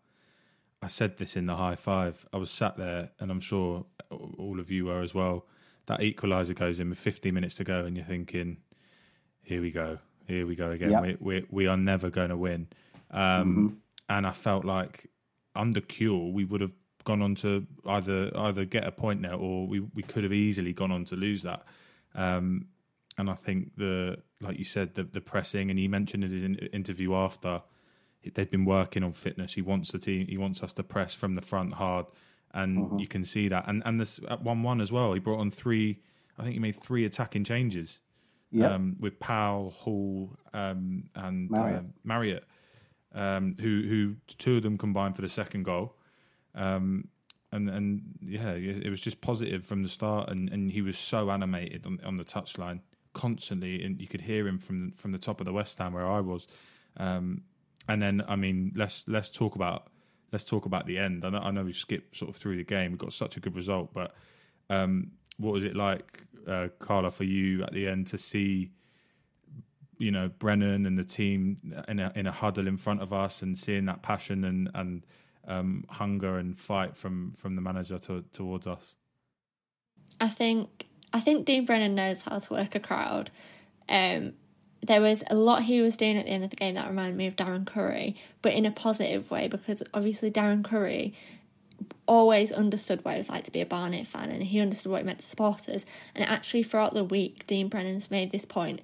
I 0.86 0.88
said 0.88 1.18
this 1.18 1.36
in 1.36 1.48
the 1.48 1.56
high 1.56 1.74
five. 1.74 2.28
I 2.32 2.38
was 2.38 2.52
sat 2.52 2.78
there, 2.78 3.10
and 3.20 3.32
I'm 3.32 3.40
sure 3.40 3.86
all 4.12 4.60
of 4.60 4.70
you 4.70 4.86
were 4.86 5.02
as 5.02 5.16
well. 5.16 5.48
That 5.88 6.00
equaliser 6.00 6.56
goes 6.56 6.80
in 6.80 6.90
with 6.92 7.00
15 7.00 7.34
minutes 7.34 7.56
to 7.56 7.64
go, 7.64 7.86
and 7.86 7.96
you're 7.98 8.06
thinking, 8.06 8.58
"Here 9.42 9.62
we 9.62 9.72
go, 9.72 9.98
here 10.28 10.46
we 10.46 10.56
go 10.56 10.70
again. 10.70 10.92
Yep. 10.92 11.02
We, 11.02 11.18
we 11.20 11.46
we 11.50 11.68
are 11.68 11.76
never 11.76 12.12
going 12.12 12.30
to 12.30 12.38
win." 12.38 12.68
Um, 13.10 13.20
mm-hmm. 13.20 13.68
And 14.10 14.28
I 14.28 14.32
felt 14.32 14.64
like 14.64 15.10
under 15.56 15.82
Kewell, 15.82 16.32
we 16.32 16.46
would 16.46 16.62
have 16.62 16.76
gone 17.04 17.24
on 17.24 17.34
to 17.36 17.66
either 17.88 18.30
either 18.38 18.64
get 18.64 18.86
a 18.86 18.92
point 18.92 19.22
now, 19.22 19.38
or 19.38 19.66
we 19.66 19.80
we 19.80 20.04
could 20.04 20.24
have 20.24 20.34
easily 20.34 20.72
gone 20.72 20.92
on 20.92 21.04
to 21.06 21.16
lose 21.16 21.42
that. 21.42 21.66
Um, 22.14 22.68
and 23.18 23.28
I 23.28 23.34
think 23.34 23.76
the 23.76 24.18
like 24.40 24.60
you 24.60 24.66
said, 24.66 24.94
the 24.94 25.04
the 25.04 25.22
pressing, 25.22 25.72
and 25.72 25.80
he 25.80 25.88
mentioned 25.88 26.24
it 26.24 26.32
in 26.32 26.44
an 26.44 26.58
interview 26.74 27.16
after 27.16 27.64
they've 28.34 28.50
been 28.50 28.66
working 28.66 29.04
on 29.04 29.12
fitness. 29.12 29.54
He 29.54 29.62
wants 29.62 29.92
the 29.92 30.00
team. 30.00 30.28
He 30.28 30.38
wants 30.38 30.64
us 30.64 30.74
to 30.74 30.84
press 30.84 31.14
from 31.14 31.36
the 31.36 31.42
front 31.42 31.74
hard, 31.74 32.06
and 32.54 32.78
mm-hmm. 32.78 33.00
you 33.00 33.08
can 33.08 33.24
see 33.24 33.48
that. 33.50 33.66
And 33.68 33.84
and 33.86 34.00
this 34.00 34.20
at 34.30 34.42
one 34.42 34.64
one 34.64 34.82
as 34.82 34.92
well. 34.92 35.14
He 35.14 35.20
brought 35.20 35.40
on 35.40 35.52
three. 35.52 36.00
I 36.38 36.44
think 36.44 36.54
he 36.54 36.60
made 36.60 36.76
three 36.76 37.06
attacking 37.06 37.44
changes. 37.44 38.00
Yep. 38.52 38.72
Um, 38.72 38.96
with 39.00 39.20
Powell, 39.20 39.72
Hall, 39.72 40.38
um, 40.54 41.10
and 41.16 41.50
Marriott, 41.50 41.80
uh, 41.80 41.84
Marriott 42.06 42.44
um, 43.16 43.56
who 43.60 43.84
who 43.88 44.16
two 44.38 44.58
of 44.58 44.64
them 44.64 44.78
combined 44.78 45.16
for 45.16 45.22
the 45.22 45.30
second 45.30 45.64
goal. 45.64 45.96
Um, 46.54 47.08
and 47.52 47.70
and 47.70 48.02
yeah, 48.22 48.52
it 48.52 48.90
was 48.90 49.00
just 49.00 49.22
positive 49.22 49.64
from 49.64 49.82
the 49.82 49.90
start, 49.90 50.30
and, 50.30 50.50
and 50.50 50.72
he 50.72 50.82
was 50.82 50.98
so 50.98 51.32
animated 51.32 51.86
on, 51.86 52.00
on 52.04 52.18
the 52.18 52.26
touchline 52.26 52.82
constantly, 53.14 53.82
and 53.82 54.00
you 54.00 54.08
could 54.08 54.22
hear 54.22 54.48
him 54.48 54.60
from 54.60 54.92
from 54.92 55.14
the 55.14 55.18
top 55.18 55.40
of 55.40 55.46
the 55.46 55.54
West 55.54 55.74
Stand 55.74 55.94
where 55.94 56.08
I 56.08 56.20
was. 56.20 56.48
Um, 56.98 57.44
and 57.88 58.02
then 58.02 58.24
I 58.28 58.36
mean, 58.36 58.74
let's 58.76 59.08
let's 59.08 59.30
talk 59.30 59.56
about 59.56 59.88
let's 60.32 60.44
talk 60.44 60.66
about 60.66 60.86
the 60.86 60.98
end. 60.98 61.26
I 61.26 61.30
know, 61.30 61.40
I 61.40 61.52
know 61.52 61.64
we've 61.64 61.76
skipped 61.76 62.18
sort 62.18 62.30
of 62.30 62.36
through 62.36 62.58
the 62.58 62.64
game. 62.64 62.92
We 62.94 62.98
got 62.98 63.14
such 63.14 63.38
a 63.38 63.40
good 63.40 63.56
result, 63.56 63.94
but 63.94 64.16
um, 64.70 65.12
what 65.38 65.54
was 65.54 65.64
it 65.64 65.76
like, 65.76 66.24
uh, 66.48 66.70
Carla, 66.80 67.12
for 67.12 67.24
you 67.24 67.64
at 67.64 67.74
the 67.74 67.88
end 67.88 68.08
to 68.08 68.18
see? 68.18 68.72
You 69.98 70.12
know 70.12 70.28
Brennan 70.28 70.86
and 70.86 71.00
the 71.00 71.06
team 71.06 71.74
in 71.88 72.02
a, 72.02 72.12
in 72.16 72.28
a 72.28 72.32
huddle 72.32 72.68
in 72.68 72.76
front 72.76 73.02
of 73.02 73.14
us, 73.14 73.42
and 73.42 73.58
seeing 73.58 73.86
that 73.86 74.02
passion 74.02 74.44
and 74.44 74.70
and 74.74 75.06
um, 75.48 75.86
hunger 75.90 76.38
and 76.38 76.58
fight 76.58 76.98
from 76.98 77.34
from 77.34 77.56
the 77.56 77.62
manager 77.62 77.98
to, 78.00 78.26
towards 78.34 78.68
us. 78.68 78.98
I 80.20 80.28
think 80.28 80.88
I 81.14 81.20
think 81.20 81.46
Dean 81.46 81.66
Brennan 81.66 81.96
knows 81.96 82.22
how 82.22 82.40
to 82.40 82.54
work 82.54 82.76
a 82.76 82.80
crowd. 82.80 83.32
Um, 83.88 84.34
there 84.86 85.02
was 85.02 85.24
a 85.28 85.36
lot 85.36 85.64
he 85.64 85.82
was 85.82 85.96
doing 85.96 86.18
at 86.18 86.26
the 86.26 86.32
end 86.32 86.44
of 86.44 86.50
the 86.50 86.56
game 86.56 86.76
that 86.76 86.88
reminded 86.88 87.18
me 87.18 87.28
of 87.28 87.36
Darren 87.36 87.66
Currie, 87.66 88.16
but 88.42 88.54
in 88.54 88.66
a 88.66 88.72
positive 88.72 89.30
way 89.32 89.48
because 89.48 89.82
obviously 89.94 90.32
Darren 90.32 90.64
Currie 90.64 91.14
always 92.08 92.52
understood 92.52 93.04
what 93.04 93.16
it 93.16 93.18
was 93.18 93.30
like 93.30 93.44
to 93.46 93.52
be 93.52 93.62
a 93.62 93.66
Barnet 93.66 94.08
fan 94.08 94.30
and 94.30 94.44
he 94.44 94.60
understood 94.60 94.92
what 94.92 95.02
it 95.02 95.06
meant 95.06 95.20
to 95.20 95.26
supporters. 95.26 95.86
And 96.14 96.24
actually, 96.28 96.64
throughout 96.64 96.94
the 96.94 97.04
week, 97.04 97.48
Dean 97.48 97.68
Brennan's 97.68 98.12
made 98.12 98.32
this 98.32 98.46
point 98.46 98.82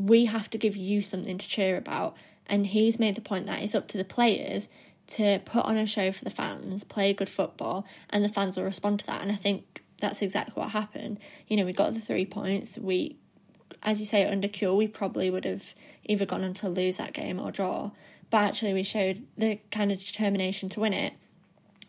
we 0.00 0.24
have 0.24 0.48
to 0.48 0.58
give 0.58 0.76
you 0.76 1.02
something 1.02 1.36
to 1.36 1.48
cheer 1.48 1.76
about. 1.76 2.16
And 2.46 2.66
he's 2.66 2.98
made 2.98 3.14
the 3.14 3.20
point 3.20 3.46
that 3.46 3.62
it's 3.62 3.74
up 3.74 3.88
to 3.88 3.98
the 3.98 4.04
players 4.04 4.68
to 5.08 5.40
put 5.44 5.64
on 5.64 5.76
a 5.76 5.86
show 5.86 6.10
for 6.10 6.24
the 6.24 6.30
fans, 6.30 6.84
play 6.84 7.12
good 7.12 7.28
football, 7.28 7.86
and 8.08 8.24
the 8.24 8.28
fans 8.28 8.56
will 8.56 8.64
respond 8.64 9.00
to 9.00 9.06
that. 9.06 9.22
And 9.22 9.30
I 9.30 9.36
think 9.36 9.82
that's 10.00 10.22
exactly 10.22 10.54
what 10.54 10.70
happened. 10.70 11.18
You 11.48 11.56
know, 11.56 11.64
we 11.64 11.72
got 11.72 11.92
the 11.94 12.00
three 12.00 12.24
points, 12.24 12.78
we 12.78 13.16
as 13.82 14.00
you 14.00 14.06
say, 14.06 14.26
under 14.26 14.48
Kewell, 14.48 14.76
we 14.76 14.88
probably 14.88 15.30
would 15.30 15.44
have 15.44 15.74
either 16.04 16.26
gone 16.26 16.44
on 16.44 16.52
to 16.54 16.68
lose 16.68 16.96
that 16.96 17.12
game 17.12 17.40
or 17.40 17.50
draw. 17.50 17.90
But 18.30 18.38
actually, 18.38 18.74
we 18.74 18.82
showed 18.82 19.26
the 19.36 19.58
kind 19.70 19.90
of 19.90 19.98
determination 19.98 20.68
to 20.70 20.80
win 20.80 20.92
it. 20.92 21.14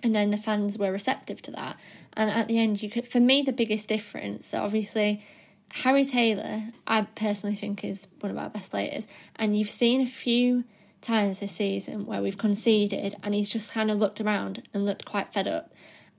And 0.03 0.15
then 0.15 0.31
the 0.31 0.37
fans 0.37 0.77
were 0.77 0.91
receptive 0.91 1.41
to 1.43 1.51
that. 1.51 1.77
And 2.13 2.29
at 2.29 2.47
the 2.47 2.57
end, 2.57 2.81
you 2.81 2.89
could, 2.89 3.07
for 3.07 3.19
me, 3.19 3.43
the 3.43 3.51
biggest 3.51 3.87
difference, 3.87 4.53
obviously, 4.53 5.23
Harry 5.69 6.03
Taylor, 6.03 6.63
I 6.87 7.03
personally 7.03 7.55
think 7.55 7.83
is 7.83 8.07
one 8.19 8.31
of 8.31 8.37
our 8.37 8.49
best 8.49 8.71
players. 8.71 9.05
And 9.35 9.57
you've 9.57 9.69
seen 9.69 10.01
a 10.01 10.07
few 10.07 10.63
times 11.01 11.39
this 11.39 11.51
season 11.51 12.05
where 12.05 12.21
we've 12.21 12.37
conceded 12.37 13.15
and 13.23 13.33
he's 13.33 13.49
just 13.49 13.71
kind 13.71 13.89
of 13.89 13.97
looked 13.97 14.21
around 14.21 14.67
and 14.73 14.85
looked 14.85 15.05
quite 15.05 15.33
fed 15.33 15.47
up. 15.47 15.71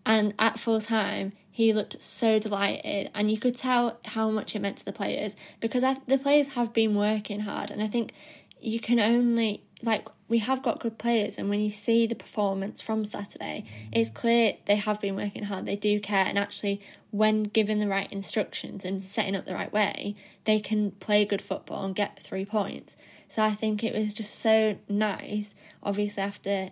And 0.07 0.35
at 0.39 0.59
full 0.59 0.81
time, 0.81 1.33
he 1.53 1.73
looked 1.73 2.03
so 2.03 2.38
delighted, 2.38 3.11
and 3.15 3.31
you 3.31 3.38
could 3.38 3.57
tell 3.57 3.99
how 4.07 4.31
much 4.31 4.57
it 4.57 4.61
meant 4.61 4.79
to 4.79 4.85
the 4.85 4.93
players 4.93 5.37
because 5.61 5.85
I, 5.85 5.99
the 6.09 6.19
players 6.19 6.49
have 6.49 6.73
been 6.73 6.97
working 6.97 7.41
hard, 7.41 7.71
and 7.71 7.83
I 7.83 7.88
think 7.88 8.12
you 8.61 8.81
can 8.81 8.99
only 8.99 9.62
like 9.83 10.07
we 10.29 10.38
have 10.38 10.62
got 10.62 10.81
good 10.81 10.97
players, 10.97 11.37
and 11.37 11.51
when 11.51 11.61
you 11.61 11.69
see 11.69 12.07
the 12.07 12.15
performance 12.15 12.81
from 12.81 13.05
Saturday, 13.05 13.65
it's 13.92 14.09
clear 14.09 14.55
they 14.65 14.77
have 14.77 15.00
been 15.00 15.17
working 15.17 15.44
hard. 15.44 15.67
They 15.67 15.77
do 15.77 16.00
care, 16.00 16.25
and 16.25 16.38
actually, 16.38 16.81
when 17.11 17.42
given 17.42 17.81
the 17.81 17.88
right 17.88 18.11
instructions 18.11 18.85
and 18.85 19.03
setting 19.03 19.37
up 19.37 19.44
the 19.44 19.55
right 19.55 19.73
way, 19.73 20.17
they 20.44 20.61
can 20.61 20.92
play 20.92 21.25
good 21.25 21.42
football 21.42 21.85
and 21.85 21.94
get 21.94 22.19
three 22.19 22.46
points. 22.46 22.96
So 23.29 23.42
I 23.42 23.55
think 23.55 23.83
it 23.83 23.94
was 23.94 24.15
just 24.15 24.38
so 24.38 24.77
nice. 24.88 25.55
Obviously, 25.83 26.23
after 26.23 26.71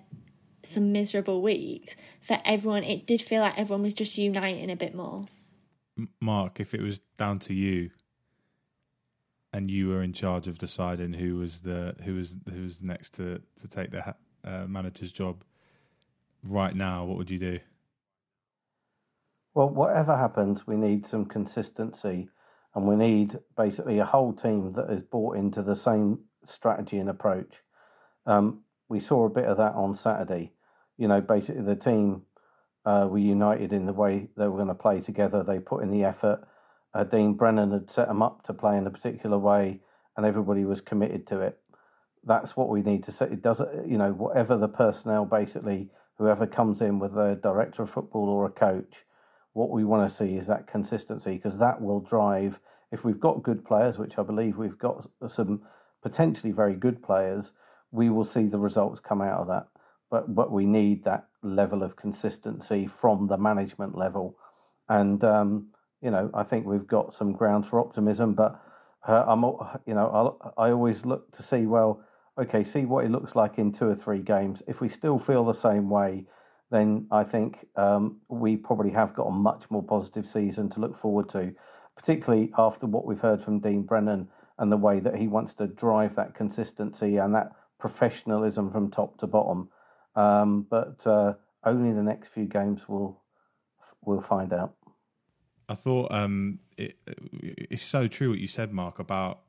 some 0.64 0.92
miserable 0.92 1.42
weeks 1.42 1.96
for 2.20 2.38
everyone. 2.44 2.84
It 2.84 3.06
did 3.06 3.22
feel 3.22 3.40
like 3.40 3.58
everyone 3.58 3.82
was 3.82 3.94
just 3.94 4.18
uniting 4.18 4.70
a 4.70 4.76
bit 4.76 4.94
more. 4.94 5.26
Mark, 6.20 6.60
if 6.60 6.74
it 6.74 6.80
was 6.80 7.00
down 7.16 7.38
to 7.40 7.54
you, 7.54 7.90
and 9.52 9.70
you 9.70 9.88
were 9.88 10.02
in 10.02 10.12
charge 10.12 10.46
of 10.46 10.58
deciding 10.58 11.14
who 11.14 11.36
was 11.36 11.60
the 11.60 11.94
who 12.04 12.14
was 12.14 12.36
who 12.52 12.62
was 12.62 12.80
next 12.80 13.14
to 13.14 13.40
to 13.60 13.68
take 13.68 13.90
the 13.90 14.14
uh, 14.44 14.66
manager's 14.66 15.12
job 15.12 15.42
right 16.44 16.74
now, 16.74 17.04
what 17.04 17.18
would 17.18 17.30
you 17.30 17.38
do? 17.38 17.58
Well, 19.54 19.68
whatever 19.68 20.16
happens, 20.16 20.66
we 20.66 20.76
need 20.76 21.06
some 21.06 21.26
consistency, 21.26 22.28
and 22.74 22.86
we 22.86 22.94
need 22.94 23.38
basically 23.56 23.98
a 23.98 24.04
whole 24.04 24.32
team 24.32 24.72
that 24.74 24.90
is 24.90 25.02
bought 25.02 25.36
into 25.36 25.62
the 25.62 25.74
same 25.74 26.20
strategy 26.44 26.98
and 26.98 27.10
approach. 27.10 27.56
Um, 28.26 28.60
we 28.90 29.00
saw 29.00 29.24
a 29.24 29.30
bit 29.30 29.44
of 29.44 29.56
that 29.56 29.74
on 29.74 29.94
Saturday. 29.94 30.52
You 30.98 31.08
know, 31.08 31.22
basically 31.22 31.62
the 31.62 31.76
team 31.76 32.22
uh, 32.84 33.06
were 33.08 33.18
united 33.18 33.72
in 33.72 33.86
the 33.86 33.92
way 33.92 34.28
they 34.36 34.48
were 34.48 34.56
going 34.56 34.68
to 34.68 34.74
play 34.74 35.00
together. 35.00 35.42
They 35.42 35.60
put 35.60 35.82
in 35.82 35.90
the 35.90 36.04
effort. 36.04 36.46
Uh, 36.92 37.04
Dean 37.04 37.34
Brennan 37.34 37.70
had 37.70 37.90
set 37.90 38.08
them 38.08 38.20
up 38.20 38.44
to 38.44 38.52
play 38.52 38.76
in 38.76 38.86
a 38.86 38.90
particular 38.90 39.38
way, 39.38 39.80
and 40.16 40.26
everybody 40.26 40.64
was 40.64 40.80
committed 40.80 41.26
to 41.28 41.40
it. 41.40 41.58
that's 42.24 42.54
what 42.56 42.68
we 42.68 42.82
need 42.82 43.02
to 43.04 43.12
say. 43.12 43.26
It 43.26 43.42
doesn't, 43.42 43.88
you 43.88 43.96
know, 43.96 44.12
whatever 44.12 44.58
the 44.58 44.68
personnel, 44.68 45.24
basically, 45.24 45.88
whoever 46.18 46.46
comes 46.46 46.82
in 46.82 46.98
with 46.98 47.16
a 47.16 47.38
director 47.42 47.82
of 47.82 47.90
football 47.90 48.28
or 48.28 48.44
a 48.44 48.50
coach, 48.50 49.06
what 49.54 49.70
we 49.70 49.84
want 49.84 50.08
to 50.08 50.14
see 50.14 50.36
is 50.36 50.46
that 50.48 50.66
consistency 50.66 51.32
because 51.36 51.56
that 51.58 51.80
will 51.80 52.00
drive. 52.00 52.60
If 52.92 53.04
we've 53.04 53.20
got 53.20 53.44
good 53.44 53.64
players, 53.64 53.98
which 53.98 54.18
I 54.18 54.22
believe 54.22 54.58
we've 54.58 54.78
got 54.78 55.08
some 55.28 55.62
potentially 56.02 56.52
very 56.52 56.74
good 56.74 57.02
players, 57.02 57.52
we 57.92 58.10
will 58.10 58.24
see 58.24 58.46
the 58.46 58.58
results 58.58 59.00
come 59.00 59.20
out 59.20 59.40
of 59.40 59.46
that. 59.48 59.66
But 60.10 60.34
but 60.34 60.50
we 60.50 60.66
need 60.66 61.04
that 61.04 61.26
level 61.42 61.82
of 61.82 61.96
consistency 61.96 62.86
from 62.86 63.28
the 63.28 63.36
management 63.36 63.96
level, 63.96 64.36
and 64.88 65.22
um, 65.22 65.68
you 66.02 66.10
know 66.10 66.30
I 66.34 66.42
think 66.42 66.66
we've 66.66 66.86
got 66.86 67.14
some 67.14 67.32
grounds 67.32 67.68
for 67.68 67.80
optimism. 67.80 68.34
But 68.34 68.60
uh, 69.06 69.24
I'm 69.26 69.42
you 69.86 69.94
know 69.94 70.42
i 70.56 70.66
I 70.66 70.70
always 70.72 71.04
look 71.04 71.30
to 71.36 71.42
see 71.42 71.66
well 71.66 72.02
okay 72.40 72.64
see 72.64 72.84
what 72.84 73.04
it 73.04 73.10
looks 73.10 73.36
like 73.36 73.58
in 73.58 73.72
two 73.72 73.88
or 73.88 73.94
three 73.94 74.20
games. 74.20 74.62
If 74.66 74.80
we 74.80 74.88
still 74.88 75.18
feel 75.18 75.44
the 75.44 75.52
same 75.52 75.88
way, 75.88 76.26
then 76.70 77.06
I 77.10 77.24
think 77.24 77.66
um, 77.76 78.20
we 78.28 78.56
probably 78.56 78.90
have 78.90 79.14
got 79.14 79.26
a 79.26 79.32
much 79.32 79.70
more 79.70 79.82
positive 79.82 80.26
season 80.26 80.68
to 80.70 80.80
look 80.80 80.96
forward 80.96 81.28
to, 81.30 81.52
particularly 81.96 82.52
after 82.56 82.86
what 82.86 83.06
we've 83.06 83.20
heard 83.20 83.42
from 83.42 83.60
Dean 83.60 83.82
Brennan 83.82 84.28
and 84.58 84.70
the 84.70 84.76
way 84.76 85.00
that 85.00 85.16
he 85.16 85.26
wants 85.26 85.54
to 85.54 85.66
drive 85.66 86.14
that 86.16 86.34
consistency 86.34 87.16
and 87.16 87.34
that 87.34 87.52
professionalism 87.80 88.70
from 88.70 88.90
top 88.90 89.18
to 89.18 89.26
bottom. 89.26 89.68
Um, 90.14 90.66
but 90.68 91.04
uh, 91.06 91.34
only 91.64 91.92
the 91.92 92.02
next 92.02 92.28
few 92.28 92.44
games 92.44 92.80
will 92.88 93.22
we'll 94.02 94.22
find 94.22 94.52
out. 94.52 94.74
I 95.68 95.74
thought 95.74 96.10
um, 96.12 96.58
it, 96.76 96.96
it's 97.06 97.82
so 97.82 98.08
true 98.08 98.30
what 98.30 98.38
you 98.38 98.48
said, 98.48 98.72
Mark, 98.72 98.98
about 98.98 99.40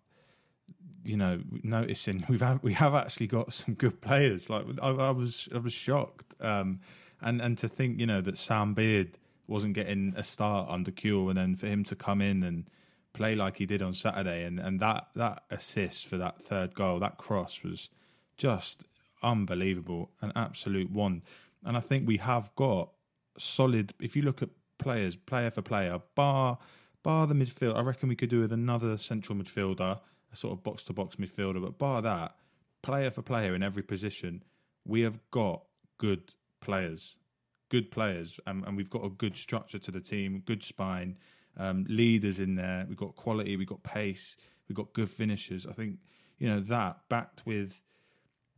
you 1.03 1.17
know 1.17 1.41
noticing 1.63 2.25
we've 2.29 2.41
had, 2.41 2.61
we 2.63 2.73
have 2.73 2.93
actually 2.93 3.27
got 3.27 3.53
some 3.53 3.73
good 3.73 4.01
players. 4.01 4.49
Like 4.49 4.65
I, 4.81 4.89
I 4.89 5.11
was 5.11 5.49
I 5.53 5.57
was 5.57 5.73
shocked, 5.73 6.33
um, 6.39 6.79
and 7.21 7.41
and 7.41 7.57
to 7.59 7.67
think 7.67 7.99
you 7.99 8.05
know 8.05 8.21
that 8.21 8.37
Sam 8.37 8.73
Beard 8.73 9.17
wasn't 9.47 9.73
getting 9.73 10.13
a 10.15 10.23
start 10.23 10.69
under 10.69 10.91
Kewell, 10.91 11.29
and 11.29 11.37
then 11.37 11.55
for 11.55 11.67
him 11.67 11.83
to 11.85 11.95
come 11.95 12.21
in 12.21 12.43
and 12.43 12.69
play 13.13 13.35
like 13.35 13.57
he 13.57 13.65
did 13.65 13.81
on 13.81 13.93
Saturday, 13.93 14.43
and, 14.43 14.59
and 14.59 14.79
that 14.79 15.07
that 15.15 15.43
assist 15.49 16.07
for 16.07 16.17
that 16.17 16.43
third 16.43 16.73
goal, 16.73 16.99
that 16.99 17.17
cross 17.17 17.63
was 17.63 17.89
just 18.37 18.83
unbelievable, 19.23 20.11
an 20.21 20.31
absolute 20.35 20.91
one. 20.91 21.21
And 21.63 21.77
I 21.77 21.79
think 21.79 22.07
we 22.07 22.17
have 22.17 22.53
got 22.55 22.89
solid. 23.37 23.93
If 23.99 24.15
you 24.15 24.21
look 24.21 24.41
at 24.41 24.49
players, 24.77 25.15
player 25.15 25.51
for 25.51 25.61
player, 25.61 25.99
bar 26.15 26.57
bar 27.03 27.25
the 27.27 27.33
midfield, 27.33 27.75
I 27.75 27.81
reckon 27.81 28.09
we 28.09 28.15
could 28.15 28.29
do 28.29 28.41
with 28.41 28.51
another 28.51 28.97
central 28.97 29.37
midfielder, 29.37 29.99
a 30.31 30.35
sort 30.35 30.53
of 30.53 30.63
box 30.63 30.83
to 30.85 30.93
box 30.93 31.15
midfielder. 31.15 31.61
But 31.61 31.77
bar 31.77 32.01
that, 32.01 32.35
player 32.81 33.11
for 33.11 33.21
player 33.21 33.55
in 33.55 33.63
every 33.63 33.83
position, 33.83 34.43
we 34.85 35.01
have 35.01 35.19
got 35.31 35.63
good 35.97 36.33
players, 36.61 37.17
good 37.69 37.91
players, 37.91 38.39
and, 38.45 38.63
and 38.65 38.77
we've 38.77 38.89
got 38.89 39.03
a 39.05 39.09
good 39.09 39.37
structure 39.37 39.79
to 39.79 39.91
the 39.91 39.99
team, 39.99 40.43
good 40.45 40.63
spine 40.63 41.17
um, 41.57 41.85
leaders 41.89 42.39
in 42.39 42.55
there. 42.55 42.85
We've 42.87 42.97
got 42.97 43.15
quality, 43.15 43.55
we've 43.57 43.67
got 43.67 43.83
pace, 43.83 44.37
we've 44.67 44.75
got 44.75 44.93
good 44.93 45.09
finishers. 45.09 45.65
I 45.65 45.73
think, 45.73 45.99
you 46.37 46.47
know, 46.47 46.59
that 46.59 47.01
backed 47.09 47.45
with 47.45 47.81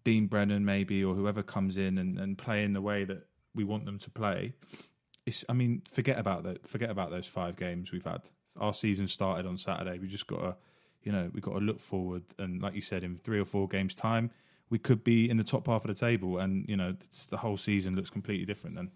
Dean 0.04 0.28
Brennan 0.28 0.66
maybe 0.66 1.04
or 1.04 1.16
whoever 1.16 1.44
comes 1.44 1.78
in 1.78 1.98
and, 1.98 2.20
and 2.20 2.38
play 2.38 2.64
in 2.64 2.74
the 2.74 2.82
way 2.82 3.04
that 3.06 3.28
we 3.56 3.64
want 3.64 3.86
them 3.86 4.00
to 4.00 4.10
play. 4.10 4.54
It's, 5.26 5.46
I 5.48 5.54
mean, 5.54 5.84
forget 5.90 6.20
about 6.20 6.44
that. 6.44 6.68
Forget 6.68 6.90
about 6.90 7.12
those 7.12 7.26
five 7.26 7.56
games 7.56 7.92
we've 7.92 8.04
had. 8.04 8.24
Our 8.60 8.74
season 8.74 9.08
started 9.08 9.46
on 9.46 9.58
Saturday. 9.58 9.98
We 10.00 10.08
just 10.08 10.28
got 10.28 10.40
to, 10.40 10.56
you 11.04 11.12
know, 11.12 11.30
we've 11.34 11.44
got 11.44 11.54
to 11.54 11.60
look 11.60 11.80
forward. 11.80 12.24
And 12.38 12.62
like 12.62 12.76
you 12.76 12.82
said, 12.82 13.04
in 13.04 13.18
three 13.18 13.40
or 13.40 13.46
four 13.46 13.68
games' 13.68 13.96
time, 13.96 14.32
we 14.70 14.80
could 14.80 15.04
be 15.04 15.30
in 15.30 15.38
the 15.38 15.44
top 15.44 15.68
half 15.68 15.86
of 15.86 15.96
the 15.96 16.00
table. 16.00 16.38
And 16.40 16.66
you 16.68 16.76
know, 16.76 16.96
the 17.30 17.38
whole 17.38 17.58
season 17.58 17.96
looks 17.96 18.10
completely 18.10 18.46
different 18.46 18.76
then. 18.76 18.92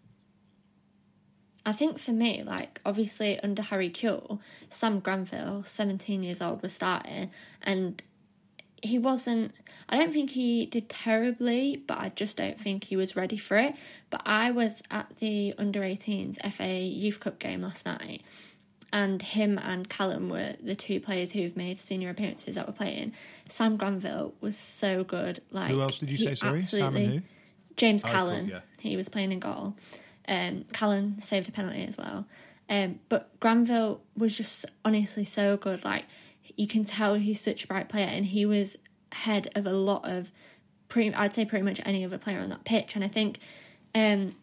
I 1.65 1.73
think 1.73 1.99
for 1.99 2.11
me, 2.11 2.43
like 2.43 2.79
obviously 2.85 3.39
under 3.41 3.61
Harry 3.61 3.89
Kewell, 3.89 4.39
Sam 4.69 4.99
Granville, 4.99 5.63
17 5.65 6.23
years 6.23 6.41
old, 6.41 6.61
was 6.61 6.73
starting, 6.73 7.29
and 7.61 8.01
he 8.81 8.97
wasn't. 8.99 9.53
I 9.89 9.97
don't 9.97 10.13
think 10.13 10.31
he 10.31 10.65
did 10.65 10.89
terribly, 10.89 11.83
but 11.87 11.99
I 11.99 12.11
just 12.15 12.37
don't 12.37 12.59
think 12.59 12.85
he 12.85 12.95
was 12.95 13.15
ready 13.15 13.37
for 13.37 13.57
it. 13.57 13.75
But 14.09 14.21
I 14.25 14.51
was 14.51 14.81
at 14.91 15.11
the 15.19 15.53
under 15.57 15.81
18s 15.81 16.37
FA 16.53 16.81
Youth 16.81 17.19
Cup 17.19 17.39
game 17.39 17.61
last 17.61 17.85
night, 17.85 18.21
and 18.93 19.21
him 19.21 19.57
and 19.57 19.89
Callum 19.89 20.29
were 20.29 20.55
the 20.61 20.75
two 20.75 20.99
players 20.99 21.31
who've 21.31 21.55
made 21.55 21.79
senior 21.79 22.09
appearances 22.09 22.55
that 22.55 22.67
were 22.67 22.73
playing. 22.73 23.13
Sam 23.49 23.77
Granville 23.77 24.33
was 24.41 24.57
so 24.57 25.03
good. 25.03 25.41
Like 25.51 25.71
who 25.71 25.81
else 25.81 25.99
did 25.99 26.09
you 26.09 26.17
say? 26.17 26.35
Sorry, 26.35 26.63
Sam 26.63 26.95
and 26.95 27.13
who? 27.13 27.21
James 27.75 28.03
oh, 28.05 28.09
Callan. 28.09 28.45
Cool, 28.45 28.55
yeah. 28.55 28.61
He 28.79 28.95
was 28.95 29.09
playing 29.09 29.31
in 29.31 29.39
goal. 29.39 29.75
Um, 30.27 30.65
Callan 30.73 31.19
saved 31.19 31.47
a 31.47 31.51
penalty 31.51 31.85
as 31.85 31.97
well. 31.97 32.25
Um, 32.69 32.99
but 33.07 33.39
Granville 33.39 34.01
was 34.17 34.35
just 34.35 34.65
honestly 34.83 35.23
so 35.23 35.57
good. 35.57 35.85
Like 35.85 36.05
you 36.57 36.67
can 36.67 36.83
tell 36.83 37.15
he's 37.15 37.39
such 37.39 37.63
a 37.63 37.67
bright 37.67 37.87
player, 37.87 38.07
and 38.07 38.25
he 38.25 38.45
was 38.45 38.75
head 39.13 39.49
of 39.55 39.65
a 39.65 39.71
lot 39.71 40.03
of, 40.03 40.31
pretty, 40.89 41.13
I'd 41.15 41.31
say 41.31 41.45
pretty 41.45 41.63
much 41.63 41.79
any 41.85 42.03
other 42.03 42.17
player 42.17 42.39
on 42.39 42.49
that 42.49 42.65
pitch. 42.65 42.95
And 42.95 43.05
I 43.05 43.07
think, 43.07 43.39
um, 43.95 44.35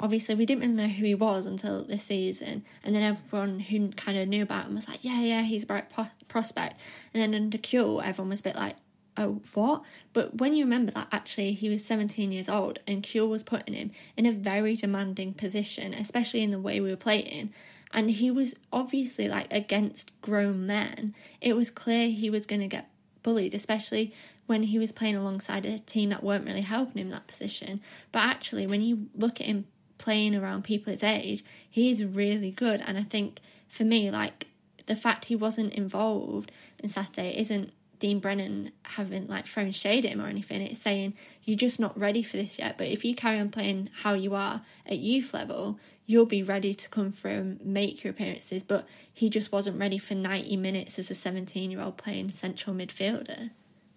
obviously 0.00 0.34
we 0.34 0.44
didn't 0.44 0.62
really 0.62 0.74
know 0.74 0.88
who 0.92 1.04
he 1.04 1.14
was 1.14 1.46
until 1.46 1.84
this 1.84 2.02
season, 2.02 2.64
and 2.84 2.94
then 2.94 3.02
everyone 3.02 3.60
who 3.60 3.88
kind 3.92 4.18
of 4.18 4.28
knew 4.28 4.42
about 4.42 4.66
him 4.66 4.74
was 4.74 4.88
like, 4.88 5.04
yeah, 5.04 5.20
yeah, 5.20 5.42
he's 5.42 5.62
a 5.62 5.66
bright 5.66 5.88
pro- 5.88 6.10
prospect. 6.26 6.78
And 7.14 7.22
then 7.22 7.34
under 7.34 7.56
Kewell, 7.56 8.04
everyone 8.04 8.30
was 8.30 8.40
a 8.40 8.44
bit 8.44 8.56
like, 8.56 8.76
oh, 9.16 9.40
what? 9.54 9.82
But 10.12 10.38
when 10.38 10.54
you 10.54 10.64
remember 10.64 10.92
that 10.92 11.08
actually 11.12 11.52
he 11.52 11.68
was 11.68 11.84
17 11.84 12.32
years 12.32 12.48
old 12.48 12.78
and 12.86 13.02
Kewell 13.02 13.28
was 13.28 13.42
putting 13.42 13.74
him 13.74 13.90
in 14.16 14.26
a 14.26 14.32
very 14.32 14.76
demanding 14.76 15.34
position, 15.34 15.92
especially 15.92 16.42
in 16.42 16.50
the 16.50 16.60
way 16.60 16.80
we 16.80 16.90
were 16.90 16.96
playing, 16.96 17.52
and 17.92 18.10
he 18.10 18.30
was 18.30 18.54
obviously 18.72 19.28
like 19.28 19.46
against 19.50 20.12
grown 20.20 20.66
men, 20.66 21.14
it 21.40 21.54
was 21.54 21.70
clear 21.70 22.08
he 22.08 22.30
was 22.30 22.46
going 22.46 22.60
to 22.60 22.66
get 22.66 22.90
bullied, 23.22 23.54
especially 23.54 24.12
when 24.46 24.64
he 24.64 24.78
was 24.78 24.92
playing 24.92 25.16
alongside 25.16 25.66
a 25.66 25.78
team 25.80 26.10
that 26.10 26.24
weren't 26.24 26.46
really 26.46 26.62
helping 26.62 26.98
him 27.00 27.08
in 27.08 27.12
that 27.12 27.26
position. 27.26 27.80
But 28.12 28.20
actually, 28.20 28.66
when 28.66 28.82
you 28.82 29.08
look 29.14 29.40
at 29.40 29.46
him 29.46 29.66
playing 29.98 30.34
around 30.34 30.64
people 30.64 30.92
his 30.92 31.02
age, 31.02 31.44
he 31.68 31.90
is 31.90 32.04
really 32.04 32.50
good. 32.50 32.82
And 32.86 32.96
I 32.96 33.02
think 33.02 33.40
for 33.68 33.84
me, 33.84 34.10
like 34.10 34.46
the 34.86 34.96
fact 34.96 35.26
he 35.26 35.36
wasn't 35.36 35.74
involved 35.74 36.50
in 36.78 36.88
Saturday 36.88 37.38
isn't 37.38 37.72
Dean 37.98 38.20
Brennan 38.20 38.72
having 38.82 39.26
like 39.26 39.46
thrown 39.46 39.72
shade 39.72 40.06
at 40.06 40.12
him 40.12 40.22
or 40.22 40.28
anything. 40.28 40.62
It's 40.62 40.80
saying 40.80 41.14
you're 41.44 41.56
just 41.56 41.80
not 41.80 41.98
ready 41.98 42.22
for 42.22 42.36
this 42.36 42.58
yet. 42.58 42.78
But 42.78 42.88
if 42.88 43.04
you 43.04 43.14
carry 43.14 43.38
on 43.38 43.50
playing 43.50 43.90
how 44.02 44.14
you 44.14 44.34
are 44.34 44.62
at 44.86 44.98
youth 44.98 45.34
level, 45.34 45.78
you'll 46.08 46.26
be 46.26 46.42
ready 46.42 46.72
to 46.72 46.88
come 46.88 47.12
through 47.12 47.30
and 47.30 47.64
make 47.64 48.02
your 48.02 48.10
appearances. 48.10 48.64
But 48.64 48.86
he 49.12 49.28
just 49.28 49.52
wasn't 49.52 49.78
ready 49.78 49.98
for 49.98 50.14
90 50.14 50.56
minutes 50.56 50.98
as 50.98 51.10
a 51.10 51.14
17 51.14 51.70
year 51.70 51.80
old 51.80 51.98
playing 51.98 52.30
central 52.30 52.74
midfielder. 52.74 53.50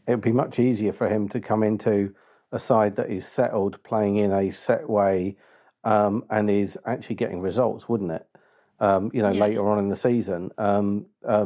It 0.06 0.12
would 0.12 0.22
be 0.22 0.34
much 0.34 0.60
easier 0.60 0.92
for 0.92 1.08
him 1.08 1.30
to 1.30 1.40
come 1.40 1.64
into 1.64 2.14
a 2.52 2.60
side 2.60 2.98
that 2.98 3.10
is 3.10 3.26
settled, 3.26 3.82
playing 3.84 4.18
in 4.18 4.34
a 4.34 4.52
set 4.52 4.88
way, 4.90 5.38
um, 5.86 6.26
and 6.30 6.50
is 6.50 6.78
actually 6.86 7.16
getting 7.16 7.40
results, 7.40 7.88
wouldn't 7.88 8.12
it? 8.12 8.28
Um, 8.82 9.10
you 9.14 9.22
know, 9.22 9.32
yeah. 9.32 9.42
later 9.42 9.70
on 9.70 9.80
in 9.80 9.88
the 9.88 9.96
season. 9.96 10.52
Um, 10.58 11.06
uh, 11.28 11.46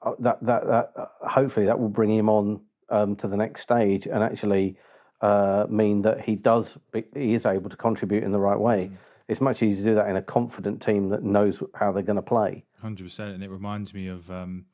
uh, 0.00 0.12
that 0.20 0.38
that 0.42 0.66
that 0.66 0.92
uh, 0.96 1.28
hopefully 1.28 1.66
that 1.66 1.78
will 1.78 1.90
bring 1.90 2.16
him 2.16 2.30
on 2.30 2.62
um, 2.88 3.14
to 3.16 3.28
the 3.28 3.36
next 3.36 3.60
stage 3.62 4.06
and 4.06 4.22
actually 4.22 4.78
uh, 5.20 5.66
mean 5.68 6.02
that 6.02 6.22
he 6.22 6.36
does 6.36 6.78
he 7.14 7.34
is 7.34 7.44
able 7.44 7.68
to 7.68 7.76
contribute 7.76 8.22
in 8.22 8.32
the 8.32 8.38
right 8.38 8.58
way. 8.58 8.90
Mm. 8.90 8.96
It's 9.28 9.40
much 9.40 9.62
easier 9.62 9.84
to 9.84 9.90
do 9.90 9.94
that 9.96 10.08
in 10.08 10.16
a 10.16 10.22
confident 10.22 10.80
team 10.80 11.08
that 11.08 11.22
knows 11.22 11.60
how 11.74 11.92
they're 11.92 12.02
going 12.02 12.16
to 12.16 12.22
play. 12.22 12.64
Hundred 12.80 13.04
percent, 13.04 13.34
and 13.34 13.42
it 13.42 13.50
reminds 13.50 13.92
me 13.92 14.06
of 14.08 14.30
um, 14.30 14.66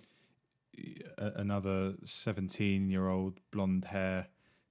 another 1.16 1.94
seventeen-year-old 2.05 3.40
blonde 3.50 3.86
hair 3.86 4.28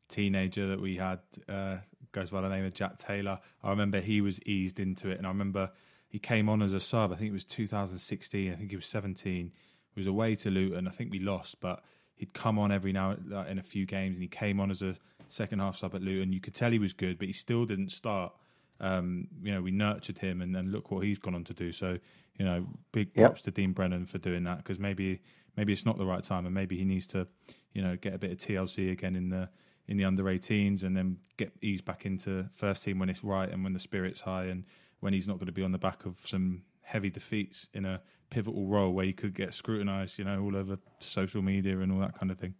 teenager 0.07 0.67
that 0.67 0.81
we 0.81 0.97
had 0.97 1.19
uh, 1.49 1.77
goes 2.11 2.29
by 2.29 2.41
the 2.41 2.49
name 2.49 2.65
of 2.65 2.73
Jack 2.73 2.97
Taylor. 2.99 3.39
I 3.63 3.69
remember 3.69 4.01
he 4.01 4.21
was 4.21 4.41
eased 4.43 4.79
into 4.79 5.09
it, 5.09 5.17
and 5.17 5.25
I 5.25 5.29
remember 5.29 5.71
he 6.07 6.19
came 6.19 6.49
on 6.49 6.61
as 6.61 6.73
a 6.73 6.79
sub. 6.79 7.11
I 7.11 7.15
think 7.15 7.29
it 7.29 7.33
was 7.33 7.45
2016. 7.45 8.51
I 8.51 8.55
think 8.55 8.69
he 8.69 8.75
was 8.75 8.85
17 8.85 9.51
He 9.93 9.99
was 9.99 10.07
away 10.07 10.35
to 10.35 10.51
Luton. 10.51 10.87
I 10.87 10.91
think 10.91 11.11
we 11.11 11.19
lost, 11.19 11.59
but 11.61 11.83
he'd 12.15 12.33
come 12.33 12.59
on 12.59 12.71
every 12.71 12.91
now 12.91 13.15
uh, 13.33 13.45
in 13.45 13.57
a 13.57 13.63
few 13.63 13.85
games, 13.85 14.17
and 14.17 14.21
he 14.21 14.27
came 14.27 14.59
on 14.59 14.69
as 14.69 14.81
a 14.81 14.95
second 15.27 15.59
half 15.59 15.77
sub 15.77 15.95
at 15.95 16.01
Luton. 16.01 16.33
You 16.33 16.41
could 16.41 16.53
tell 16.53 16.71
he 16.71 16.79
was 16.79 16.93
good, 16.93 17.17
but 17.17 17.27
he 17.27 17.33
still 17.33 17.65
didn't 17.65 17.91
start. 17.91 18.33
Um, 18.81 19.27
you 19.41 19.53
know, 19.53 19.61
we 19.61 19.71
nurtured 19.71 20.17
him, 20.17 20.41
and, 20.41 20.53
then 20.53 20.71
look 20.71 20.91
what 20.91 21.05
he's 21.05 21.19
gone 21.19 21.35
on 21.35 21.43
to 21.45 21.53
do. 21.53 21.71
So, 21.71 21.99
you 22.37 22.45
know, 22.45 22.65
big 22.91 23.13
props 23.13 23.39
yep. 23.39 23.43
to 23.45 23.51
Dean 23.51 23.73
Brennan 23.73 24.05
for 24.05 24.17
doing 24.17 24.43
that 24.45 24.57
because 24.57 24.79
maybe 24.79 25.21
maybe 25.55 25.71
it's 25.71 25.85
not 25.85 25.97
the 25.97 26.05
right 26.05 26.23
time, 26.23 26.45
and 26.45 26.53
maybe 26.53 26.77
he 26.77 26.83
needs 26.83 27.05
to, 27.07 27.27
you 27.73 27.81
know, 27.81 27.95
get 27.95 28.13
a 28.13 28.17
bit 28.17 28.31
of 28.31 28.37
TLC 28.37 28.91
again 28.91 29.15
in 29.15 29.29
the 29.29 29.49
in 29.87 29.97
the 29.97 30.05
under 30.05 30.23
18s, 30.23 30.83
and 30.83 30.97
then 30.97 31.17
get 31.37 31.53
ease 31.61 31.81
back 31.81 32.05
into 32.05 32.47
first 32.53 32.83
team 32.83 32.99
when 32.99 33.09
it's 33.09 33.23
right 33.23 33.49
and 33.49 33.63
when 33.63 33.73
the 33.73 33.79
spirit's 33.79 34.21
high, 34.21 34.45
and 34.45 34.65
when 34.99 35.13
he's 35.13 35.27
not 35.27 35.37
going 35.37 35.47
to 35.47 35.51
be 35.51 35.63
on 35.63 35.71
the 35.71 35.77
back 35.77 36.05
of 36.05 36.19
some 36.25 36.63
heavy 36.81 37.09
defeats 37.09 37.67
in 37.73 37.85
a 37.85 38.01
pivotal 38.29 38.67
role 38.67 38.91
where 38.91 39.05
he 39.05 39.13
could 39.13 39.35
get 39.35 39.53
scrutinised, 39.53 40.17
you 40.17 40.25
know, 40.25 40.41
all 40.41 40.55
over 40.55 40.77
social 40.99 41.41
media 41.41 41.79
and 41.79 41.91
all 41.91 41.99
that 41.99 42.17
kind 42.17 42.31
of 42.31 42.39
thing. 42.39 42.55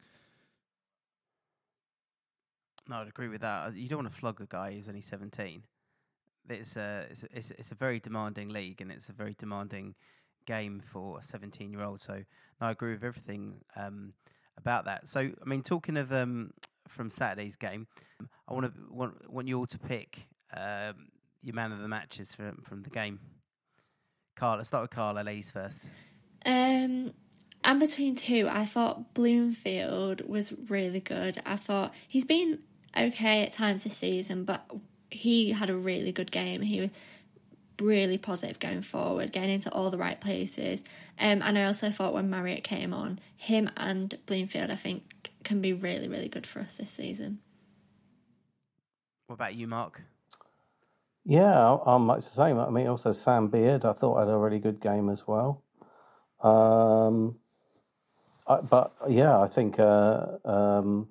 No, 2.87 2.97
I'd 2.97 3.07
agree 3.07 3.29
with 3.29 3.41
that. 3.41 3.75
You 3.75 3.87
don't 3.87 4.03
want 4.03 4.13
to 4.13 4.19
flog 4.19 4.41
a 4.41 4.45
guy 4.45 4.73
who's 4.73 4.87
only 4.87 5.01
17. 5.01 5.63
It's 6.49 6.75
a, 6.75 7.05
it's, 7.09 7.23
it's, 7.31 7.51
a, 7.51 7.59
it's 7.59 7.71
a 7.71 7.75
very 7.75 7.99
demanding 7.99 8.49
league 8.49 8.81
and 8.81 8.91
it's 8.91 9.09
a 9.09 9.13
very 9.13 9.35
demanding 9.37 9.95
game 10.45 10.81
for 10.85 11.19
a 11.19 11.23
17 11.23 11.71
year 11.71 11.83
old. 11.83 12.01
So, 12.01 12.13
no, 12.59 12.67
I 12.67 12.71
agree 12.71 12.93
with 12.93 13.03
everything 13.03 13.61
um, 13.75 14.13
about 14.57 14.85
that. 14.85 15.07
So, 15.07 15.19
I 15.19 15.45
mean, 15.45 15.63
talking 15.63 15.97
of 15.97 16.11
um, 16.11 16.51
from 16.87 17.09
Saturday's 17.09 17.55
game, 17.55 17.87
I 18.47 18.53
want 18.53 18.65
to 18.65 18.73
want, 18.89 19.31
want 19.31 19.47
you 19.47 19.57
all 19.59 19.67
to 19.67 19.79
pick 19.79 20.27
um, 20.55 21.07
your 21.41 21.55
man 21.55 21.71
of 21.71 21.79
the 21.79 21.87
matches 21.87 22.33
from, 22.33 22.63
from 22.67 22.83
the 22.83 22.89
game. 22.89 23.19
Carl, 24.35 24.57
let's 24.57 24.69
start 24.69 24.83
with 24.83 24.91
Carla, 24.91 25.21
ladies 25.21 25.51
first. 25.51 25.83
Um, 26.45 27.13
between 27.79 28.15
two. 28.15 28.47
I 28.49 28.65
thought 28.65 29.13
Bloomfield 29.13 30.27
was 30.27 30.53
really 30.69 30.99
good. 30.99 31.41
I 31.45 31.55
thought 31.55 31.93
he's 32.07 32.25
been 32.25 32.59
okay 32.97 33.43
at 33.43 33.53
times 33.53 33.83
this 33.83 33.97
season, 33.97 34.43
but 34.45 34.65
he 35.11 35.51
had 35.51 35.69
a 35.69 35.75
really 35.75 36.11
good 36.11 36.31
game. 36.31 36.61
He 36.61 36.81
was 36.81 36.89
really 37.79 38.17
positive 38.17 38.59
going 38.59 38.81
forward, 38.81 39.31
getting 39.31 39.51
into 39.51 39.71
all 39.71 39.91
the 39.91 39.97
right 39.97 40.19
places. 40.19 40.83
Um, 41.19 41.41
and 41.41 41.57
I 41.57 41.65
also 41.65 41.89
thought 41.89 42.13
when 42.13 42.29
Marriott 42.29 42.63
came 42.63 42.93
on, 42.93 43.19
him 43.35 43.69
and 43.77 44.17
Bloomfield, 44.25 44.71
I 44.71 44.75
think, 44.75 45.31
can 45.43 45.61
be 45.61 45.73
really, 45.73 46.07
really 46.07 46.29
good 46.29 46.47
for 46.47 46.59
us 46.59 46.75
this 46.77 46.91
season. 46.91 47.39
What 49.27 49.35
about 49.35 49.55
you, 49.55 49.67
Mark? 49.67 50.01
Yeah, 51.23 51.77
I'm 51.85 52.05
much 52.05 52.25
the 52.25 52.31
same. 52.31 52.59
I 52.59 52.69
mean, 52.69 52.87
also 52.87 53.11
Sam 53.11 53.47
Beard, 53.47 53.85
I 53.85 53.93
thought 53.93 54.19
had 54.19 54.27
a 54.27 54.37
really 54.37 54.59
good 54.59 54.81
game 54.81 55.09
as 55.09 55.27
well. 55.27 55.63
Um, 56.41 57.35
I, 58.47 58.61
but 58.61 58.93
yeah, 59.07 59.39
I 59.39 59.47
think 59.47 59.79
uh, 59.79 60.25
um, 60.43 61.07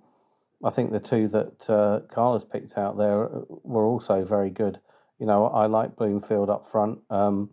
I 0.63 0.71
think 0.71 0.93
the 0.93 1.01
two 1.01 1.29
that 1.29 1.71
uh, 1.71 2.01
Carla's 2.13 2.45
picked 2.45 2.77
out 2.77 2.99
there 2.99 3.29
were 3.49 3.87
also 3.87 4.25
very 4.25 4.51
good. 4.51 4.81
You 5.19 5.27
know, 5.27 5.47
I 5.47 5.67
like 5.67 5.97
Bloomfield 5.97 6.51
up 6.51 6.71
front. 6.71 7.01
Um, 7.11 7.51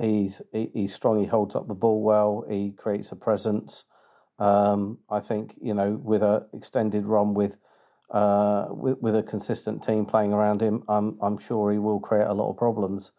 he's 0.00 0.42
he. 0.52 0.70
He 0.74 1.26
holds 1.26 1.54
up 1.54 1.68
the 1.68 1.74
ball 1.74 2.02
well. 2.02 2.44
He 2.48 2.72
creates 2.76 3.12
a 3.12 3.16
presence. 3.16 3.84
Um, 4.38 4.98
I 5.10 5.20
think 5.20 5.54
you 5.60 5.74
know 5.74 6.00
with 6.02 6.22
a 6.22 6.46
extended 6.52 7.06
run 7.06 7.34
with, 7.34 7.56
uh, 8.10 8.66
with 8.70 8.98
with 9.00 9.16
a 9.16 9.22
consistent 9.22 9.82
team 9.82 10.06
playing 10.06 10.32
around 10.32 10.60
him, 10.60 10.84
I'm 10.88 11.18
I'm 11.20 11.38
sure 11.38 11.72
he 11.72 11.78
will 11.78 12.00
create 12.00 12.26
a 12.26 12.34
lot 12.34 12.50
of 12.50 12.56
problems. 12.56 13.12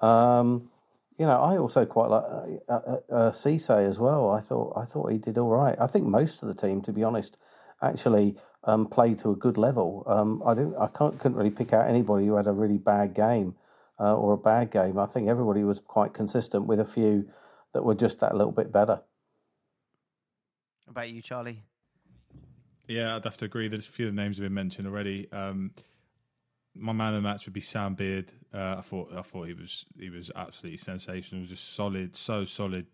Um, 0.00 0.70
you 1.18 1.26
know, 1.26 1.40
I 1.40 1.58
also 1.58 1.84
quite 1.84 2.08
like 2.08 2.24
uh, 2.68 2.72
uh, 2.72 2.96
uh, 3.12 3.30
Cisse 3.30 3.88
as 3.88 3.98
well. 3.98 4.30
I 4.30 4.40
thought 4.40 4.72
I 4.76 4.84
thought 4.84 5.12
he 5.12 5.18
did 5.18 5.38
all 5.38 5.50
right. 5.50 5.76
I 5.78 5.86
think 5.86 6.06
most 6.06 6.42
of 6.42 6.48
the 6.48 6.54
team, 6.54 6.82
to 6.82 6.92
be 6.92 7.04
honest, 7.04 7.36
actually 7.82 8.36
um, 8.64 8.86
played 8.86 9.18
to 9.20 9.30
a 9.30 9.36
good 9.36 9.56
level. 9.58 10.04
Um, 10.06 10.42
I 10.44 10.54
didn't, 10.54 10.76
I 10.76 10.88
can't, 10.88 11.18
couldn't 11.18 11.36
really 11.36 11.50
pick 11.50 11.72
out 11.72 11.88
anybody 11.88 12.26
who 12.26 12.36
had 12.36 12.46
a 12.46 12.52
really 12.52 12.78
bad 12.78 13.14
game 13.14 13.54
uh, 14.00 14.14
or 14.14 14.32
a 14.32 14.36
bad 14.38 14.70
game. 14.70 14.98
I 14.98 15.06
think 15.06 15.28
everybody 15.28 15.62
was 15.64 15.80
quite 15.80 16.14
consistent, 16.14 16.66
with 16.66 16.80
a 16.80 16.84
few 16.84 17.28
that 17.72 17.84
were 17.84 17.94
just 17.94 18.20
that 18.20 18.34
little 18.34 18.52
bit 18.52 18.72
better. 18.72 19.00
About 20.88 21.10
you, 21.10 21.22
Charlie? 21.22 21.62
Yeah, 22.86 23.16
I'd 23.16 23.24
have 23.24 23.36
to 23.38 23.46
agree. 23.46 23.68
There's 23.68 23.88
a 23.88 23.90
few 23.90 24.08
of 24.08 24.14
the 24.14 24.20
names 24.20 24.36
have 24.36 24.44
been 24.44 24.54
mentioned 24.54 24.86
already. 24.86 25.30
Um, 25.32 25.72
my 26.76 26.92
man 26.92 27.14
of 27.14 27.22
the 27.22 27.28
match 27.28 27.46
would 27.46 27.54
be 27.54 27.60
Sam 27.60 27.94
Beard. 27.94 28.30
Uh, 28.52 28.76
I 28.78 28.80
thought 28.82 29.12
I 29.12 29.22
thought 29.22 29.46
he 29.46 29.54
was 29.54 29.84
he 29.98 30.10
was 30.10 30.30
absolutely 30.34 30.78
sensational. 30.78 31.38
He 31.38 31.40
was 31.40 31.50
just 31.50 31.74
solid, 31.74 32.16
so 32.16 32.44
solid 32.44 32.86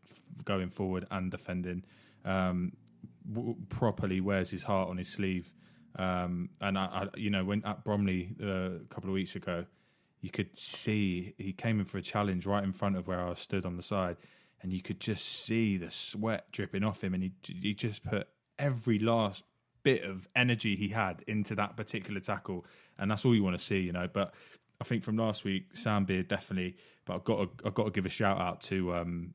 going 0.45 0.71
forward 0.71 1.07
and 1.11 1.31
defending. 1.31 1.85
Um, 2.25 2.75
w- 3.33 3.57
properly 3.69 4.21
wears 4.21 4.51
his 4.51 4.63
heart 4.63 4.89
on 4.89 4.97
his 4.97 5.09
sleeve. 5.09 5.53
Um, 5.97 6.51
and 6.61 6.79
I, 6.79 6.85
I, 6.85 7.07
you 7.17 7.31
know, 7.31 7.45
when 7.45 7.65
at 7.65 7.85
Bromley 7.85 8.37
uh, 8.43 8.77
a 8.77 8.87
couple 8.89 9.11
of 9.11 9.15
weeks 9.15 9.35
ago, 9.37 9.67
you 10.21 10.31
could 10.31 10.59
see 10.59 11.35
he 11.39 11.53
came 11.53 11.81
in 11.81 11.87
for 11.87 11.99
a 11.99 12.03
challenge 12.03 12.47
right 12.47 12.63
in 12.63 12.73
front 12.73 12.97
of 12.97 13.09
where 13.09 13.21
I 13.21 13.35
stood 13.35 13.65
on 13.67 13.77
the 13.77 13.83
side, 13.83 14.17
and 14.63 14.73
you 14.73 14.83
could 14.83 15.01
just 15.01 15.27
see 15.27 15.77
the 15.77 15.91
sweat 15.91 16.45
dripping 16.53 16.85
off 16.85 17.03
him, 17.03 17.15
and 17.15 17.23
he 17.23 17.33
he 17.45 17.75
just 17.75 18.05
put 18.05 18.29
every 18.59 18.99
last 18.99 19.45
bit 19.83 20.05
of 20.05 20.29
energy 20.37 20.77
he 20.77 20.89
had 20.89 21.25
into 21.27 21.55
that 21.55 21.77
particular 21.77 22.21
tackle, 22.21 22.67
and 22.99 23.11
that's 23.11 23.25
all 23.25 23.35
you 23.35 23.43
want 23.43 23.59
to 23.59 23.65
see, 23.65 23.81
you 23.81 23.93
know. 23.93 24.09
But 24.13 24.35
I 24.81 24.85
think 24.85 25.03
from 25.03 25.17
last 25.17 25.45
week, 25.45 25.75
Sam 25.75 26.05
Beard 26.05 26.29
definitely. 26.29 26.77
But 27.07 27.15
I've 27.15 27.25
got 27.25 27.37
to, 27.59 27.67
I've 27.67 27.75
got 27.75 27.85
to 27.85 27.91
give 27.91 28.07
a 28.07 28.11
shout 28.11 28.41
out 28.41 28.61
to 28.63 28.95
um, 28.95 29.35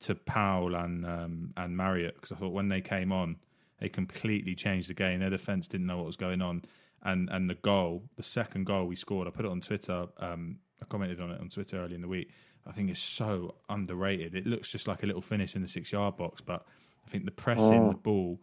to 0.00 0.14
Powell 0.14 0.74
and 0.74 1.04
um, 1.04 1.52
and 1.56 1.76
Marriott 1.76 2.14
because 2.14 2.32
I 2.32 2.36
thought 2.36 2.52
when 2.52 2.68
they 2.68 2.80
came 2.80 3.12
on, 3.12 3.36
they 3.80 3.88
completely 3.88 4.54
changed 4.54 4.88
the 4.88 4.94
game. 4.94 5.20
Their 5.20 5.30
defense 5.30 5.68
didn't 5.68 5.86
know 5.86 5.96
what 5.96 6.06
was 6.06 6.16
going 6.16 6.42
on, 6.42 6.62
and 7.02 7.28
and 7.30 7.48
the 7.48 7.54
goal, 7.54 8.04
the 8.16 8.22
second 8.22 8.64
goal 8.64 8.86
we 8.86 8.96
scored, 8.96 9.26
I 9.26 9.30
put 9.30 9.44
it 9.44 9.50
on 9.50 9.60
Twitter. 9.60 10.06
Um, 10.18 10.58
I 10.80 10.84
commented 10.86 11.20
on 11.20 11.30
it 11.30 11.40
on 11.40 11.48
Twitter 11.48 11.78
early 11.78 11.94
in 11.94 12.02
the 12.02 12.08
week. 12.08 12.30
I 12.66 12.72
think 12.72 12.90
it's 12.90 13.00
so 13.00 13.54
underrated. 13.68 14.34
It 14.34 14.46
looks 14.46 14.70
just 14.70 14.86
like 14.86 15.02
a 15.02 15.06
little 15.06 15.22
finish 15.22 15.56
in 15.56 15.62
the 15.62 15.68
six 15.68 15.92
yard 15.92 16.16
box, 16.16 16.40
but 16.40 16.66
I 17.06 17.10
think 17.10 17.24
the 17.24 17.30
pressing 17.30 17.82
oh. 17.82 17.92
the 17.92 17.96
ball 17.96 18.40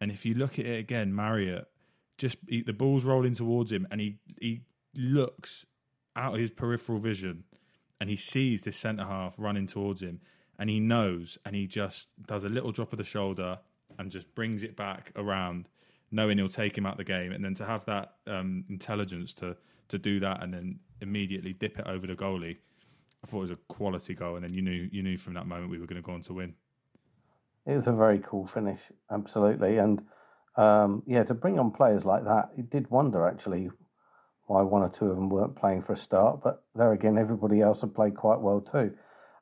and 0.00 0.10
if 0.10 0.24
you 0.24 0.34
look 0.34 0.58
at 0.58 0.66
it 0.66 0.78
again, 0.78 1.14
Marriott 1.14 1.68
just 2.16 2.36
he, 2.48 2.62
the 2.62 2.72
ball's 2.72 3.04
rolling 3.04 3.34
towards 3.34 3.72
him, 3.72 3.86
and 3.90 4.00
he 4.00 4.18
he 4.40 4.62
looks 4.94 5.66
out 6.16 6.34
of 6.34 6.40
his 6.40 6.50
peripheral 6.50 6.98
vision, 6.98 7.44
and 8.00 8.10
he 8.10 8.16
sees 8.16 8.62
this 8.62 8.76
centre 8.76 9.04
half 9.04 9.34
running 9.38 9.66
towards 9.66 10.02
him, 10.02 10.20
and 10.58 10.68
he 10.68 10.80
knows, 10.80 11.38
and 11.44 11.54
he 11.54 11.66
just 11.66 12.08
does 12.26 12.44
a 12.44 12.48
little 12.48 12.72
drop 12.72 12.92
of 12.92 12.98
the 12.98 13.04
shoulder 13.04 13.58
and 13.98 14.10
just 14.10 14.34
brings 14.34 14.62
it 14.62 14.76
back 14.76 15.12
around, 15.16 15.68
knowing 16.10 16.38
he'll 16.38 16.48
take 16.48 16.76
him 16.76 16.86
out 16.86 16.96
the 16.96 17.04
game, 17.04 17.32
and 17.32 17.44
then 17.44 17.54
to 17.54 17.64
have 17.64 17.84
that 17.86 18.14
um, 18.26 18.64
intelligence 18.68 19.34
to 19.34 19.56
to 19.88 19.98
do 19.98 20.20
that, 20.20 20.42
and 20.42 20.52
then 20.52 20.80
immediately 21.00 21.52
dip 21.52 21.78
it 21.78 21.86
over 21.86 22.06
the 22.06 22.14
goalie. 22.14 22.56
I 23.24 23.26
thought 23.26 23.38
it 23.38 23.40
was 23.40 23.50
a 23.52 23.56
quality 23.68 24.14
goal, 24.14 24.36
and 24.36 24.44
then 24.44 24.52
you 24.52 24.62
knew 24.62 24.88
you 24.92 25.02
knew 25.02 25.16
from 25.16 25.34
that 25.34 25.46
moment 25.46 25.70
we 25.70 25.78
were 25.78 25.86
going 25.86 26.02
to 26.02 26.06
go 26.06 26.12
on 26.12 26.22
to 26.22 26.34
win 26.34 26.54
it 27.68 27.76
was 27.76 27.86
a 27.86 27.92
very 27.92 28.18
cool 28.18 28.46
finish, 28.46 28.80
absolutely. 29.10 29.76
And 29.76 30.02
um, 30.56 31.02
yeah, 31.06 31.22
to 31.24 31.34
bring 31.34 31.58
on 31.58 31.70
players 31.70 32.04
like 32.04 32.24
that, 32.24 32.48
it 32.56 32.70
did 32.70 32.90
wonder 32.90 33.28
actually 33.28 33.70
why 34.46 34.62
one 34.62 34.82
or 34.82 34.88
two 34.88 35.10
of 35.10 35.16
them 35.16 35.28
weren't 35.28 35.54
playing 35.54 35.82
for 35.82 35.92
a 35.92 35.96
start. 35.96 36.40
But 36.42 36.64
there 36.74 36.92
again, 36.92 37.18
everybody 37.18 37.60
else 37.60 37.82
had 37.82 37.94
played 37.94 38.16
quite 38.16 38.40
well 38.40 38.62
too. 38.62 38.94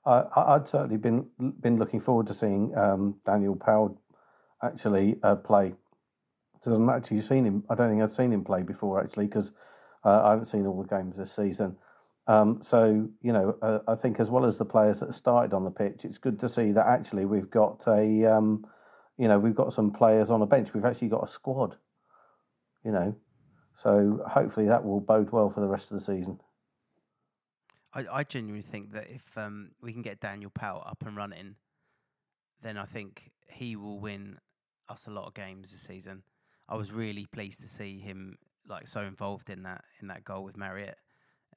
Uh, 0.06 0.24
I'd 0.36 0.68
certainly 0.68 0.96
been 0.96 1.26
been 1.60 1.78
looking 1.78 1.98
forward 1.98 2.28
to 2.28 2.34
seeing 2.34 2.76
um, 2.78 3.16
Daniel 3.26 3.56
Powell 3.56 4.00
actually 4.62 5.16
uh, 5.22 5.34
play. 5.34 5.74
I've 6.64 6.88
actually 6.88 7.20
seen 7.20 7.44
him. 7.44 7.64
I 7.70 7.74
don't 7.74 7.90
think 7.90 8.02
I'd 8.02 8.10
seen 8.10 8.32
him 8.32 8.44
play 8.44 8.62
before 8.62 9.00
actually, 9.00 9.26
because 9.26 9.52
uh, 10.04 10.22
I 10.24 10.30
haven't 10.30 10.46
seen 10.46 10.66
all 10.66 10.82
the 10.82 10.88
games 10.88 11.16
this 11.16 11.32
season. 11.32 11.76
Um, 12.26 12.60
so 12.62 13.08
you 13.20 13.32
know, 13.32 13.56
uh, 13.62 13.80
I 13.86 13.94
think 13.94 14.18
as 14.18 14.30
well 14.30 14.44
as 14.44 14.58
the 14.58 14.64
players 14.64 15.00
that 15.00 15.14
started 15.14 15.54
on 15.54 15.64
the 15.64 15.70
pitch, 15.70 16.04
it's 16.04 16.18
good 16.18 16.40
to 16.40 16.48
see 16.48 16.72
that 16.72 16.86
actually 16.86 17.24
we've 17.24 17.50
got 17.50 17.84
a, 17.86 18.24
um, 18.24 18.66
you 19.16 19.28
know, 19.28 19.38
we've 19.38 19.54
got 19.54 19.72
some 19.72 19.92
players 19.92 20.30
on 20.30 20.42
a 20.42 20.46
bench. 20.46 20.74
We've 20.74 20.84
actually 20.84 21.08
got 21.08 21.24
a 21.24 21.30
squad. 21.30 21.76
You 22.84 22.92
know, 22.92 23.16
so 23.74 24.22
hopefully 24.28 24.66
that 24.66 24.84
will 24.84 25.00
bode 25.00 25.30
well 25.30 25.50
for 25.50 25.60
the 25.60 25.68
rest 25.68 25.90
of 25.90 25.98
the 25.98 26.04
season. 26.04 26.40
I, 27.96 28.18
I 28.18 28.24
genuinely 28.24 28.62
think 28.62 28.92
that 28.92 29.06
if 29.08 29.22
um, 29.38 29.70
we 29.80 29.92
can 29.92 30.02
get 30.02 30.20
Daniel 30.20 30.50
Powell 30.50 30.84
up 30.86 31.02
and 31.06 31.16
running, 31.16 31.56
then 32.62 32.76
I 32.76 32.84
think 32.84 33.30
he 33.48 33.74
will 33.74 33.98
win 33.98 34.38
us 34.88 35.06
a 35.06 35.10
lot 35.10 35.26
of 35.26 35.34
games 35.34 35.72
this 35.72 35.80
season. 35.80 36.22
I 36.68 36.76
was 36.76 36.92
really 36.92 37.26
pleased 37.26 37.60
to 37.62 37.68
see 37.68 37.98
him 37.98 38.36
like 38.68 38.86
so 38.86 39.00
involved 39.00 39.48
in 39.48 39.62
that 39.62 39.84
in 40.00 40.08
that 40.08 40.24
goal 40.24 40.44
with 40.44 40.56
Marriott. 40.56 40.98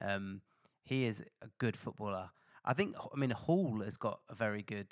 Um, 0.00 0.40
he 0.82 1.04
is 1.04 1.22
a 1.42 1.48
good 1.58 1.76
footballer. 1.76 2.30
I 2.64 2.72
think, 2.72 2.94
I 2.98 3.18
mean, 3.18 3.30
Hall 3.30 3.82
has 3.84 3.96
got 3.96 4.20
a 4.28 4.34
very 4.34 4.62
good 4.62 4.88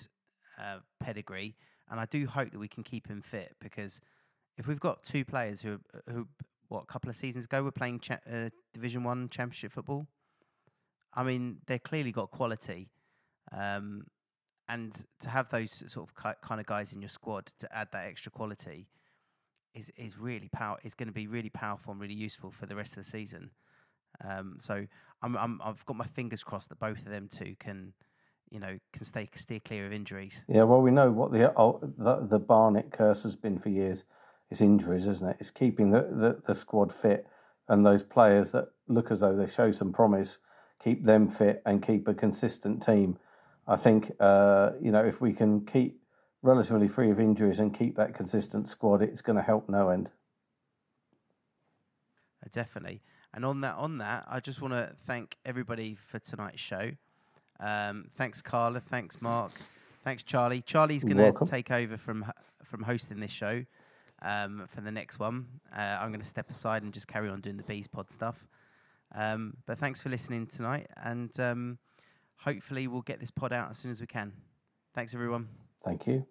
uh, 0.59 0.78
pedigree, 1.01 1.57
and 1.90 1.99
I 1.99 2.05
do 2.07 2.26
hope 2.26 2.51
that 2.53 2.59
we 2.59 2.68
can 2.68 2.82
keep 2.82 3.09
him 3.09 3.22
fit 3.22 3.57
because 3.61 4.01
if 4.59 4.66
we've 4.66 4.80
got 4.80 5.03
two 5.03 5.24
players 5.24 5.62
who, 5.62 5.78
who 6.11 6.28
what, 6.68 6.82
a 6.82 6.92
couple 6.92 7.09
of 7.09 7.16
seasons 7.16 7.46
ago 7.46 7.62
were 7.62 7.70
playing 7.70 8.01
cha- 8.01 8.20
uh, 8.30 8.51
Division 8.74 9.03
One 9.03 9.28
Championship 9.28 9.72
football, 9.72 10.07
I 11.15 11.23
mean, 11.23 11.59
they've 11.67 11.83
clearly 11.83 12.13
got 12.13 12.31
quality. 12.31 12.91
Um, 13.53 14.05
and 14.69 14.95
to 15.21 15.29
have 15.31 15.49
those 15.49 15.85
sort 15.89 16.09
of 16.09 16.23
ki- 16.23 16.39
kind 16.43 16.61
of 16.61 16.67
guys 16.67 16.93
in 16.93 17.01
your 17.01 17.09
squad 17.09 17.51
to 17.61 17.77
add 17.77 17.89
that 17.93 18.07
extra 18.07 18.31
quality 18.31 18.89
is 19.75 19.91
is 19.97 20.19
really 20.19 20.49
power 20.49 20.79
is 20.85 20.95
going 20.95 21.07
to 21.07 21.13
be 21.13 21.27
really 21.27 21.49
powerful 21.49 21.93
and 21.93 22.01
really 22.01 22.15
useful 22.15 22.51
for 22.51 22.67
the 22.67 22.77
rest 22.77 22.97
of 22.97 23.05
the 23.05 23.11
season. 23.11 23.51
Um, 24.23 24.57
so 24.61 24.87
I'm, 25.23 25.37
I'm 25.37 25.61
I've 25.63 25.85
got 25.87 25.97
my 25.97 26.07
fingers 26.07 26.43
crossed 26.43 26.69
that 26.71 26.79
both 26.79 26.99
of 26.99 27.11
them 27.11 27.29
two 27.31 27.55
can, 27.59 27.93
you 28.51 28.61
know, 28.61 28.79
can 28.93 29.05
stay 29.05 29.29
steer 29.35 29.61
clear 29.61 29.87
of 29.87 29.93
injuries. 29.93 30.41
Yeah, 30.49 30.65
well, 30.65 30.81
we 30.81 30.91
know 30.91 31.11
what 31.11 31.33
the 31.33 31.53
oh, 31.59 31.81
the, 31.97 32.27
the 32.29 32.39
Barnet 32.39 32.91
curse 32.91 33.23
has 33.23 33.37
been 33.37 33.59
for 33.59 33.69
years. 33.69 34.05
It's 34.51 34.61
injuries, 34.61 35.07
isn't 35.07 35.29
it? 35.29 35.37
It's 35.41 35.51
keeping 35.51 35.91
the, 35.91 36.01
the, 36.01 36.41
the 36.47 36.55
squad 36.55 36.93
fit 36.93 37.27
and 37.69 37.85
those 37.85 38.03
players 38.03 38.51
that 38.53 38.69
look 38.89 39.11
as 39.11 39.21
though 39.21 39.37
they 39.37 39.47
show 39.47 39.71
some 39.73 39.93
promise, 39.93 40.39
keep 40.83 41.05
them 41.05 41.29
fit 41.29 41.62
and 41.66 41.85
keep 41.85 42.07
a 42.09 42.14
consistent 42.14 42.83
team. 42.83 43.18
I 43.66 43.76
think 43.76 44.12
uh, 44.20 44.70
you 44.81 44.91
know 44.91 45.05
if 45.05 45.20
we 45.20 45.33
can 45.33 45.64
keep 45.64 46.01
relatively 46.43 46.89
free 46.89 47.11
of 47.11 47.20
injuries 47.20 47.59
and 47.59 47.76
keep 47.76 47.97
that 47.97 48.14
consistent 48.14 48.68
squad, 48.68 49.03
it's 49.03 49.20
going 49.20 49.37
to 49.37 49.43
help 49.43 49.68
no 49.68 49.89
end. 49.91 50.11
definitely. 52.53 53.03
And 53.35 53.45
on 53.45 53.61
that, 53.61 53.74
on 53.76 53.99
that, 53.99 54.24
I 54.29 54.41
just 54.41 54.62
want 54.62 54.72
to 54.72 54.93
thank 55.07 55.37
everybody 55.45 55.97
for 56.11 56.18
tonight's 56.18 56.61
show. 56.61 56.93
Um, 57.61 58.11
thanks, 58.16 58.41
Carla. 58.41 58.81
Thanks, 58.81 59.20
Mark. 59.20 59.53
Thanks, 60.05 60.22
Charlie. 60.22 60.62
Charlie's 60.62 61.05
going 61.05 61.16
to 61.18 61.45
take 61.45 61.70
over 61.70 61.97
from 61.97 62.24
from 62.64 62.83
hosting 62.83 63.20
this 63.20 63.31
show 63.31 63.64
um, 64.22 64.68
for 64.74 64.81
the 64.81 64.91
next 64.91 65.18
one. 65.18 65.47
Uh, 65.74 65.99
I'm 66.01 66.09
going 66.09 66.20
to 66.20 66.26
step 66.26 66.51
aside 66.51 66.83
and 66.83 66.93
just 66.93 67.09
carry 67.09 67.29
on 67.29 67.41
doing 67.41 67.57
the 67.57 67.62
bees 67.62 67.87
pod 67.87 68.11
stuff. 68.11 68.47
Um, 69.15 69.55
but 69.67 69.79
thanks 69.79 70.01
for 70.01 70.09
listening 70.09 70.47
tonight, 70.47 70.87
and 71.03 71.31
um, 71.41 71.79
hopefully 72.37 72.87
we'll 72.87 73.03
get 73.03 73.21
this 73.21 73.31
pod 73.31 73.53
out 73.53 73.71
as 73.71 73.79
soon 73.79 73.91
as 73.91 74.01
we 74.01 74.07
can. 74.07 74.33
Thanks, 74.95 75.15
everyone. 75.15 75.49
Thank 75.83 76.07
you. 76.07 76.27